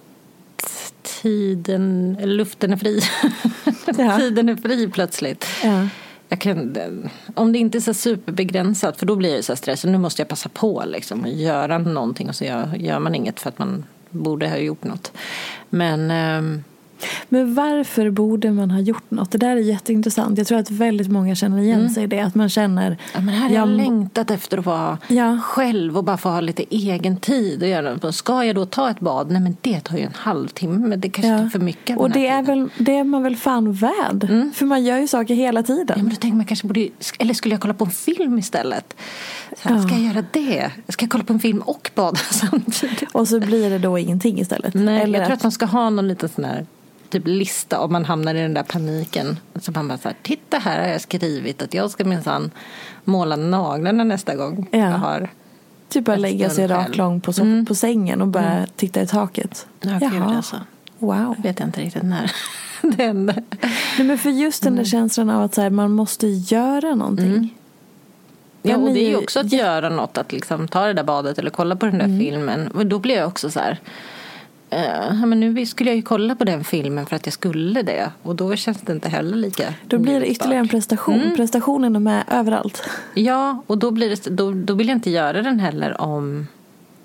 tiden, 1.21 2.17
eller 2.21 2.33
luften 2.35 2.73
är 2.73 2.77
fri. 2.77 3.01
Ja. 3.97 4.17
tiden 4.17 4.49
är 4.49 4.55
fri 4.55 4.87
plötsligt. 4.87 5.45
Ja. 5.63 5.87
Jag 6.29 6.41
kan, 6.41 6.77
om 7.35 7.51
det 7.51 7.59
inte 7.59 7.77
är 7.77 7.79
så 7.79 7.93
superbegränsat, 7.93 8.97
för 8.97 9.05
då 9.05 9.15
blir 9.15 9.35
det 9.35 9.43
så 9.43 9.51
här 9.51 9.57
stress. 9.57 9.83
Nu 9.85 9.97
måste 9.97 10.21
jag 10.21 10.29
passa 10.29 10.49
på 10.49 10.83
liksom, 10.87 11.21
och 11.21 11.29
göra 11.29 11.77
någonting 11.77 12.29
och 12.29 12.35
så 12.35 12.43
gör, 12.43 12.75
gör 12.75 12.99
man 12.99 13.15
inget 13.15 13.39
för 13.39 13.49
att 13.49 13.59
man 13.59 13.85
borde 14.09 14.49
ha 14.49 14.57
gjort 14.57 14.83
något. 14.83 15.11
Men 15.69 16.11
ehm, 16.11 16.63
Men 17.29 17.53
varför 17.55 18.09
borde 18.09 18.51
man 18.51 18.71
ha 18.71 18.79
gjort 18.79 19.11
något? 19.11 19.31
Det 19.31 19.37
där 19.37 19.49
är 19.49 19.55
jätteintressant. 19.61 20.37
Jag 20.37 20.47
tror 20.47 20.57
att 20.59 20.71
väldigt 20.71 21.07
många 21.11 21.35
känner 21.35 21.57
igen 21.61 21.89
sig 21.89 22.03
i 22.03 22.07
det. 22.07 22.19
Att 22.19 22.35
man 22.35 22.49
känner... 22.49 22.97
ja, 23.13 23.21
men 23.21 23.29
här 23.29 23.41
har 23.49 23.55
jag 23.55 23.61
jag- 23.61 23.69
längtat 23.77 24.31
efter 24.31 24.57
att 24.57 24.65
vara 24.65 24.97
Ja. 25.07 25.39
själv 25.43 25.97
och 25.97 26.03
bara 26.03 26.17
få 26.17 26.29
ha 26.29 26.41
lite 26.41 26.63
egen 26.69 27.17
tid. 27.17 27.61
Och 27.63 27.67
göra 27.69 27.93
något. 27.93 28.15
Ska 28.15 28.43
jag 28.45 28.55
då 28.55 28.65
ta 28.65 28.89
ett 28.89 28.99
bad? 28.99 29.31
Nej 29.31 29.41
men 29.41 29.57
det 29.61 29.79
tar 29.79 29.97
ju 29.97 30.03
en 30.03 30.13
halvtimme. 30.15 30.87
Men 30.87 30.99
det 31.01 31.09
kanske 31.09 31.37
tar 31.43 31.49
för 31.49 31.59
mycket. 31.59 31.97
Och 31.97 32.09
det 32.09 32.27
är, 32.27 32.41
tiden. 32.43 32.69
väl, 32.77 32.85
det 32.85 32.95
är 32.97 33.03
man 33.03 33.23
väl 33.23 33.35
fan 33.35 33.73
värd? 33.73 34.27
För 34.53 34.65
man 34.65 34.83
gör 34.83 34.97
ju 34.97 35.07
saker 35.07 35.33
hela 35.35 35.63
tiden. 35.63 35.85
Ja, 35.97 36.03
men 36.03 36.09
då 36.09 36.15
tänker 36.15 36.35
man 36.37 36.45
kanske 36.45 36.67
borde, 36.67 36.87
eller 37.19 37.33
skulle 37.33 37.53
jag 37.53 37.61
kolla 37.61 37.73
på 37.73 37.85
en 37.85 37.91
film 37.91 38.37
istället? 38.39 38.95
Så 39.61 39.69
här, 39.69 39.75
Ja. 39.75 39.81
Ska 39.83 39.91
jag 39.95 40.03
göra 40.13 40.25
det? 40.31 40.71
Ska 40.87 41.03
jag 41.03 41.11
kolla 41.11 41.23
på 41.23 41.33
en 41.33 41.39
film 41.39 41.59
och 41.59 41.91
bada 41.95 42.17
samtidigt? 42.31 43.03
Och 43.11 43.27
så 43.27 43.39
blir 43.39 43.69
det 43.69 43.77
då 43.79 43.97
ingenting 43.97 44.39
istället. 44.39 44.73
Nej, 44.73 45.01
Eller 45.01 45.19
jag 45.19 45.25
tror 45.27 45.33
att- 45.33 45.39
att 45.39 45.43
man 45.43 45.51
ska 45.51 45.65
ha 45.65 45.89
någon 45.89 46.07
liten 46.07 46.29
sån 46.29 46.43
här 46.45 46.65
typ 47.11 47.27
lista 47.27 47.79
om 47.79 47.91
man 47.91 48.05
hamnar 48.05 48.35
i 48.35 48.41
den 48.41 48.53
där 48.53 48.63
paniken. 48.63 49.39
Så 49.61 49.71
man 49.71 49.87
bara 49.87 49.97
så 49.97 50.07
här, 50.07 50.17
titta 50.21 50.57
här 50.57 50.79
har 50.81 50.87
jag 50.87 51.01
skrivit 51.01 51.61
att 51.61 51.73
jag 51.73 51.91
ska 51.91 52.05
minsann 52.05 52.51
måla 53.03 53.35
naglarna 53.35 54.03
nästa 54.03 54.35
gång 54.35 54.67
Ja. 54.71 54.79
jag 54.79 54.91
har. 54.91 55.29
Typ 55.89 56.05
bara 56.05 56.15
lägga 56.15 56.49
sig 56.49 56.67
själv. 56.69 56.95
lång 56.97 57.21
på, 57.21 57.31
Mm. 57.41 57.65
på 57.65 57.75
sängen 57.75 58.21
och 58.21 58.27
bara 58.27 58.65
titta 58.75 59.01
i 59.01 59.07
taket. 59.07 59.67
Ja, 59.81 59.97
gud, 60.11 60.21
alltså. 60.21 60.55
Wow. 60.99 61.35
Jag 61.37 61.43
vet 61.43 61.59
inte 61.59 61.81
riktigt 61.81 62.03
när 62.03 62.31
det 62.81 63.03
hände. 63.03 63.43
Nej, 63.97 64.07
men 64.07 64.17
för 64.17 64.29
just 64.29 64.63
den 64.63 64.75
där 64.75 64.83
känslan 64.83 65.29
av 65.29 65.43
att 65.43 65.53
så 65.53 65.61
här, 65.61 65.69
man 65.69 65.91
måste 65.91 66.27
göra 66.27 66.95
någonting. 66.95 67.55
Ja, 68.63 68.71
Den 68.77 68.83
och 68.87 68.93
det 68.93 68.99
är 68.99 69.09
ju 69.09 69.15
också 69.17 69.39
att 69.39 69.51
göra 69.51 69.89
något, 69.89 70.17
att 70.17 70.31
liksom 70.31 70.67
ta 70.67 70.85
det 70.87 70.93
där 70.93 71.03
badet 71.03 71.37
eller 71.39 71.49
kolla 71.49 71.75
på 71.75 71.85
den 71.85 71.97
där 71.97 72.19
filmen. 72.19 72.67
Och 72.67 72.85
då 72.85 72.99
blir 72.99 73.15
jag 73.15 73.27
också 73.27 73.51
så 73.51 73.59
här, 73.59 73.79
ja, 74.71 75.25
men 75.25 75.39
nu 75.39 75.65
skulle 75.65 75.89
jag 75.89 75.95
ju 75.95 76.01
kolla 76.01 76.35
på 76.35 76.43
den 76.43 76.63
filmen 76.63 77.05
för 77.05 77.15
att 77.15 77.25
jag 77.25 77.33
skulle 77.33 77.81
det. 77.81 78.11
Och 78.23 78.35
då 78.35 78.55
känns 78.55 78.81
det 78.81 78.91
inte 78.93 79.09
heller 79.09 79.37
lika 79.37 79.73
Då 79.87 79.99
blir 79.99 80.19
det 80.19 80.27
ytterligare 80.27 80.59
en 80.61 80.67
prestation. 80.67 81.33
Prestationen 81.35 81.95
är 81.95 81.99
med 81.99 82.23
överallt. 82.31 82.89
Ja, 83.13 83.63
och 83.67 83.77
då, 83.77 83.91
blir 83.91 84.09
det, 84.09 84.29
då, 84.29 84.51
då 84.51 84.73
vill 84.73 84.87
jag 84.87 84.97
inte 84.97 85.09
göra 85.09 85.41
den 85.41 85.59
heller 85.59 86.01
om, 86.01 86.47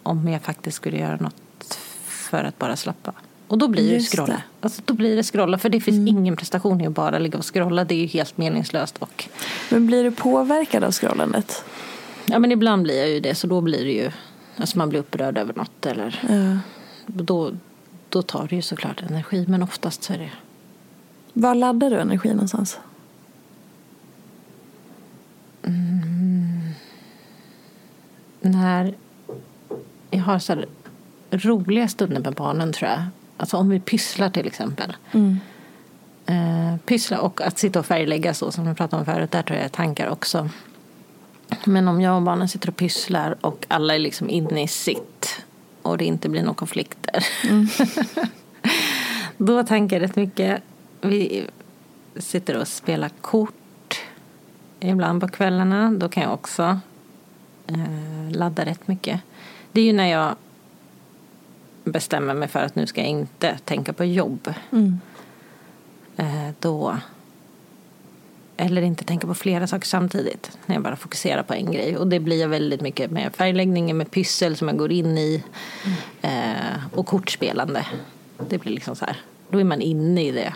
om 0.03 0.29
jag 0.29 0.43
faktiskt 0.43 0.77
skulle 0.77 0.97
göra 0.99 1.17
något 1.17 1.79
för 2.07 2.45
att 2.45 2.59
bara 2.59 2.77
slappa. 2.77 3.13
Och 3.49 3.59
då 3.59 3.69
blir 3.69 3.89
det 3.89 3.95
Just 3.95 4.13
scrolla. 4.13 4.33
det. 4.35 4.43
Alltså, 4.61 4.83
då 4.85 4.95
blir 4.95 5.17
det 5.17 5.23
scrolla, 5.23 5.59
för 5.59 5.69
det 5.69 5.81
finns 5.81 6.09
ingen 6.09 6.37
prestation 6.37 6.81
i 6.81 6.87
att 6.87 6.93
bara 6.93 7.19
ligga 7.19 7.39
och 7.39 7.55
scrolla. 7.55 7.85
Det 7.85 7.95
är 7.95 7.99
ju 7.99 8.07
helt 8.07 8.39
meningslöst. 8.39 8.97
Och, 8.99 9.25
Men 9.71 9.87
blir 9.87 10.05
du 10.05 10.11
påverkad 10.11 10.85
av 10.85 10.93
scrollandet? 10.93 11.65
ja, 12.27 12.39
men 12.39 12.53
ibland 12.53 12.83
blir 12.83 12.99
jag 12.99 13.09
ju 13.09 13.21
det, 13.21 13.35
så 13.35 13.47
då 13.47 13.61
blir 13.61 13.85
det 13.85 13.93
ju... 13.93 14.11
Alltså 14.57 14.79
man 14.79 14.89
blir 14.89 15.01
upprörd 15.01 15.39
över 15.39 15.55
något 15.55 15.87
eller... 15.87 16.21
Ja. 16.29 16.59
Då, 17.07 17.53
då 18.09 18.23
tar 18.23 18.47
det 18.49 18.57
ju 18.57 18.63
såklart 18.63 19.03
energi, 19.03 19.45
men 19.49 19.63
oftast 19.63 20.03
så 20.03 20.13
är 20.13 20.19
det... 20.19 20.31
Var 21.33 21.55
laddar 21.55 21.91
du 21.91 22.01
energi 22.01 22.29
någonstans? 22.29 22.79
När 28.41 28.95
jag 30.11 30.23
har 30.23 30.39
så 30.39 30.55
här 30.55 30.67
roliga 31.31 31.89
stunder 31.89 32.21
med 32.21 32.35
barnen 32.35 32.73
tror 32.73 32.91
jag. 32.91 33.03
Alltså 33.37 33.57
om 33.57 33.69
vi 33.69 33.81
pysslar 33.81 34.31
till 34.31 34.47
exempel. 34.47 34.97
Eh, 36.27 36.77
pyssla 36.87 37.21
och 37.21 37.41
att 37.41 37.59
sitta 37.59 37.79
och 37.79 37.87
färglägga 37.87 38.35
så 38.35 38.51
som 38.51 38.69
vi 38.69 38.75
pratade 38.75 39.01
om 39.01 39.07
förut. 39.07 39.31
Där 39.31 39.43
tror 39.43 39.59
jag 39.59 39.73
tankar 39.73 40.09
också. 40.09 40.49
Men 41.65 41.89
om 41.89 42.01
jag 42.01 42.17
och 42.17 42.23
barnen 42.23 42.49
sitter 42.49 42.69
och 42.69 42.77
pysslar 42.77 43.37
och 43.41 43.67
alla 43.69 43.95
är 43.95 43.99
liksom 43.99 44.31
inne 44.31 44.63
i 44.63 44.69
sitt 44.69 45.16
och 45.87 45.99
det 45.99 46.05
inte 46.05 46.29
blir 46.29 46.43
några 46.43 46.55
konflikter. 46.55 47.27
Då 49.37 49.63
tänker 49.63 49.97
jag 49.97 50.03
rätt 50.03 50.17
mycket. 50.17 50.63
Vi 51.01 51.47
sitter 52.17 52.57
och 52.57 52.69
spelar 52.69 53.09
kort 53.09 54.01
ibland 54.81 55.21
på 55.21 55.29
kvällarna. 55.29 55.91
Då 55.91 56.09
kan 56.09 56.23
jag 56.23 56.33
också 56.33 56.81
eh, 57.67 58.31
ladda 58.31 58.65
rätt 58.65 58.89
mycket. 58.89 59.21
Det 59.73 59.81
är 59.81 59.85
ju 59.85 59.93
när 59.93 60.07
jag 60.07 60.37
bestämmer 61.85 62.35
mig 62.35 62.49
för 62.49 62.61
att 62.61 62.75
nu 62.75 62.87
ska 62.87 63.01
jag 63.01 63.11
inte 63.11 63.59
tänka 63.65 63.93
på 63.93 64.05
jobb. 64.05 64.55
Eh, 66.17 66.51
då 66.61 66.97
eller 68.57 68.83
inte 68.83 69.05
tänka 69.05 69.27
på 69.27 69.35
flera 69.35 69.67
saker 69.67 69.87
samtidigt. 69.87 70.59
När 70.67 70.77
jag 70.77 70.83
bara 70.83 70.97
fokuserar 70.97 71.43
på 71.43 71.55
en 71.55 71.73
grej. 71.73 71.97
Och 71.97 72.07
det 72.07 72.21
blir 72.21 72.41
jag 72.41 72.49
väldigt 72.49 72.81
mycket 72.81 73.11
med 73.11 73.35
färgläggning, 73.35 73.97
med 73.97 74.11
pyssel 74.11 74.57
som 74.57 74.69
jag 74.69 74.77
går 74.77 74.93
in 74.93 75.19
i. 75.19 75.43
Eh, 76.23 76.95
och 76.95 77.07
kortspelande. 77.07 77.87
Det 78.49 78.59
blir 78.59 78.73
liksom 78.73 78.97
så 78.97 79.05
här. 79.05 79.17
Då 79.51 79.61
är 79.61 79.65
man 79.65 79.81
inne 79.81 80.27
i 80.27 80.31
det. 80.31 80.55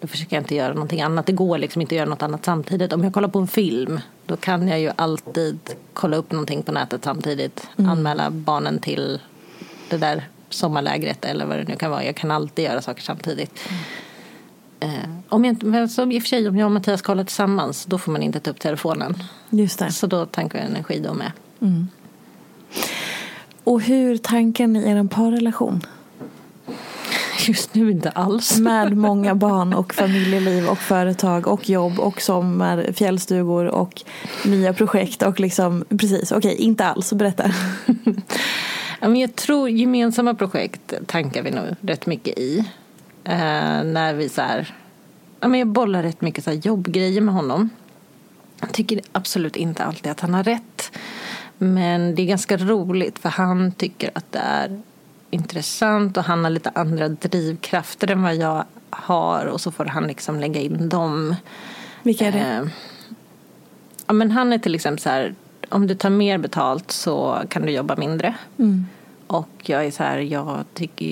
Då 0.00 0.06
försöker 0.06 0.36
jag 0.36 0.40
inte 0.42 0.54
göra 0.54 0.72
någonting 0.72 1.02
annat. 1.02 1.26
Det 1.26 1.32
går 1.32 1.58
liksom 1.58 1.82
inte 1.82 1.94
att 1.94 1.96
göra 1.96 2.08
något 2.08 2.22
annat 2.22 2.44
samtidigt. 2.44 2.92
Om 2.92 3.04
jag 3.04 3.14
kollar 3.14 3.28
på 3.28 3.38
en 3.38 3.48
film. 3.48 4.00
Då 4.26 4.36
kan 4.36 4.68
jag 4.68 4.80
ju 4.80 4.90
alltid 4.96 5.58
kolla 5.92 6.16
upp 6.16 6.32
någonting 6.32 6.62
på 6.62 6.72
nätet 6.72 7.04
samtidigt. 7.04 7.68
Anmäla 7.76 8.30
barnen 8.30 8.78
till 8.78 9.20
det 9.90 9.96
där 9.96 10.28
sommarlägret 10.48 11.24
eller 11.24 11.46
vad 11.46 11.58
det 11.58 11.64
nu 11.64 11.76
kan 11.76 11.90
vara. 11.90 12.04
Jag 12.04 12.16
kan 12.16 12.30
alltid 12.30 12.64
göra 12.64 12.82
saker 12.82 13.02
samtidigt. 13.02 13.60
Eh, 13.68 13.74
om 15.28 15.44
jag, 15.44 15.52
inte- 15.52 15.66
men 15.66 15.88
så 15.88 16.10
I 16.10 16.18
och 16.18 16.22
för 16.22 16.28
sig 16.28 16.48
om 16.48 16.56
jag 16.56 16.66
och 16.66 16.72
Mattias 16.72 17.02
kollar 17.02 17.24
tillsammans 17.24 17.84
då 17.84 17.98
får 17.98 18.12
man 18.12 18.22
inte 18.22 18.40
ta 18.40 18.50
upp 18.50 18.60
telefonen. 18.60 19.14
Just 19.50 19.78
det. 19.78 19.92
Så 19.92 20.06
då 20.06 20.26
tankar 20.26 20.58
jag 20.58 20.68
energi 20.68 21.00
då 21.04 21.14
med. 21.14 21.32
Och 23.64 23.80
hur 23.80 24.16
tankar 24.16 24.66
ni 24.66 24.90
er 24.90 25.04
parrelation? 25.08 25.80
Just 27.48 27.74
nu 27.74 27.90
inte 27.90 28.10
alls. 28.10 28.58
Med 28.58 28.96
många 28.96 29.34
barn 29.34 29.72
och 29.74 29.94
familjeliv 29.94 30.66
och 30.68 30.78
företag 30.78 31.46
och 31.46 31.68
jobb 31.70 31.98
och 31.98 32.22
sommar, 32.22 32.92
fjällstugor 32.94 33.64
och 33.66 34.02
nya 34.44 34.72
projekt 34.72 35.22
och 35.22 35.40
liksom 35.40 35.84
precis, 35.88 36.32
okej, 36.32 36.54
inte 36.56 36.84
alls, 36.84 37.12
berätta. 37.12 37.50
Jag 39.00 39.36
tror 39.36 39.68
gemensamma 39.70 40.34
projekt 40.34 40.94
tankar 41.06 41.42
vi 41.42 41.50
nog 41.50 41.64
rätt 41.80 42.06
mycket 42.06 42.38
i. 42.38 42.64
Eh, 43.24 43.84
när 43.84 44.14
vi 44.14 44.28
så 44.28 44.42
här, 44.42 44.74
ja, 45.40 45.48
men 45.48 45.58
jag 45.58 45.68
bollar 45.68 46.02
rätt 46.02 46.20
mycket 46.20 46.44
så 46.44 46.50
här 46.50 46.56
jobbgrejer 46.56 47.20
med 47.20 47.34
honom. 47.34 47.70
Jag 48.60 48.72
tycker 48.72 49.00
absolut 49.12 49.56
inte 49.56 49.84
alltid 49.84 50.12
att 50.12 50.20
han 50.20 50.34
har 50.34 50.42
rätt. 50.42 50.98
Men 51.58 52.14
det 52.14 52.22
är 52.22 52.26
ganska 52.26 52.56
roligt 52.56 53.18
för 53.18 53.28
han 53.28 53.72
tycker 53.72 54.10
att 54.14 54.32
det 54.32 54.38
är 54.38 54.82
intressant 55.30 56.16
och 56.16 56.24
han 56.24 56.44
har 56.44 56.50
lite 56.50 56.70
andra 56.74 57.08
drivkrafter 57.08 58.10
än 58.10 58.22
vad 58.22 58.34
jag 58.34 58.64
har 58.90 59.46
och 59.46 59.60
så 59.60 59.70
får 59.70 59.84
han 59.84 60.06
liksom 60.06 60.40
lägga 60.40 60.60
in 60.60 60.88
dem. 60.88 61.34
Vilka 62.02 62.26
är 62.26 62.32
det? 62.32 62.38
Eh, 62.38 62.66
ja, 64.06 64.12
men 64.12 64.30
han 64.30 64.52
är 64.52 64.58
till 64.58 64.74
exempel 64.74 65.02
så 65.02 65.08
här, 65.10 65.34
om 65.68 65.86
du 65.86 65.94
tar 65.94 66.10
mer 66.10 66.38
betalt 66.38 66.90
så 66.90 67.42
kan 67.48 67.62
du 67.62 67.72
jobba 67.72 67.96
mindre. 67.96 68.34
Mm. 68.58 68.86
Och 69.26 69.48
jag 69.62 69.84
är 69.84 69.90
så 69.90 70.02
här, 70.02 70.18
jag 70.18 70.64
tycker 70.74 71.06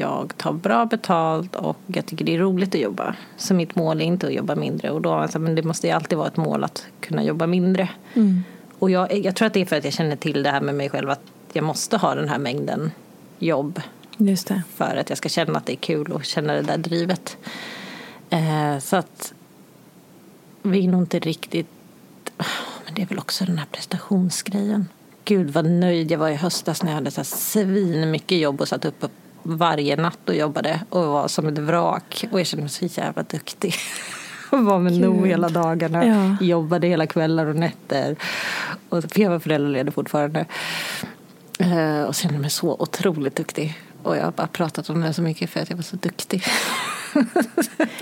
jag 0.00 0.36
tar 0.36 0.52
bra 0.52 0.86
betalt 0.86 1.56
och 1.56 1.76
jag 1.86 2.06
tycker 2.06 2.24
det 2.24 2.34
är 2.34 2.38
roligt 2.38 2.74
att 2.74 2.80
jobba. 2.80 3.14
Så 3.36 3.54
mitt 3.54 3.74
mål 3.74 4.00
är 4.00 4.04
inte 4.04 4.26
att 4.26 4.32
jobba 4.32 4.54
mindre. 4.54 4.90
Och 4.90 5.00
då, 5.00 5.12
alltså, 5.12 5.38
men 5.38 5.54
det 5.54 5.62
måste 5.62 5.86
ju 5.86 5.92
alltid 5.92 6.18
vara 6.18 6.28
ett 6.28 6.36
mål 6.36 6.64
att 6.64 6.86
kunna 7.00 7.24
jobba 7.24 7.46
mindre. 7.46 7.88
Mm. 8.14 8.42
Och 8.78 8.90
jag, 8.90 9.14
jag 9.24 9.36
tror 9.36 9.46
att 9.46 9.54
det 9.54 9.60
är 9.60 9.66
för 9.66 9.76
att 9.76 9.84
jag 9.84 9.92
känner 9.92 10.16
till 10.16 10.42
det 10.42 10.50
här 10.50 10.60
med 10.60 10.74
mig 10.74 10.90
själv 10.90 11.10
att 11.10 11.22
jag 11.52 11.64
måste 11.64 11.96
ha 11.96 12.14
den 12.14 12.28
här 12.28 12.38
mängden 12.38 12.90
jobb. 13.38 13.80
Just 14.16 14.48
det. 14.48 14.62
För 14.74 14.96
att 14.96 15.08
jag 15.08 15.18
ska 15.18 15.28
känna 15.28 15.58
att 15.58 15.66
det 15.66 15.72
är 15.72 15.76
kul 15.76 16.12
och 16.12 16.24
känna 16.24 16.52
det 16.52 16.62
där 16.62 16.78
drivet. 16.78 17.36
Eh, 18.30 18.78
så 18.78 18.96
att 18.96 19.34
vi 20.62 20.84
är 20.84 20.88
nog 20.88 21.02
inte 21.02 21.18
riktigt... 21.18 21.66
Men 22.84 22.94
det 22.94 23.02
är 23.02 23.06
väl 23.06 23.18
också 23.18 23.44
den 23.44 23.58
här 23.58 23.66
prestationsgrejen. 23.72 24.88
Gud 25.30 25.50
vad 25.50 25.64
nöjd 25.64 26.10
jag 26.10 26.18
var 26.18 26.28
i 26.28 26.34
höstas 26.34 26.82
när 26.82 26.90
jag 26.90 26.94
hade 26.94 27.10
så 27.10 27.24
svin 27.24 28.10
mycket 28.10 28.38
jobb 28.38 28.60
och 28.60 28.68
satt 28.68 28.84
uppe 28.84 29.08
varje 29.42 29.96
natt 29.96 30.28
och 30.28 30.34
jobbade 30.34 30.80
och 30.88 31.06
var 31.06 31.28
som 31.28 31.46
ett 31.46 31.58
vrak. 31.58 32.24
Och 32.32 32.40
jag 32.40 32.46
kände 32.46 32.62
mig 32.62 32.70
så 32.70 32.84
jävla 32.86 33.22
duktig. 33.22 33.74
Och 34.50 34.64
var 34.64 34.78
med 34.78 34.92
No 34.92 35.24
hela 35.24 35.48
dagarna. 35.48 36.06
Ja. 36.06 36.46
Jobbade 36.46 36.86
hela 36.86 37.06
kvällar 37.06 37.46
och 37.46 37.56
nätter. 37.56 38.16
Och 38.88 39.04
för 39.04 39.20
jag 39.20 39.30
var 39.30 39.38
föräldraledig 39.38 39.94
fortfarande. 39.94 40.44
Eh, 41.58 42.02
och 42.02 42.14
kände 42.14 42.38
mig 42.38 42.50
så 42.50 42.76
otroligt 42.78 43.36
duktig. 43.36 43.78
Och 44.02 44.16
jag 44.16 44.24
har 44.24 44.32
bara 44.32 44.46
pratat 44.46 44.90
om 44.90 45.00
det 45.00 45.12
så 45.12 45.22
mycket 45.22 45.50
för 45.50 45.60
att 45.60 45.70
jag 45.70 45.76
var 45.76 45.82
så 45.82 45.96
duktig. 45.96 46.44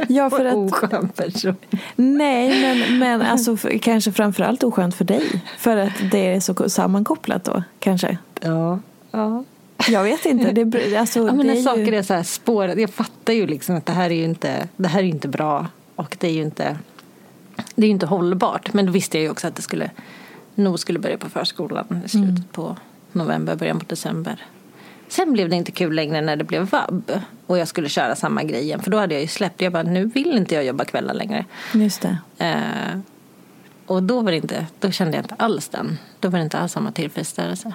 Ja, 0.09 0.31
för 0.31 0.45
att... 0.45 0.55
oskön 0.55 1.09
person. 1.09 1.57
Nej, 1.97 2.61
men, 2.61 2.99
men 2.99 3.23
alltså, 3.23 3.57
för, 3.57 3.79
kanske 3.79 4.13
framförallt 4.13 4.63
oskönt 4.63 4.95
för 4.95 5.05
dig. 5.05 5.43
För 5.59 5.77
att 5.77 5.93
det 6.11 6.27
är 6.27 6.41
så 6.41 6.69
sammankopplat 6.69 7.45
då, 7.45 7.63
kanske. 7.79 8.19
Ja. 8.41 8.81
ja. 9.11 9.45
Jag 9.89 10.03
vet 10.03 10.27
inte. 10.27 10.53
Det, 10.53 10.97
alltså, 10.97 11.27
Ja, 11.27 11.33
men 11.33 11.47
det 11.47 11.59
är 11.59 11.63
saker 11.63 11.87
ju... 11.87 11.95
är 11.95 12.03
så 12.03 12.15
här 12.15 12.23
spårade. 12.23 12.81
Jag 12.81 12.91
fattar 12.91 13.33
ju 13.33 13.47
liksom 13.47 13.77
att 13.77 13.87
det 13.87 13.93
här 13.93 14.11
är 14.11 14.15
ju 14.15 14.25
inte, 14.25 14.69
det 14.77 14.89
här 14.89 15.01
är 15.01 15.05
inte 15.05 15.29
bra. 15.29 15.67
Och 15.97 16.17
det 16.21 16.27
är 16.27 16.33
ju 16.33 16.43
inte, 16.43 16.79
det 17.75 17.87
är 17.87 17.91
inte 17.91 18.07
hållbart. 18.07 18.73
Men 18.73 18.87
då 18.87 18.93
visste 18.93 19.19
jag 19.19 19.23
ju 19.23 19.31
också 19.31 19.49
att 19.49 19.57
det 19.57 19.63
skulle, 19.63 19.91
nog 20.55 20.79
skulle 20.79 20.99
börja 20.99 21.19
på 21.19 21.29
förskolan 21.29 22.03
i 22.05 22.09
slutet 22.09 22.53
på 22.53 22.77
november, 23.13 23.57
början 23.57 23.79
på 23.79 23.85
december. 23.89 24.45
Sen 25.09 25.33
blev 25.33 25.49
det 25.49 25.57
inte 25.57 25.73
kul 25.73 25.95
längre 25.95 26.21
när 26.21 26.37
det 26.37 26.45
blev 26.45 26.71
vab. 26.71 27.21
Och 27.47 27.59
jag 27.59 27.69
skulle 27.69 27.89
köra 27.89 28.17
samma 28.17 28.43
grej 28.43 28.63
igen. 28.63 28.83
För 28.83 28.91
då 28.91 28.99
hade 28.99 29.15
jag 29.15 29.23
ju 29.23 29.29
släppt. 29.29 29.61
Jag 29.61 29.73
bara, 29.73 29.83
nu 29.83 30.05
vill 30.05 30.37
inte 30.37 30.55
jag 30.55 30.65
jobba 30.65 30.85
kvällar 30.85 31.15
längre. 31.15 31.45
Just 31.75 32.03
det. 32.03 32.19
Eh, 32.39 33.01
och 33.87 34.03
då 34.03 34.21
var 34.21 34.33
inte, 34.33 34.67
då 34.81 34.91
kände 34.91 35.17
jag 35.17 35.25
inte 35.25 35.35
alls 35.35 35.69
den. 35.69 35.99
Då 36.21 36.29
var 36.29 36.39
det 36.39 36.43
inte 36.43 36.59
alls 36.59 36.73
samma 36.73 36.93
tillfredsställelse. 36.93 37.73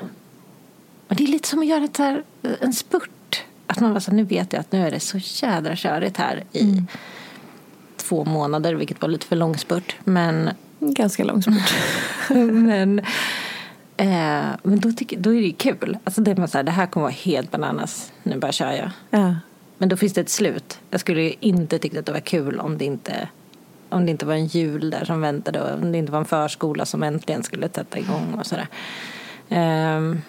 Men 1.07 1.17
det 1.17 1.23
är 1.23 1.27
lite 1.27 1.47
som 1.47 1.59
att 1.59 1.65
göra 1.65 1.83
ett 1.83 1.97
här, 1.97 2.23
en 2.59 2.73
spurt. 2.73 3.43
Att 3.67 3.79
man 3.79 3.93
bara 3.93 3.99
så, 3.99 4.11
nu 4.11 4.23
vet 4.23 4.53
jag 4.53 4.59
att 4.59 4.71
nu 4.71 4.87
är 4.87 4.91
det 4.91 4.99
så 4.99 5.17
jädra 5.17 5.75
körigt 5.75 6.17
här 6.17 6.43
i 6.51 6.83
två 7.97 8.25
månader, 8.25 8.73
vilket 8.73 9.01
var 9.01 9.09
lite 9.09 9.25
för 9.25 9.35
lång 9.35 9.57
spurt. 9.57 9.95
Men, 10.03 10.49
Ganska 10.79 11.23
lång 11.23 11.41
spurt. 11.41 11.73
men, 12.51 13.01
eh, 14.03 14.55
men 14.63 14.79
då, 14.79 14.91
tycker, 14.91 15.17
då 15.17 15.29
är 15.29 15.35
det 15.41 15.47
ju 15.47 15.53
kul. 15.53 15.97
Alltså 16.03 16.21
det, 16.21 16.31
är 16.31 16.35
man 16.35 16.47
så 16.47 16.57
här, 16.57 16.63
det 16.63 16.71
här 16.71 16.85
kommer 16.85 17.03
vara 17.03 17.13
helt 17.13 17.51
bananas, 17.51 18.11
nu 18.23 18.37
bara 18.37 18.51
kör 18.51 18.71
jag. 18.71 18.89
Ja. 19.09 19.35
Men 19.77 19.89
då 19.89 19.97
finns 19.97 20.13
det 20.13 20.21
ett 20.21 20.29
slut. 20.29 20.79
Jag 20.89 20.99
skulle 20.99 21.21
ju 21.21 21.33
inte 21.39 21.79
tyckt 21.79 21.97
att 21.97 22.05
det 22.05 22.11
var 22.11 22.19
kul 22.19 22.59
om 22.59 22.77
det 22.77 22.85
inte 22.85 23.27
om 23.89 24.05
det 24.05 24.11
inte 24.11 24.25
var 24.25 24.33
en 24.33 24.45
jul 24.45 24.89
där 24.89 25.05
som 25.05 25.21
väntade 25.21 25.61
och 25.61 25.83
om 25.83 25.91
det 25.91 25.97
inte 25.97 26.11
var 26.11 26.19
en 26.19 26.25
förskola 26.25 26.85
som 26.85 27.03
äntligen 27.03 27.43
skulle 27.43 27.69
sätta 27.69 27.99
igång 27.99 28.33
och 28.39 28.45
sådär. 28.45 28.67
Ehm, 29.49 30.21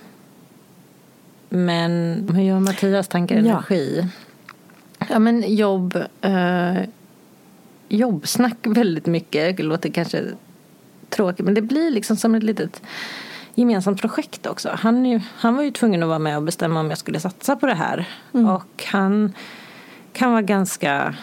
men 1.48 2.24
hur 2.34 2.42
gör 2.42 2.60
Mattias 2.60 3.08
tankar 3.08 3.36
Ja. 3.36 3.40
energi? 3.40 4.06
Ja 5.08 5.18
men 5.18 5.54
jobb, 5.56 5.96
eh, 6.20 6.76
jobbsnack 7.88 8.56
väldigt 8.62 9.06
mycket. 9.06 9.56
Det 9.56 9.62
låter 9.62 9.90
kanske 9.90 10.24
tråkigt 11.08 11.44
men 11.44 11.54
det 11.54 11.62
blir 11.62 11.90
liksom 11.90 12.16
som 12.16 12.34
ett 12.34 12.42
litet 12.42 12.82
gemensamt 13.54 14.00
projekt 14.00 14.46
också. 14.46 14.70
Han, 14.72 15.20
han 15.36 15.56
var 15.56 15.62
ju 15.62 15.70
tvungen 15.70 16.02
att 16.02 16.08
vara 16.08 16.18
med 16.18 16.36
och 16.36 16.42
bestämma 16.42 16.80
om 16.80 16.88
jag 16.88 16.98
skulle 16.98 17.20
satsa 17.20 17.56
på 17.56 17.66
det 17.66 17.74
här. 17.74 18.08
Och 18.32 18.84
han 18.84 19.32
kan 20.12 20.30
vara 20.30 20.42
ganska 20.42 21.14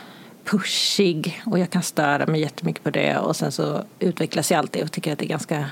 pushig 0.46 1.42
och 1.46 1.60
jag 1.60 1.70
kan 1.70 1.84
störa 1.84 2.26
mig 2.26 2.42
jättemycket 2.42 2.84
på 2.84 2.90
det 2.90 3.18
och 3.18 3.36
sen 3.36 3.52
så 3.52 3.84
utvecklas 4.00 4.52
jag 4.52 4.58
alltid 4.58 4.84
och 4.84 4.92
tycker 4.92 5.14
att 5.14 5.20
det 5.20 5.26
är 5.26 5.30
ganska 5.30 5.66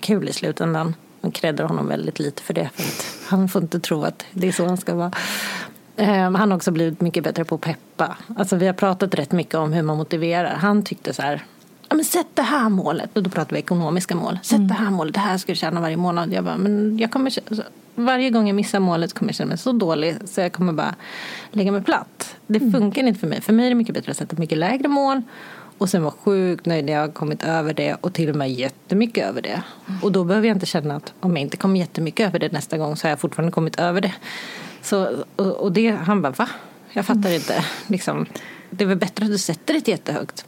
kul 0.00 0.28
i 0.28 0.32
slutändan. 0.32 0.94
Jag 1.20 1.34
creddar 1.34 1.64
honom 1.64 1.88
väldigt 1.88 2.18
lite 2.18 2.42
för 2.42 2.54
det 2.54 2.70
för 2.74 2.82
att 2.82 3.30
han 3.30 3.48
får 3.48 3.62
inte 3.62 3.80
tro 3.80 4.02
att 4.02 4.24
det 4.32 4.48
är 4.48 4.52
så 4.52 4.66
han 4.66 4.76
ska 4.76 4.94
vara. 4.94 5.12
Ehm, 5.96 6.34
Han 6.34 6.50
har 6.50 6.56
också 6.56 6.70
blivit 6.70 7.00
mycket 7.00 7.24
bättre 7.24 7.44
på 7.44 7.54
att 7.54 7.60
peppa. 7.60 8.16
Alltså 8.36 8.56
vi 8.56 8.66
har 8.66 8.74
pratat 8.74 9.14
rätt 9.14 9.32
mycket 9.32 9.54
om 9.54 9.72
hur 9.72 9.82
man 9.82 9.96
motiverar. 9.96 10.54
Han 10.54 10.82
tyckte 10.82 11.14
så 11.14 11.22
här, 11.22 11.42
ja 11.92 11.96
men 11.96 12.04
sätt 12.04 12.26
det 12.34 12.42
här 12.42 12.68
målet. 12.68 13.10
Och 13.16 13.22
då 13.22 13.30
pratar 13.30 13.52
vi 13.52 13.58
ekonomiska 13.58 14.14
mål. 14.14 14.38
Sätt 14.42 14.68
det 14.68 14.74
här 14.74 14.90
målet, 14.90 15.14
det 15.14 15.20
här 15.20 15.38
ska 15.38 15.52
du 15.52 15.56
tjäna 15.56 15.80
varje 15.80 15.96
månad. 15.96 16.32
Jag 16.32 16.44
bara, 16.44 16.56
men 16.56 16.98
jag 16.98 17.10
kommer, 17.10 17.32
alltså, 17.48 17.62
varje 17.94 18.30
gång 18.30 18.46
jag 18.46 18.54
missar 18.54 18.80
målet 18.80 19.12
kommer 19.12 19.30
jag 19.30 19.36
känna 19.36 19.48
mig 19.48 19.58
så 19.58 19.72
dålig 19.72 20.16
så 20.24 20.40
jag 20.40 20.52
kommer 20.52 20.72
bara 20.72 20.94
lägga 21.50 21.72
mig 21.72 21.82
platt. 21.82 22.36
Det 22.46 22.60
funkar 22.60 23.02
inte 23.02 23.20
för 23.20 23.26
mig. 23.26 23.40
För 23.40 23.52
mig 23.52 23.66
är 23.66 23.70
det 23.70 23.74
mycket 23.74 23.94
bättre 23.94 24.10
att 24.10 24.16
sätta 24.16 24.36
mycket 24.36 24.58
lägre 24.58 24.88
mål 24.88 25.22
och 25.78 25.88
sen 25.88 26.02
vara 26.02 26.14
sjukt 26.24 26.66
nöjd 26.66 26.84
när 26.84 26.92
jag 26.92 27.00
har 27.00 27.08
kommit 27.08 27.42
över 27.42 27.74
det 27.74 27.94
och 27.94 28.12
till 28.12 28.30
och 28.30 28.36
med 28.36 28.52
jättemycket 28.52 29.28
över 29.28 29.42
det. 29.42 29.62
Och 30.02 30.12
då 30.12 30.24
behöver 30.24 30.48
jag 30.48 30.56
inte 30.56 30.66
känna 30.66 30.96
att 30.96 31.12
om 31.20 31.30
jag 31.30 31.40
inte 31.40 31.56
kommer 31.56 31.80
jättemycket 31.80 32.26
över 32.26 32.38
det 32.38 32.52
nästa 32.52 32.78
gång 32.78 32.96
så 32.96 33.06
har 33.06 33.10
jag 33.10 33.20
fortfarande 33.20 33.52
kommit 33.52 33.78
över 33.78 34.00
det. 34.00 34.12
Så, 34.82 35.24
och, 35.36 35.46
och 35.46 35.72
det, 35.72 35.90
han 35.90 36.22
bara, 36.22 36.32
va? 36.32 36.48
Jag 36.92 37.06
fattar 37.06 37.34
inte. 37.34 37.64
Liksom, 37.86 38.26
det 38.70 38.84
är 38.84 38.88
väl 38.88 38.98
bättre 38.98 39.24
att 39.24 39.30
du 39.30 39.38
sätter 39.38 39.74
det 39.74 39.88
jättehögt. 39.88 40.44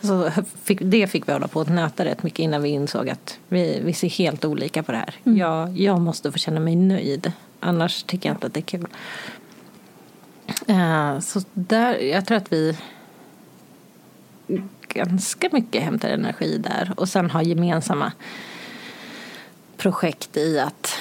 Så 0.00 0.30
fick, 0.62 0.78
det 0.82 1.06
fick 1.06 1.28
vi 1.28 1.32
hålla 1.32 1.48
på 1.48 1.60
att 1.60 1.68
nöta 1.68 2.04
rätt 2.04 2.22
mycket 2.22 2.38
innan 2.38 2.62
vi 2.62 2.68
insåg 2.68 3.08
att 3.08 3.38
vi, 3.48 3.80
vi 3.84 3.92
ser 3.92 4.08
helt 4.08 4.44
olika 4.44 4.82
på 4.82 4.92
det 4.92 4.98
här. 4.98 5.14
Jag, 5.22 5.78
jag 5.78 6.00
måste 6.00 6.32
få 6.32 6.38
känna 6.38 6.60
mig 6.60 6.76
nöjd. 6.76 7.32
Annars 7.60 8.02
tycker 8.02 8.28
jag 8.28 8.36
inte 8.36 8.46
att 8.46 8.54
det 8.54 8.60
är 8.60 8.62
kul. 8.62 8.86
Eh, 10.66 11.20
så 11.20 11.42
där, 11.52 11.94
jag 11.94 12.26
tror 12.26 12.36
att 12.36 12.52
vi 12.52 12.76
ganska 14.88 15.48
mycket 15.52 15.82
hämtar 15.82 16.08
energi 16.08 16.58
där. 16.58 16.92
Och 16.96 17.08
sen 17.08 17.30
har 17.30 17.42
gemensamma 17.42 18.12
projekt 19.76 20.36
i 20.36 20.58
att 20.58 20.98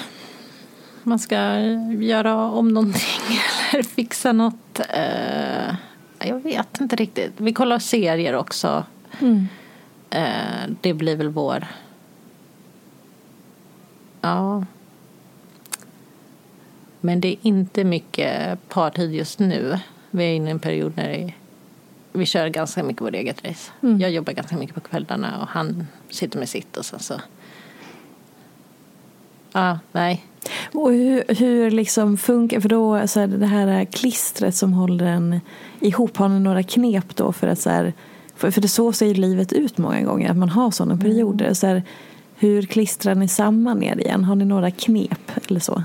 man 1.03 1.19
ska 1.19 1.59
göra 1.99 2.35
om 2.35 2.67
någonting 2.73 3.39
eller 3.73 3.83
fixa 3.83 4.31
något. 4.31 4.79
Eh, 4.89 5.75
jag 6.19 6.39
vet 6.39 6.81
inte 6.81 6.95
riktigt. 6.95 7.33
Vi 7.37 7.53
kollar 7.53 7.79
serier 7.79 8.35
också. 8.35 8.85
Eh, 10.09 10.69
det 10.81 10.93
blir 10.93 11.15
väl 11.15 11.29
vår... 11.29 11.67
Ja. 14.21 14.65
Men 17.01 17.21
det 17.21 17.27
är 17.27 17.37
inte 17.41 17.83
mycket 17.83 18.69
partid 18.69 19.13
just 19.13 19.39
nu. 19.39 19.79
Vi 20.11 20.23
är 20.23 20.35
inne 20.35 20.47
i 20.47 20.51
en 20.51 20.59
period 20.59 20.93
när 20.95 21.07
det 21.07 21.15
är, 21.15 21.33
vi 22.11 22.25
kör 22.25 22.47
ganska 22.47 22.83
mycket 22.83 23.01
vårt 23.01 23.13
eget 23.13 23.45
race. 23.45 23.71
Jag 23.99 24.11
jobbar 24.11 24.33
ganska 24.33 24.57
mycket 24.57 24.75
på 24.75 24.81
kvällarna 24.81 25.41
och 25.41 25.47
han 25.47 25.87
sitter 26.09 26.39
med 26.39 26.49
sitt 26.49 26.77
och 26.77 26.85
sen 26.85 26.99
så... 26.99 27.21
Ja, 29.51 29.79
nej. 29.91 30.25
Och 30.73 30.91
hur, 30.91 31.35
hur 31.35 31.71
liksom 31.71 32.17
funkar, 32.17 32.59
för 32.59 32.69
då 32.69 33.07
så 33.07 33.19
här, 33.19 33.27
det 33.27 33.45
här 33.45 33.85
klistret 33.85 34.55
som 34.55 34.73
håller 34.73 35.05
en 35.05 35.39
ihop, 35.79 36.17
har 36.17 36.29
ni 36.29 36.39
några 36.39 36.63
knep 36.63 37.15
då 37.15 37.31
för 37.31 37.47
att 37.47 37.59
så 37.59 37.69
här, 37.69 37.93
för, 38.35 38.51
för 38.51 38.61
det 38.61 38.67
så 38.67 38.91
ser 38.91 39.05
ju 39.05 39.13
livet 39.13 39.53
ut 39.53 39.77
många 39.77 40.01
gånger, 40.01 40.31
att 40.31 40.37
man 40.37 40.49
har 40.49 40.71
sådana 40.71 40.97
perioder. 40.97 41.53
Så 41.53 41.67
här, 41.67 41.83
hur 42.35 42.61
klistrar 42.61 43.15
ni 43.15 43.27
samman 43.27 43.83
er 43.83 43.99
igen? 43.99 44.23
Har 44.23 44.35
ni 44.35 44.45
några 44.45 44.71
knep 44.71 45.31
eller 45.47 45.59
så? 45.59 45.83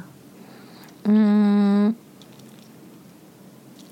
Mm. 1.04 1.94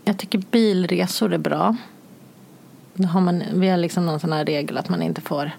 Jag 0.04 0.18
tycker 0.18 0.42
bilresor 0.50 1.32
är 1.32 1.38
bra. 1.38 1.76
Då 2.94 3.08
har 3.08 3.20
man, 3.20 3.42
vi 3.54 3.68
har 3.68 3.76
liksom 3.76 4.06
någon 4.06 4.20
sån 4.20 4.32
här 4.32 4.44
regel 4.44 4.78
att 4.78 4.88
man 4.88 5.02
inte 5.02 5.20
får 5.20 5.50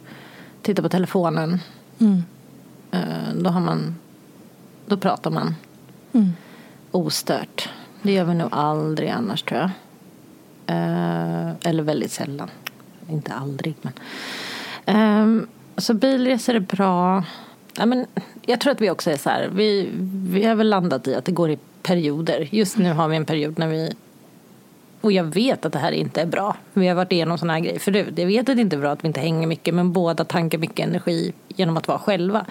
titta 0.61 0.81
på 0.81 0.89
telefonen. 0.89 1.59
Eh, 2.91 3.33
Då, 3.35 3.49
har 3.49 3.61
man, 3.61 3.95
då 4.91 4.97
pratar 4.97 5.31
man 5.31 5.55
ostört. 6.91 7.69
Det 8.01 8.11
gör 8.11 8.25
vi 8.25 8.33
nog 8.33 8.49
aldrig 8.51 9.09
annars 9.09 9.43
tror 9.43 9.59
jag. 9.59 9.69
Eh, 10.67 11.51
Eller 11.63 11.83
väldigt 11.83 12.11
sällan. 12.11 12.49
Inte 13.09 13.33
aldrig 13.33 13.75
men. 13.81 13.93
Ehm, 14.85 15.47
Så 15.77 15.93
bilresor 15.93 16.55
är 16.55 16.59
bra. 16.59 17.23
Ja, 17.77 17.85
men 17.85 18.05
jag 18.45 18.59
tror 18.59 18.71
att 18.71 18.81
vi 18.81 18.89
också 18.89 19.11
är 19.11 19.17
så 19.17 19.29
här. 19.29 19.49
Vi, 19.53 19.89
vi 20.29 20.45
har 20.45 20.55
väl 20.55 20.69
landat 20.69 21.07
i 21.07 21.15
att 21.15 21.25
det 21.25 21.31
går 21.31 21.51
i 21.51 21.57
perioder. 21.83 22.47
Just 22.51 22.77
nu 22.77 22.93
har 22.93 23.07
vi 23.07 23.17
en 23.17 23.25
period 23.25 23.59
när 23.59 23.67
vi 23.67 23.93
Och 25.01 25.11
jag 25.11 25.23
vet 25.23 25.65
att 25.65 25.73
det 25.73 25.79
här 25.79 25.91
inte 25.91 26.21
är 26.21 26.25
bra. 26.25 26.55
Vi 26.73 26.87
har 26.87 26.95
varit 26.95 27.11
igenom 27.11 27.37
sådana 27.37 27.53
här 27.53 27.59
grejer 27.59 27.79
förut. 27.79 28.13
Jag 28.15 28.25
vet 28.25 28.49
att 28.49 28.55
det 28.55 28.61
inte 28.61 28.75
är 28.75 28.79
bra 28.79 28.91
att 28.91 29.03
vi 29.03 29.07
inte 29.07 29.19
hänger 29.19 29.47
mycket 29.47 29.73
men 29.73 29.91
båda 29.91 30.25
tankar 30.25 30.57
mycket 30.57 30.87
energi 30.87 31.33
genom 31.47 31.77
att 31.77 31.87
vara 31.87 31.99
själva. 31.99 32.45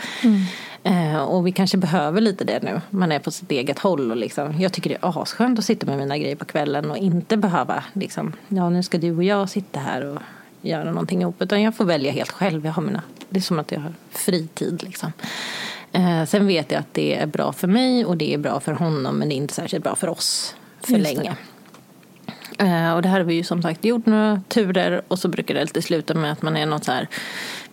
Eh, 0.82 1.16
och 1.16 1.46
vi 1.46 1.52
kanske 1.52 1.78
behöver 1.78 2.20
lite 2.20 2.44
det 2.44 2.62
nu. 2.62 2.80
Man 2.90 3.12
är 3.12 3.18
på 3.18 3.30
sitt 3.30 3.50
eget 3.50 3.78
håll. 3.78 4.10
Och 4.10 4.16
liksom, 4.16 4.60
jag 4.60 4.72
tycker 4.72 4.90
det 4.90 4.96
är 5.02 5.20
asskönt 5.20 5.58
att 5.58 5.64
sitta 5.64 5.86
med 5.86 5.98
mina 5.98 6.18
grejer 6.18 6.36
på 6.36 6.44
kvällen 6.44 6.90
och 6.90 6.96
inte 6.96 7.36
behöva 7.36 7.84
liksom, 7.92 8.32
ja 8.48 8.70
nu 8.70 8.82
ska 8.82 8.98
du 8.98 9.16
och 9.16 9.24
jag 9.24 9.50
sitta 9.50 9.80
här 9.80 10.04
och 10.04 10.18
göra 10.62 10.84
någonting 10.84 11.20
ihop. 11.20 11.42
Utan 11.42 11.62
jag 11.62 11.74
får 11.74 11.84
välja 11.84 12.12
helt 12.12 12.30
själv. 12.30 12.66
Jag 12.66 12.72
har 12.72 12.82
mina, 12.82 13.02
det 13.28 13.38
är 13.38 13.42
som 13.42 13.58
att 13.58 13.72
jag 13.72 13.80
har 13.80 13.92
fritid 14.10 14.82
liksom. 14.82 15.12
Eh, 15.92 16.24
sen 16.24 16.46
vet 16.46 16.70
jag 16.70 16.80
att 16.80 16.94
det 16.94 17.14
är 17.14 17.26
bra 17.26 17.52
för 17.52 17.68
mig 17.68 18.04
och 18.04 18.16
det 18.16 18.34
är 18.34 18.38
bra 18.38 18.60
för 18.60 18.72
honom 18.72 19.18
men 19.18 19.28
det 19.28 19.34
är 19.34 19.36
inte 19.36 19.54
särskilt 19.54 19.84
bra 19.84 19.96
för 19.96 20.08
oss 20.08 20.54
för 20.80 20.92
Just 20.92 21.16
det. 21.16 21.36
Eh, 22.60 22.92
och 22.92 23.02
det 23.02 23.08
här 23.08 23.18
har 23.18 23.24
vi 23.24 23.34
ju 23.34 23.44
som 23.44 23.62
sagt 23.62 23.84
gjort 23.84 24.06
några 24.06 24.42
turer 24.48 25.02
och 25.08 25.18
så 25.18 25.28
brukar 25.28 25.54
det 25.54 25.60
alltid 25.60 25.84
sluta 25.84 26.14
med 26.14 26.32
att 26.32 26.42
man 26.42 26.56
är 26.56 26.66
något 26.66 26.84
så 26.84 26.92
här 26.92 27.08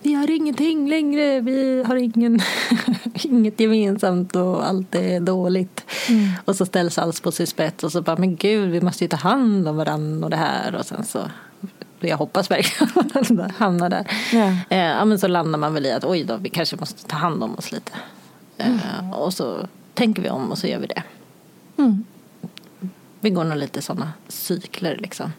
Vi 0.02 0.14
har 0.14 0.32
ingenting 0.32 0.90
längre, 0.90 1.40
vi 1.42 1.84
har 1.88 1.96
ingen, 1.96 2.40
inget 3.14 3.60
gemensamt 3.60 4.36
och 4.36 4.68
allt 4.68 4.96
är 4.96 5.20
dåligt. 5.20 5.86
Och 6.46 6.56
så 6.56 6.66
ställs 6.66 6.98
allt 6.98 7.24
på 7.24 7.32
sin 7.32 7.48
spets 7.48 7.84
och 7.84 7.92
så 7.92 8.02
bara 8.02 8.16
men 8.18 8.36
gud 8.36 8.70
vi 8.70 8.82
måste 8.82 9.04
ju 9.04 9.08
ta 9.08 9.18
hand 9.18 9.68
om 9.68 9.78
varandra 9.78 10.26
och 10.26 10.30
det 10.30 10.38
här 10.38 10.76
och 10.76 10.86
sen 10.86 11.04
så 11.04 11.20
jag 12.00 12.18
hoppas 12.18 12.52
verkligen 12.52 12.92
att 13.14 13.30
man 13.30 13.52
hamnar 13.58 13.90
där. 13.90 14.08
Ja. 14.34 14.54
Eh, 14.70 14.78
ja, 14.78 15.06
men 15.06 15.20
så 15.20 15.28
landar 15.28 15.60
man 15.60 15.74
väl 15.74 15.86
i 15.86 15.92
att 15.92 16.06
oj 16.06 16.24
då, 16.24 16.38
vi 16.38 16.50
kanske 16.50 16.76
måste 16.76 17.08
ta 17.08 17.16
hand 17.16 17.44
om 17.44 17.56
oss 17.56 17.72
lite. 17.72 17.92
Eh, 18.58 19.12
och 19.14 19.34
så 19.34 19.68
tänker 19.94 20.22
vi 20.22 20.30
om 20.30 20.52
och 20.52 20.58
så 20.58 20.68
gör 20.68 20.80
vi 20.80 20.88
det. 20.88 21.04
Vi 23.28 23.32
går 23.32 23.44
nog 23.44 23.58
lite 23.58 23.82
sådana 23.82 24.14
cykler 24.28 24.98
liksom. 24.98 25.34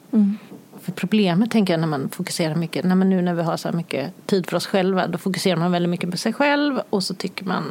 För 0.80 0.92
problemet 0.92 1.50
tänker 1.50 1.72
jag 1.72 1.80
när 1.80 1.86
man 1.86 2.08
fokuserar 2.08 2.54
mycket, 2.54 2.84
när 2.84 2.94
man 2.94 3.10
nu 3.10 3.22
när 3.22 3.34
vi 3.34 3.42
har 3.42 3.56
så 3.56 3.68
här 3.68 3.76
mycket 3.76 4.26
tid 4.26 4.46
för 4.46 4.56
oss 4.56 4.66
själva, 4.66 5.06
då 5.06 5.18
fokuserar 5.18 5.56
man 5.56 5.72
väldigt 5.72 5.90
mycket 5.90 6.10
på 6.10 6.16
sig 6.16 6.32
själv 6.32 6.80
och 6.90 7.02
så 7.02 7.14
tycker 7.14 7.44
man 7.44 7.64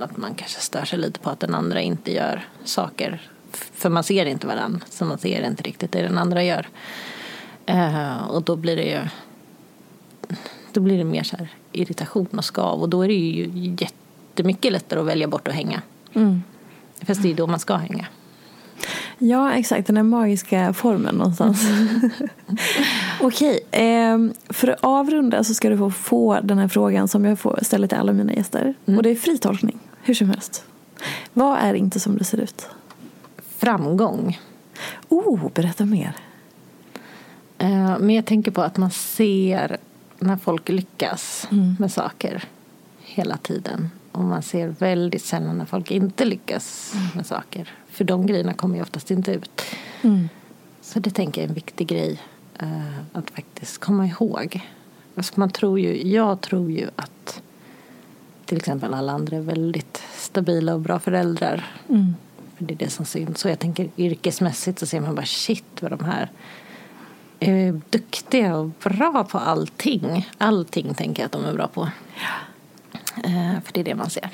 att 0.00 0.16
man 0.16 0.34
kanske 0.34 0.60
stör 0.60 0.84
sig 0.84 0.98
lite 0.98 1.20
på 1.20 1.30
att 1.30 1.40
den 1.40 1.54
andra 1.54 1.80
inte 1.80 2.12
gör 2.12 2.46
saker. 2.64 3.22
För 3.52 3.90
man 3.90 4.04
ser 4.04 4.26
inte 4.26 4.46
varandra, 4.46 4.80
så 4.90 5.04
man 5.04 5.18
ser 5.18 5.46
inte 5.46 5.62
riktigt 5.62 5.92
det 5.92 6.02
den 6.02 6.18
andra 6.18 6.42
gör. 6.44 6.68
Eh, 7.66 8.28
och 8.28 8.42
då 8.42 8.56
blir 8.56 8.76
det 8.76 8.84
ju 8.84 9.00
då 10.72 10.80
blir 10.80 10.98
det 10.98 11.04
mer 11.04 11.22
så 11.22 11.36
här 11.36 11.48
irritation 11.72 12.28
och 12.36 12.44
skav 12.44 12.82
och 12.82 12.88
då 12.88 13.02
är 13.02 13.08
det 13.08 13.14
ju 13.14 13.74
jättemycket 13.78 14.72
lättare 14.72 15.00
att 15.00 15.06
välja 15.06 15.28
bort 15.28 15.48
att 15.48 15.54
hänga. 15.54 15.82
Fast 17.00 17.22
det 17.22 17.30
är 17.30 17.34
då 17.34 17.46
man 17.46 17.60
ska 17.60 17.76
hänga. 17.76 18.06
Ja, 19.18 19.52
exakt. 19.52 19.86
Den 19.86 19.94
där 19.94 20.02
magiska 20.02 20.72
formen 20.72 21.14
någonstans. 21.14 21.66
Okej, 23.20 23.60
ehm, 23.70 24.32
för 24.48 24.68
att 24.68 24.78
avrunda 24.80 25.44
så 25.44 25.54
ska 25.54 25.68
du 25.68 25.78
få, 25.78 25.90
få 25.90 26.40
den 26.42 26.58
här 26.58 26.68
frågan 26.68 27.08
som 27.08 27.24
jag 27.24 27.38
får 27.38 27.58
ställa 27.62 27.86
till 27.86 27.98
alla 27.98 28.12
mina 28.12 28.32
gäster. 28.32 28.74
Och 28.84 29.02
det 29.02 29.10
är 29.10 29.14
fri 29.14 29.38
tolkning, 29.38 29.78
hur 30.02 30.14
som 30.14 30.28
helst. 30.30 30.64
Vad 31.32 31.58
är 31.58 31.74
inte 31.74 32.00
som 32.00 32.18
det 32.18 32.24
ser 32.24 32.40
ut? 32.40 32.66
Framgång. 33.58 34.40
Oh, 35.08 35.50
berätta 35.54 35.84
mer. 35.84 36.12
Eh, 37.58 37.98
Men 37.98 38.10
jag 38.10 38.26
tänker 38.26 38.50
på 38.50 38.62
att 38.62 38.76
man 38.76 38.90
ser 38.90 39.76
när 40.18 40.36
folk 40.36 40.68
lyckas 40.68 41.48
med 41.78 41.92
saker 41.92 42.44
hela 43.00 43.36
tiden. 43.36 43.90
Och 44.12 44.24
man 44.24 44.42
ser 44.42 44.68
väldigt 44.68 45.24
sällan 45.24 45.58
när 45.58 45.64
folk 45.64 45.90
inte 45.90 46.24
lyckas 46.24 46.94
med 47.14 47.26
saker. 47.26 47.70
För 47.88 48.04
de 48.04 48.26
grejerna 48.26 48.54
kommer 48.54 48.76
ju 48.76 48.82
oftast 48.82 49.10
inte 49.10 49.32
ut. 49.32 49.62
Så 50.80 51.00
det 51.00 51.10
tänker 51.10 51.40
jag 51.40 51.44
är 51.44 51.48
en 51.48 51.54
viktig 51.54 51.86
grej 51.86 52.20
eh, 52.58 52.98
att 53.12 53.30
faktiskt 53.30 53.78
komma 53.78 54.06
ihåg. 54.06 54.60
Alltså 55.14 55.32
man 55.36 55.50
tror 55.50 55.80
ju, 55.80 56.08
jag 56.08 56.40
tror 56.40 56.70
ju 56.70 56.88
att 56.96 57.42
till 58.44 58.56
exempel 58.56 58.94
alla 58.94 59.12
andra 59.12 59.36
är 59.36 59.40
väldigt 59.40 60.02
stabila 60.14 60.74
och 60.74 60.80
bra 60.80 60.98
föräldrar. 60.98 61.66
För 62.56 62.64
det 62.64 62.74
är 62.74 62.78
det 62.78 62.90
som 62.90 63.04
syns. 63.04 63.38
Så 63.38 63.48
jag 63.48 63.58
tänker 63.58 63.88
yrkesmässigt 63.96 64.78
så 64.78 64.86
ser 64.86 65.00
man 65.00 65.14
bara 65.14 65.26
shit 65.26 65.64
vad 65.80 65.90
de 65.90 66.04
här 66.04 66.30
är 67.40 67.80
duktiga 67.90 68.56
och 68.56 68.70
bra 68.82 69.26
på 69.30 69.38
allting. 69.38 70.28
Allting 70.38 70.94
tänker 70.94 71.22
jag 71.22 71.26
att 71.26 71.32
de 71.32 71.44
är 71.44 71.54
bra 71.54 71.68
på. 71.68 71.82
Eh, 71.82 72.51
för 73.64 73.72
det 73.72 73.80
är 73.80 73.84
det 73.84 73.94
man 73.94 74.10
ser. 74.10 74.30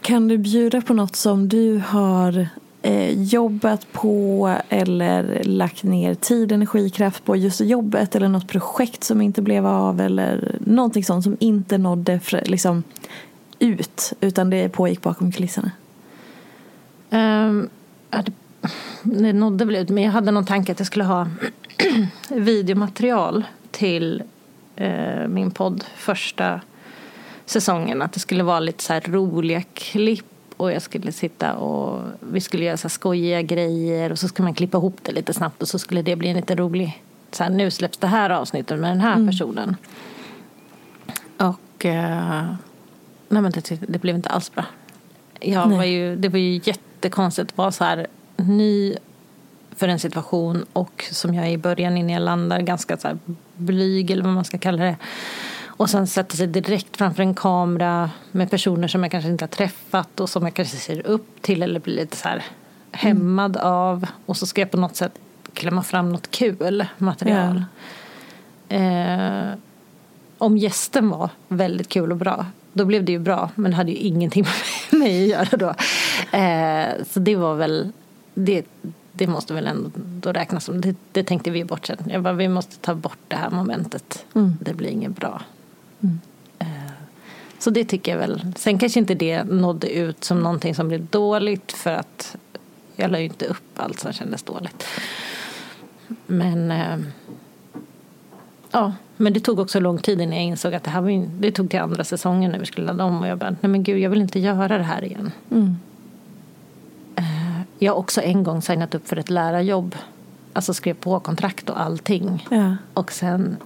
Kan 0.00 0.28
du 0.28 0.38
bjuda 0.38 0.80
på 0.80 0.94
något 0.94 1.16
som 1.16 1.48
du 1.48 1.82
har 1.86 2.48
eh, 2.82 3.22
jobbat 3.22 3.92
på 3.92 4.56
eller 4.68 5.44
lagt 5.44 5.82
ner 5.82 6.14
tid, 6.14 6.52
energi, 6.52 6.90
kraft 6.90 7.24
på 7.24 7.36
just 7.36 7.60
jobbet 7.60 8.16
eller 8.16 8.28
något 8.28 8.48
projekt 8.48 9.04
som 9.04 9.20
inte 9.20 9.42
blev 9.42 9.66
av 9.66 10.00
eller 10.00 10.58
någonting 10.60 11.04
sånt 11.04 11.24
som 11.24 11.36
inte 11.40 11.78
nådde 11.78 12.20
liksom, 12.44 12.82
ut 13.58 14.12
utan 14.20 14.50
det 14.50 14.68
pågick 14.68 15.02
bakom 15.02 15.32
kulisserna? 15.32 15.70
Um, 17.10 17.68
det 19.02 19.32
nådde 19.32 19.64
väl 19.64 19.76
ut, 19.76 19.88
men 19.88 20.04
jag 20.04 20.12
hade 20.12 20.30
någon 20.30 20.46
tanke 20.46 20.72
att 20.72 20.80
jag 20.80 20.86
skulle 20.86 21.04
ha 21.04 21.28
videomaterial 22.30 23.44
till 23.70 24.22
eh, 24.76 25.28
min 25.28 25.50
podd 25.50 25.84
första 25.96 26.60
säsongen. 27.46 28.02
Att 28.02 28.12
det 28.12 28.20
skulle 28.20 28.42
vara 28.42 28.60
lite 28.60 28.84
så 28.84 29.00
roliga 29.04 29.62
klipp 29.74 30.24
och 30.56 30.72
jag 30.72 30.82
skulle 30.82 31.12
sitta 31.12 31.54
och 31.54 32.02
vi 32.20 32.40
skulle 32.40 32.64
göra 32.64 32.76
så 32.76 32.88
skojiga 32.88 33.42
grejer 33.42 34.12
och 34.12 34.18
så 34.18 34.28
skulle 34.28 34.44
man 34.44 34.54
klippa 34.54 34.78
ihop 34.78 34.96
det 35.02 35.12
lite 35.12 35.32
snabbt 35.32 35.62
och 35.62 35.68
så 35.68 35.78
skulle 35.78 36.02
det 36.02 36.16
bli 36.16 36.28
en 36.28 36.36
lite 36.36 36.54
rolig 36.54 37.02
så 37.30 37.42
här, 37.42 37.50
nu 37.50 37.70
släpps 37.70 37.98
det 37.98 38.06
här 38.06 38.30
avsnittet 38.30 38.78
med 38.78 38.90
den 38.90 39.00
här 39.00 39.26
personen. 39.26 39.76
Och 41.36 41.84
eh, 41.84 42.44
nej 43.28 43.42
men 43.42 43.52
det, 43.52 43.70
det 43.88 43.98
blev 43.98 44.16
inte 44.16 44.28
alls 44.28 44.52
bra. 44.52 44.64
Jag 45.40 45.68
Nej. 45.68 45.78
var 45.78 45.84
ju, 45.84 46.16
det 46.16 46.28
var 46.28 46.38
ju 46.38 46.60
jättekonstigt 46.64 47.50
att 47.50 47.58
vara 47.58 47.72
så 47.72 47.84
här 47.84 48.06
ny 48.36 48.96
för 49.76 49.88
en 49.88 49.98
situation 49.98 50.64
och 50.72 51.04
som 51.12 51.34
jag 51.34 51.46
är 51.46 51.50
i 51.50 51.58
början 51.58 51.96
innan 51.96 52.10
jag 52.10 52.22
landar 52.22 52.60
ganska 52.60 52.96
så 52.96 53.08
här 53.08 53.18
blyg 53.54 54.10
eller 54.10 54.24
vad 54.24 54.34
man 54.34 54.44
ska 54.44 54.58
kalla 54.58 54.84
det. 54.84 54.96
Och 55.76 55.90
sen 55.90 56.06
sätta 56.06 56.36
sig 56.36 56.46
direkt 56.46 56.96
framför 56.96 57.22
en 57.22 57.34
kamera 57.34 58.10
med 58.32 58.50
personer 58.50 58.88
som 58.88 59.02
jag 59.02 59.12
kanske 59.12 59.30
inte 59.30 59.44
har 59.44 59.48
träffat 59.48 60.20
och 60.20 60.30
som 60.30 60.42
jag 60.42 60.54
kanske 60.54 60.76
ser 60.76 61.06
upp 61.06 61.42
till 61.42 61.62
eller 61.62 61.80
blir 61.80 61.94
lite 61.94 62.16
så 62.16 62.28
här 62.28 62.44
hämmad 62.92 63.56
av. 63.56 64.06
Och 64.26 64.36
så 64.36 64.46
ska 64.46 64.60
jag 64.60 64.70
på 64.70 64.76
något 64.76 64.96
sätt 64.96 65.12
klämma 65.54 65.82
fram 65.82 66.12
något 66.12 66.30
kul 66.30 66.86
material. 66.98 67.64
Eh, 68.68 69.58
om 70.38 70.58
gästen 70.58 71.08
var 71.08 71.30
väldigt 71.48 71.88
kul 71.88 72.10
och 72.10 72.16
bra, 72.16 72.46
då 72.72 72.84
blev 72.84 73.04
det 73.04 73.12
ju 73.12 73.18
bra. 73.18 73.50
Men 73.54 73.70
det 73.70 73.76
hade 73.76 73.90
ju 73.90 73.96
ingenting 73.96 74.46
med 74.90 75.00
mig 75.00 75.34
att 75.34 75.52
göra 75.52 75.56
då. 75.56 75.74
Eh, 76.38 77.04
så 77.10 77.20
det 77.20 77.36
var 77.36 77.54
väl, 77.54 77.92
det, 78.34 78.66
det 79.12 79.26
måste 79.26 79.54
väl 79.54 79.66
ändå 79.66 79.90
då 79.94 80.32
räknas 80.32 80.64
som, 80.64 80.80
det, 80.80 80.96
det 81.12 81.22
tänkte 81.22 81.50
vi 81.50 81.64
bort 81.64 81.86
sen. 81.86 81.98
Jag 82.06 82.22
bara, 82.22 82.34
vi 82.34 82.48
måste 82.48 82.76
ta 82.76 82.94
bort 82.94 83.18
det 83.28 83.36
här 83.36 83.50
momentet. 83.50 84.24
Det 84.60 84.74
blir 84.74 84.90
inget 84.90 85.16
bra. 85.16 85.42
Eh, 86.58 86.66
så 87.58 87.70
det 87.70 87.84
tycker 87.84 88.12
jag 88.12 88.18
väl. 88.18 88.52
Sen 88.56 88.78
kanske 88.78 88.98
inte 89.00 89.14
det 89.14 89.44
nådde 89.44 89.90
ut 89.92 90.24
som 90.24 90.40
någonting 90.40 90.74
som 90.74 90.88
blev 90.88 91.06
dåligt 91.06 91.72
för 91.72 91.90
att 91.92 92.36
jag 92.96 93.10
la 93.10 93.18
ju 93.18 93.24
inte 93.24 93.46
upp 93.46 93.62
allt 93.76 94.00
som 94.00 94.12
kändes 94.12 94.42
dåligt. 94.42 94.84
Men 96.26 96.70
eh, 96.70 96.96
Ja, 98.70 98.92
men 99.16 99.32
det 99.32 99.40
tog 99.40 99.58
också 99.58 99.80
lång 99.80 99.98
tid 99.98 100.20
innan 100.20 100.36
jag 100.36 100.44
insåg 100.44 100.74
att 100.74 100.84
det 100.84 100.90
här 100.90 101.00
var 101.00 101.10
ju, 101.10 101.26
det 101.26 101.52
tog 101.52 101.70
till 101.70 101.80
andra 101.80 102.04
säsongen 102.04 102.52
när 102.52 102.58
vi 102.58 102.66
skulle 102.66 102.86
ladda 102.86 103.04
om 103.04 103.20
och 103.20 103.28
jag 103.28 103.38
bara, 103.38 103.50
nej 103.50 103.70
men 103.70 103.82
gud 103.82 103.98
jag 103.98 104.10
vill 104.10 104.20
inte 104.20 104.38
göra 104.38 104.78
det 104.78 104.84
här 104.84 105.04
igen. 105.04 105.30
Eh, 107.16 107.24
Jag 107.78 107.92
har 107.92 107.98
också 107.98 108.20
en 108.22 108.42
gång 108.44 108.62
signat 108.62 108.94
upp 108.94 109.08
för 109.08 109.16
ett 109.16 109.30
lärarjobb. 109.30 109.94
Alltså 110.52 110.74
skrev 110.74 110.94
på 110.94 111.20
kontrakt 111.20 111.70
och 111.70 111.80
allting. 111.80 112.46
Ja. 112.50 112.76
Och 112.94 113.12
sen 113.12 113.56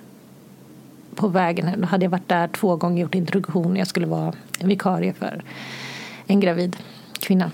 på 1.20 1.28
vägen 1.28 1.80
då 1.80 1.86
hade 1.86 2.04
jag 2.04 2.10
varit 2.10 2.28
där 2.28 2.48
två 2.48 2.76
gånger 2.76 3.02
gjort 3.02 3.14
introduktion. 3.14 3.76
Jag 3.76 3.86
skulle 3.86 4.06
vara 4.06 4.32
vikarie 4.60 5.12
för 5.12 5.42
en 6.26 6.40
gravid 6.40 6.76
kvinna. 7.12 7.50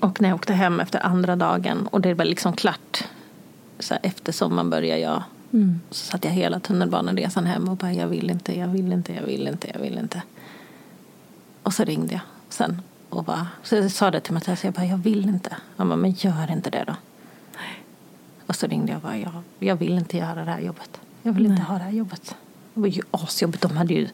Och 0.00 0.20
när 0.20 0.28
jag 0.28 0.36
åkte 0.36 0.52
hem 0.52 0.80
efter 0.80 1.06
andra 1.06 1.36
dagen 1.36 1.86
och 1.86 2.00
det 2.00 2.14
var 2.14 2.24
liksom 2.24 2.52
klart. 2.52 3.04
Så 3.78 3.94
här, 3.94 4.00
efter 4.02 4.32
sommaren 4.32 4.70
började 4.70 5.00
jag. 5.00 5.22
Så 5.90 6.04
satt 6.04 6.24
jag 6.24 6.32
hela 6.32 6.60
tunnelbaneresan 6.60 7.46
hem 7.46 7.68
och 7.68 7.76
bara 7.76 7.92
jag 7.92 8.08
vill 8.08 8.30
inte, 8.30 8.58
jag 8.58 8.68
vill 8.68 8.92
inte, 8.92 9.12
jag 9.12 9.22
vill 9.22 9.48
inte, 9.48 9.70
jag 9.74 9.80
vill 9.80 9.98
inte. 9.98 10.22
Och 11.62 11.74
så 11.74 11.84
ringde 11.84 12.12
jag 12.12 12.22
sen 12.48 12.82
och 13.08 13.24
bara, 13.24 13.46
så 13.62 13.76
jag 13.76 13.90
sa 13.90 14.10
det 14.10 14.20
till 14.20 14.34
Mattias, 14.34 14.64
jag 14.64 14.72
bara 14.72 14.86
jag 14.86 14.96
vill 14.96 15.28
inte. 15.28 15.56
Han 15.76 15.88
bara, 15.88 15.96
men 15.96 16.10
gör 16.10 16.52
inte 16.52 16.70
det 16.70 16.84
då. 16.86 16.94
Och 18.46 18.56
så 18.56 18.66
ringde 18.66 18.92
jag 18.92 18.96
och 18.96 19.02
bara, 19.02 19.18
jag, 19.18 19.32
jag 19.58 19.76
vill 19.76 19.98
inte 19.98 20.16
göra 20.16 20.44
det 20.44 20.50
här 20.50 20.60
jobbet. 20.60 21.00
Jag 21.22 21.32
vill 21.32 21.46
inte 21.46 21.62
ha 21.62 21.74
det 21.78 21.84
här 21.84 21.90
jobbet. 21.90 22.36
Det 22.74 22.80
var 22.80 22.88
ju 22.88 23.02
asjobbigt. 23.10 23.62
De 23.62 23.76
hade 23.76 23.94
ju 23.94 24.08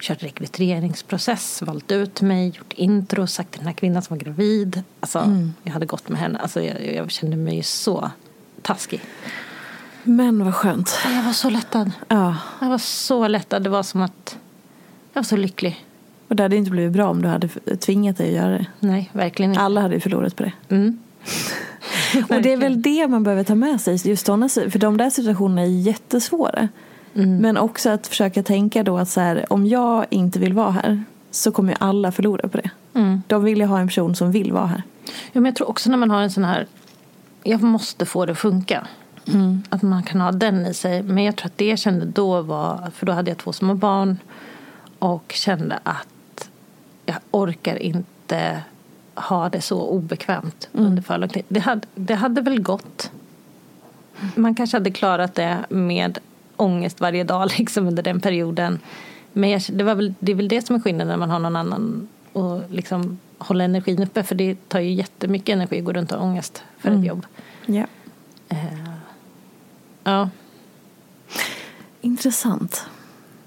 kört 0.00 0.22
rekryteringsprocess, 0.22 1.62
valt 1.62 1.92
ut 1.92 2.20
mig, 2.20 2.48
gjort 2.48 2.72
intro, 2.72 3.26
sagt 3.26 3.50
till 3.50 3.58
den 3.58 3.66
här 3.66 3.74
kvinnan 3.74 4.02
som 4.02 4.16
var 4.16 4.24
gravid. 4.24 4.82
Alltså, 5.00 5.46
jag 5.62 5.72
hade 5.72 5.86
gått 5.86 6.08
med 6.08 6.20
henne. 6.20 6.38
Alltså, 6.38 6.62
jag, 6.62 6.94
jag 6.94 7.10
kände 7.10 7.36
mig 7.36 7.62
så 7.62 8.10
taskig. 8.62 9.00
Men 10.02 10.44
vad 10.44 10.54
skönt. 10.54 10.98
Jag 11.04 11.22
var 11.22 11.32
så 11.32 11.50
lättad. 11.50 11.90
Ja. 12.08 12.36
Jag 12.60 12.68
var 12.68 12.78
så 12.78 13.28
lättad. 13.28 13.62
Det 13.62 13.70
var 13.70 13.82
som 13.82 14.02
att 14.02 14.38
jag 15.12 15.20
var 15.20 15.24
så 15.24 15.36
lycklig. 15.36 15.84
Och 16.28 16.36
det 16.36 16.42
hade 16.42 16.56
inte 16.56 16.70
blivit 16.70 16.92
bra 16.92 17.08
om 17.08 17.22
du 17.22 17.28
hade 17.28 17.48
tvingat 17.76 18.16
dig 18.16 18.28
att 18.28 18.44
göra 18.44 18.58
det. 18.58 18.66
Nej, 18.80 19.10
verkligen 19.12 19.50
inte. 19.50 19.62
Alla 19.62 19.80
hade 19.80 19.94
ju 19.94 20.00
förlorat 20.00 20.36
på 20.36 20.42
det. 20.42 20.52
Mm. 20.68 20.98
Och 22.28 22.42
det 22.42 22.52
är 22.52 22.56
väl 22.56 22.82
det 22.82 23.08
man 23.08 23.22
behöver 23.22 23.44
ta 23.44 23.54
med 23.54 23.80
sig. 23.80 24.08
Just 24.08 24.26
såna, 24.26 24.48
för 24.48 24.78
de 24.78 24.96
där 24.96 25.10
situationerna 25.10 25.62
är 25.62 25.66
jättesvåra. 25.66 26.68
Mm. 27.14 27.36
Men 27.36 27.56
också 27.56 27.90
att 27.90 28.06
försöka 28.06 28.42
tänka 28.42 28.82
då 28.82 28.98
att 28.98 29.08
så 29.08 29.20
här, 29.20 29.52
om 29.52 29.66
jag 29.66 30.06
inte 30.10 30.38
vill 30.38 30.52
vara 30.52 30.70
här 30.70 31.04
så 31.30 31.52
kommer 31.52 31.72
ju 31.72 31.76
alla 31.80 32.12
förlora 32.12 32.48
på 32.48 32.56
det. 32.58 32.70
Mm. 32.94 33.22
De 33.26 33.44
vill 33.44 33.58
ju 33.58 33.64
ha 33.64 33.78
en 33.78 33.86
person 33.88 34.14
som 34.16 34.32
vill 34.32 34.52
vara 34.52 34.66
här. 34.66 34.82
Ja, 35.04 35.40
men 35.40 35.44
jag 35.44 35.56
tror 35.56 35.68
också 35.70 35.90
när 35.90 35.96
man 35.96 36.10
har 36.10 36.22
en 36.22 36.30
sån 36.30 36.44
här, 36.44 36.66
jag 37.42 37.62
måste 37.62 38.06
få 38.06 38.26
det 38.26 38.32
att 38.32 38.38
funka. 38.38 38.86
Mm. 39.26 39.62
Att 39.68 39.82
man 39.82 40.02
kan 40.02 40.20
ha 40.20 40.32
den 40.32 40.66
i 40.66 40.74
sig. 40.74 41.02
Men 41.02 41.24
jag 41.24 41.36
tror 41.36 41.46
att 41.46 41.58
det 41.58 41.68
jag 41.68 41.78
kände 41.78 42.06
då 42.06 42.42
var, 42.42 42.90
för 42.94 43.06
då 43.06 43.12
hade 43.12 43.30
jag 43.30 43.38
två 43.38 43.52
små 43.52 43.74
barn. 43.74 44.18
Och 44.98 45.32
kände 45.34 45.78
att 45.82 46.48
jag 47.06 47.16
orkar 47.30 47.76
inte 47.82 48.62
ha 49.14 49.48
det 49.48 49.60
så 49.60 49.82
obekvämt 49.82 50.68
Mm. 50.72 50.86
under 50.86 51.02
för 51.02 51.18
lång 51.18 51.28
tid. 51.28 51.44
Det 51.48 51.60
hade, 51.60 51.86
det 51.94 52.14
hade 52.14 52.40
väl 52.40 52.60
gått. 52.62 53.10
Man 54.34 54.54
kanske 54.54 54.76
hade 54.76 54.90
klarat 54.90 55.34
det 55.34 55.58
med 55.68 56.18
ångest 56.56 57.00
varje 57.00 57.24
dag 57.24 57.50
liksom 57.58 57.86
under 57.86 58.02
den 58.02 58.20
perioden. 58.20 58.78
Men 59.32 59.50
jag, 59.50 59.62
det, 59.68 59.84
var 59.84 59.94
väl, 59.94 60.14
det 60.18 60.32
är 60.32 60.36
väl 60.36 60.48
det 60.48 60.66
som 60.66 60.76
är 60.76 60.80
skillnaden 60.80 61.08
när 61.08 61.16
man 61.16 61.30
har 61.30 61.38
någon 61.38 61.56
annan 61.56 62.08
och 62.32 62.60
liksom 62.70 63.18
hålla 63.38 63.64
energin 63.64 64.02
uppe. 64.02 64.22
För 64.22 64.34
det 64.34 64.68
tar 64.68 64.80
ju 64.80 64.92
jättemycket 64.92 65.52
energi 65.52 65.78
att 65.78 65.84
gå 65.84 65.92
runt 65.92 66.12
och 66.12 66.18
ha 66.18 66.26
ångest 66.26 66.62
för 66.78 66.88
Mm. 66.88 67.00
ett 67.00 67.06
jobb. 67.06 67.26
Ja. 67.66 67.84
Eh, 68.48 68.58
ja. 70.04 70.30
Intressant. 72.00 72.86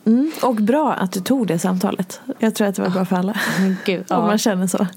Mm. 0.05 0.31
Och 0.43 0.55
bra 0.55 0.93
att 0.93 1.11
du 1.11 1.19
tog 1.21 1.47
det 1.47 1.59
samtalet. 1.59 2.21
Jag 2.39 2.55
tror 2.55 2.67
att 2.67 2.75
det 2.75 2.81
var 2.81 2.89
bra 2.89 3.05
för 3.05 3.15
alla. 3.15 3.35
Gud, 3.85 4.05
Om 4.11 4.25
man 4.25 4.37
känner 4.37 4.67
så. 4.67 4.87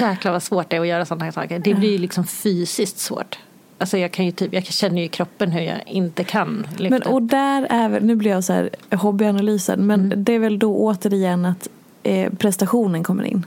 Jäklar 0.00 0.32
vad 0.32 0.42
svårt 0.42 0.70
det 0.70 0.76
är 0.76 0.80
att 0.80 0.86
göra 0.86 1.04
sådana 1.04 1.24
här 1.24 1.32
saker. 1.32 1.58
Det 1.58 1.74
blir 1.74 1.92
ju 1.92 1.98
liksom 1.98 2.26
fysiskt 2.26 2.98
svårt. 2.98 3.38
Alltså 3.82 3.98
jag, 3.98 4.12
kan 4.12 4.24
ju 4.24 4.30
typ, 4.32 4.52
jag 4.54 4.64
känner 4.66 4.98
ju 4.98 5.04
i 5.04 5.08
kroppen 5.08 5.52
hur 5.52 5.60
jag 5.60 5.82
inte 5.86 6.24
kan 6.24 6.66
lyfta. 6.78 6.98
Men 6.98 7.02
och 7.02 7.22
där 7.22 7.66
är 7.70 8.00
nu 8.00 8.14
blir 8.16 8.30
jag 8.30 8.44
så 8.44 8.52
här 8.52 8.70
hobbyanalysen, 8.90 9.86
men 9.86 10.00
Mm. 10.00 10.24
det 10.24 10.32
är 10.32 10.38
väl 10.38 10.58
då 10.58 10.76
återigen 10.76 11.44
att 11.44 11.68
eh, 12.02 12.32
prestationen 12.32 13.04
kommer 13.04 13.24
in. 13.24 13.46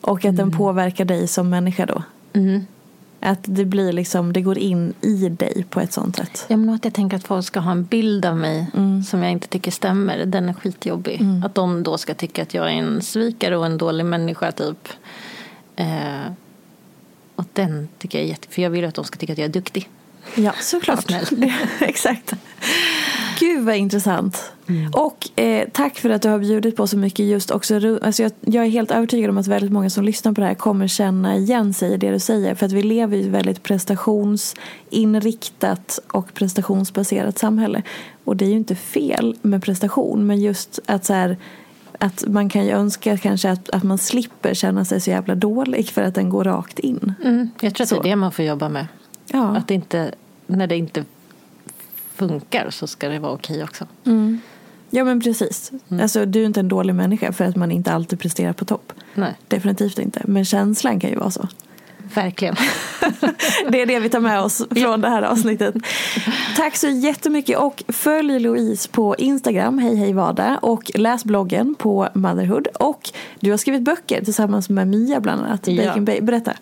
Och 0.00 0.24
att 0.24 0.36
den 0.36 0.50
påverkar 0.50 1.04
dig 1.04 1.28
som 1.28 1.48
människa 1.50 1.86
då. 1.86 2.02
Mm. 2.32 2.66
Att 3.20 3.38
det 3.42 3.64
blir 3.64 3.92
liksom, 3.92 4.32
det 4.32 4.40
går 4.40 4.58
in 4.58 4.94
i 5.00 5.28
dig 5.28 5.64
på 5.70 5.80
ett 5.80 5.92
sånt 5.92 6.16
sätt. 6.16 6.44
Ja, 6.48 6.56
men 6.56 6.74
att 6.74 6.84
jag 6.84 6.94
tänker 6.94 7.16
att 7.16 7.24
folk 7.24 7.44
ska 7.46 7.60
ha 7.60 7.72
en 7.72 7.84
bild 7.84 8.24
av 8.26 8.36
mig 8.36 8.66
Mm. 8.76 9.02
som 9.02 9.22
jag 9.22 9.32
inte 9.32 9.48
tycker 9.48 9.70
stämmer. 9.70 10.26
Den 10.26 10.48
är 10.48 10.52
skitjobbig. 10.52 11.20
Att 11.44 11.54
de 11.54 11.82
då 11.82 11.98
ska 11.98 12.14
tycka 12.14 12.42
att 12.42 12.54
jag 12.54 12.64
är 12.66 12.74
en 12.74 13.02
svikare 13.02 13.56
och 13.56 13.66
en 13.66 13.78
dålig 13.78 14.04
människa 14.06 14.52
typ. 14.52 14.88
Eh, 15.76 15.86
och 17.36 17.44
den 17.52 17.88
tycker 17.98 18.18
jag 18.18 18.24
är 18.24 18.28
jätte... 18.28 18.48
För 18.48 18.62
jag 18.62 18.70
vill 18.70 18.84
att 18.84 18.94
de 18.94 19.04
ska 19.04 19.18
tycka 19.18 19.32
att 19.32 19.38
jag 19.38 19.44
är 19.44 19.52
duktig. 19.52 19.88
Ja, 20.34 20.52
såklart. 20.60 21.12
Exakt. 21.80 22.34
Gud 23.38 23.64
vad 23.64 23.76
intressant. 23.76 24.52
Mm. 24.68 24.92
Och 24.92 25.40
eh, 25.40 25.68
tack 25.72 25.98
för 25.98 26.10
att 26.10 26.22
du 26.22 26.28
har 26.28 26.38
bjudit 26.38 26.76
på 26.76 26.86
så 26.86 26.96
mycket 26.96 27.26
just 27.26 27.50
också. 27.50 27.98
Alltså 28.02 28.22
jag, 28.22 28.32
jag 28.40 28.64
är 28.64 28.68
helt 28.68 28.90
övertygad 28.90 29.30
om 29.30 29.38
att 29.38 29.46
väldigt 29.46 29.72
många 29.72 29.90
som 29.90 30.04
lyssnar 30.04 30.32
på 30.32 30.40
det 30.40 30.46
här 30.46 30.54
kommer 30.54 30.88
känna 30.88 31.36
igen 31.36 31.74
sig 31.74 31.92
i 31.92 31.96
det 31.96 32.10
du 32.10 32.18
säger. 32.18 32.54
För 32.54 32.66
att 32.66 32.72
vi 32.72 32.82
lever 32.82 33.16
i 33.16 33.20
ett 33.20 33.26
väldigt 33.26 33.62
prestationsinriktat 33.62 35.98
och 36.08 36.34
prestationsbaserat 36.34 37.38
samhälle. 37.38 37.82
Och 38.24 38.36
det 38.36 38.44
är 38.44 38.48
ju 38.48 38.56
inte 38.56 38.74
fel 38.74 39.36
med 39.42 39.62
prestation. 39.62 40.26
Men 40.26 40.40
just 40.40 40.80
att 40.86 41.04
så 41.04 41.12
här, 41.12 41.36
att 42.00 42.24
man 42.26 42.48
kan 42.48 42.64
ju 42.64 42.70
önska 42.70 43.16
kanske 43.18 43.50
att, 43.50 43.70
att 43.70 43.82
man 43.82 43.98
slipper 43.98 44.54
känna 44.54 44.84
sig 44.84 45.00
så 45.00 45.10
jävla 45.10 45.34
dålig 45.34 45.88
för 45.88 46.02
att 46.02 46.14
den 46.14 46.28
går 46.28 46.44
rakt 46.44 46.78
in. 46.78 47.14
Mm. 47.24 47.50
Jag 47.60 47.74
tror 47.74 47.84
att 47.84 47.88
Så. 47.88 47.94
det 48.02 48.08
är 48.08 48.10
det 48.10 48.16
man 48.16 48.32
får 48.32 48.44
jobba 48.44 48.68
med. 48.68 48.86
Ja. 49.26 49.56
Att 49.56 49.70
inte, 49.70 50.14
när 50.46 50.66
det 50.66 50.76
inte 50.76 51.04
funkar 52.14 52.70
så 52.70 52.86
ska 52.86 53.08
det 53.08 53.18
vara 53.18 53.32
okej 53.32 53.64
också. 53.64 53.86
Mm. 54.04 54.40
Ja 54.90 55.04
men 55.04 55.20
precis. 55.20 55.72
Mm. 55.88 56.02
Alltså, 56.02 56.26
du 56.26 56.42
är 56.42 56.46
inte 56.46 56.60
en 56.60 56.68
dålig 56.68 56.94
människa 56.94 57.32
för 57.32 57.44
att 57.44 57.56
man 57.56 57.72
inte 57.72 57.92
alltid 57.92 58.20
presterar 58.20 58.52
på 58.52 58.64
topp. 58.64 58.92
Nej, 59.14 59.34
Definitivt 59.48 59.98
inte. 59.98 60.22
Men 60.24 60.44
känslan 60.44 61.00
kan 61.00 61.10
ju 61.10 61.16
vara 61.16 61.30
så. 61.30 61.48
Verkligen. 62.14 62.56
Det 63.70 63.82
är 63.82 63.86
det 63.86 63.98
vi 63.98 64.08
tar 64.08 64.20
med 64.20 64.40
oss 64.40 64.62
från 64.70 65.00
det 65.00 65.08
här 65.08 65.22
avsnittet. 65.22 65.74
Tack 66.56 66.76
så 66.76 66.88
jättemycket 66.88 67.58
och 67.58 67.82
följ 67.88 68.38
Louise 68.40 68.88
på 68.88 69.16
Instagram, 69.16 69.78
hej 69.78 69.96
hej 69.96 70.12
vada 70.12 70.58
och 70.62 70.90
läs 70.94 71.24
bloggen 71.24 71.74
på 71.74 72.08
Motherhood. 72.14 72.66
Och 72.66 73.10
du 73.40 73.50
har 73.50 73.58
skrivit 73.58 73.82
böcker 73.82 74.24
tillsammans 74.24 74.68
med 74.68 74.88
Mia 74.88 75.20
bland 75.20 75.44
annat. 75.44 75.68
Ja. 75.68 75.84
Bacon 75.86 76.04
Bay. 76.04 76.20
Berätta. 76.20 76.52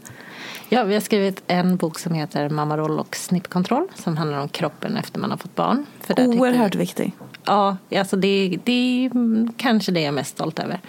Ja, 0.69 0.85
vi 0.85 0.95
har 0.95 1.01
skrivit 1.01 1.43
en 1.47 1.77
bok 1.77 1.99
som 1.99 2.15
heter 2.15 2.49
Mammaroll 2.49 2.99
och 2.99 3.17
snippkontroll 3.17 3.89
som 3.95 4.17
handlar 4.17 4.39
om 4.39 4.49
kroppen 4.49 4.97
efter 4.97 5.21
man 5.21 5.31
har 5.31 5.39
fått 5.39 5.55
barn. 5.55 5.87
För 6.01 6.15
där 6.15 6.27
Oerhört 6.27 6.75
vi- 6.75 6.79
viktig. 6.79 7.13
Ja, 7.45 7.77
alltså 7.97 8.17
det, 8.17 8.59
det 8.65 8.73
är 9.07 9.11
mm, 9.11 9.53
kanske 9.57 9.93
det 9.93 10.01
jag 10.01 10.09
är 10.09 10.13
mest 10.13 10.31
stolt 10.31 10.59
över. 10.59 10.81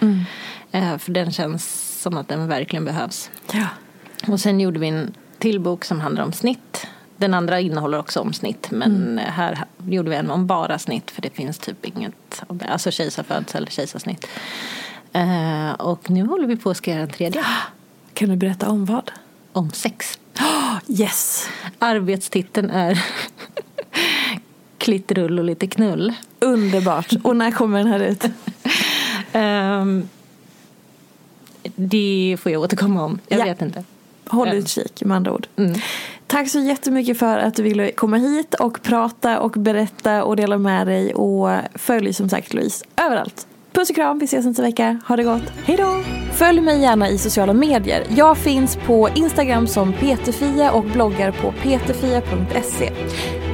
Eh, 0.72 0.98
för 0.98 1.12
den 1.12 1.32
känns 1.32 1.82
som 2.02 2.16
att 2.16 2.28
den 2.28 2.48
verkligen 2.48 2.84
behövs. 2.84 3.30
Ja. 3.52 3.66
Och 4.26 4.40
sen 4.40 4.60
gjorde 4.60 4.78
vi 4.78 4.88
en 4.88 5.14
till 5.38 5.60
bok 5.60 5.84
som 5.84 6.00
handlar 6.00 6.22
om 6.24 6.32
snitt. 6.32 6.86
Den 7.16 7.34
andra 7.34 7.60
innehåller 7.60 7.98
också 7.98 8.20
om 8.20 8.32
snitt. 8.32 8.68
Men 8.70 9.18
här 9.26 9.64
gjorde 9.86 10.10
vi 10.10 10.16
en 10.16 10.30
om 10.30 10.46
bara 10.46 10.78
snitt. 10.78 11.10
För 11.10 11.22
det 11.22 11.30
finns 11.30 11.58
typ 11.58 11.84
inget, 11.86 12.42
alltså 12.68 12.90
kejsarfödsel 12.90 13.56
eller 13.62 13.70
kejsarsnitt. 13.70 14.26
Eh, 15.12 15.70
och 15.70 16.10
nu 16.10 16.26
håller 16.26 16.46
vi 16.46 16.56
på 16.56 16.70
att 16.70 16.76
skriva 16.76 16.98
den 16.98 17.08
tredje. 17.10 17.44
Kan 18.14 18.28
du 18.28 18.36
berätta 18.36 18.68
om 18.70 18.84
vad? 18.84 19.10
Om 19.52 19.70
sex. 19.70 20.18
Yes! 20.88 21.48
Arbetstiteln 21.78 22.70
är 22.70 23.04
Klittrull 24.78 25.38
och 25.38 25.44
lite 25.44 25.66
knull. 25.66 26.14
Underbart. 26.40 27.12
Och 27.22 27.36
när 27.36 27.50
kommer 27.50 27.78
den 27.78 27.86
här 27.86 28.00
ut? 28.00 28.24
Ehm, 29.32 30.08
det 31.76 32.36
får 32.40 32.52
jag 32.52 32.62
återkomma 32.62 33.04
om. 33.04 33.18
Jag 33.28 33.40
Ja. 33.40 33.44
vet 33.44 33.62
inte. 33.62 33.84
Håll 34.26 34.48
utkik 34.48 35.04
med 35.04 35.16
andra 35.16 35.32
ord. 35.32 35.46
Mm. 35.56 35.74
Tack 36.26 36.48
så 36.48 36.58
jättemycket 36.58 37.18
för 37.18 37.38
att 37.38 37.54
du 37.54 37.62
ville 37.62 37.92
komma 37.92 38.16
hit 38.16 38.54
och 38.54 38.82
prata 38.82 39.40
och 39.40 39.50
berätta 39.50 40.24
och 40.24 40.36
dela 40.36 40.58
med 40.58 40.86
dig. 40.86 41.14
Och 41.14 41.48
följ 41.74 42.12
som 42.12 42.28
sagt 42.28 42.54
Louise 42.54 42.84
överallt. 42.96 43.46
Puss 43.72 43.90
och 43.90 43.96
kram, 43.96 44.18
vi 44.18 44.24
ses 44.24 44.46
nästa 44.46 44.62
vecka. 44.62 45.00
Ha 45.08 45.16
det 45.16 45.22
gott. 45.22 45.42
Hej 45.64 45.76
då! 45.76 46.02
Följ 46.32 46.60
mig 46.60 46.80
gärna 46.80 47.08
i 47.08 47.18
sociala 47.18 47.52
medier. 47.52 48.06
Jag 48.08 48.38
finns 48.38 48.76
på 48.86 49.08
Instagram 49.14 49.66
som 49.66 49.92
peterfia 49.92 50.72
och 50.72 50.84
bloggar 50.84 51.30
på 51.30 51.52
peterfia.se. 51.62 52.92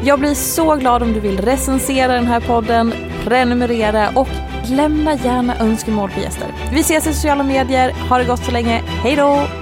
Jag 0.04 0.20
blir 0.20 0.34
så 0.34 0.76
glad 0.76 1.02
om 1.02 1.12
du 1.12 1.20
vill 1.20 1.40
recensera 1.40 2.12
den 2.12 2.26
här 2.26 2.40
podden, 2.40 2.92
prenumerera 3.24 4.08
och 4.14 4.28
lämna 4.68 5.14
gärna 5.14 5.58
önskemål 5.58 6.10
på 6.10 6.20
gäster. 6.20 6.48
Vi 6.72 6.80
ses 6.80 7.06
i 7.06 7.12
sociala 7.12 7.42
medier. 7.42 7.92
Ha 8.08 8.18
det 8.18 8.24
gott 8.24 8.44
så 8.44 8.50
länge. 8.50 8.82
Hej 8.86 9.16
då! 9.16 9.61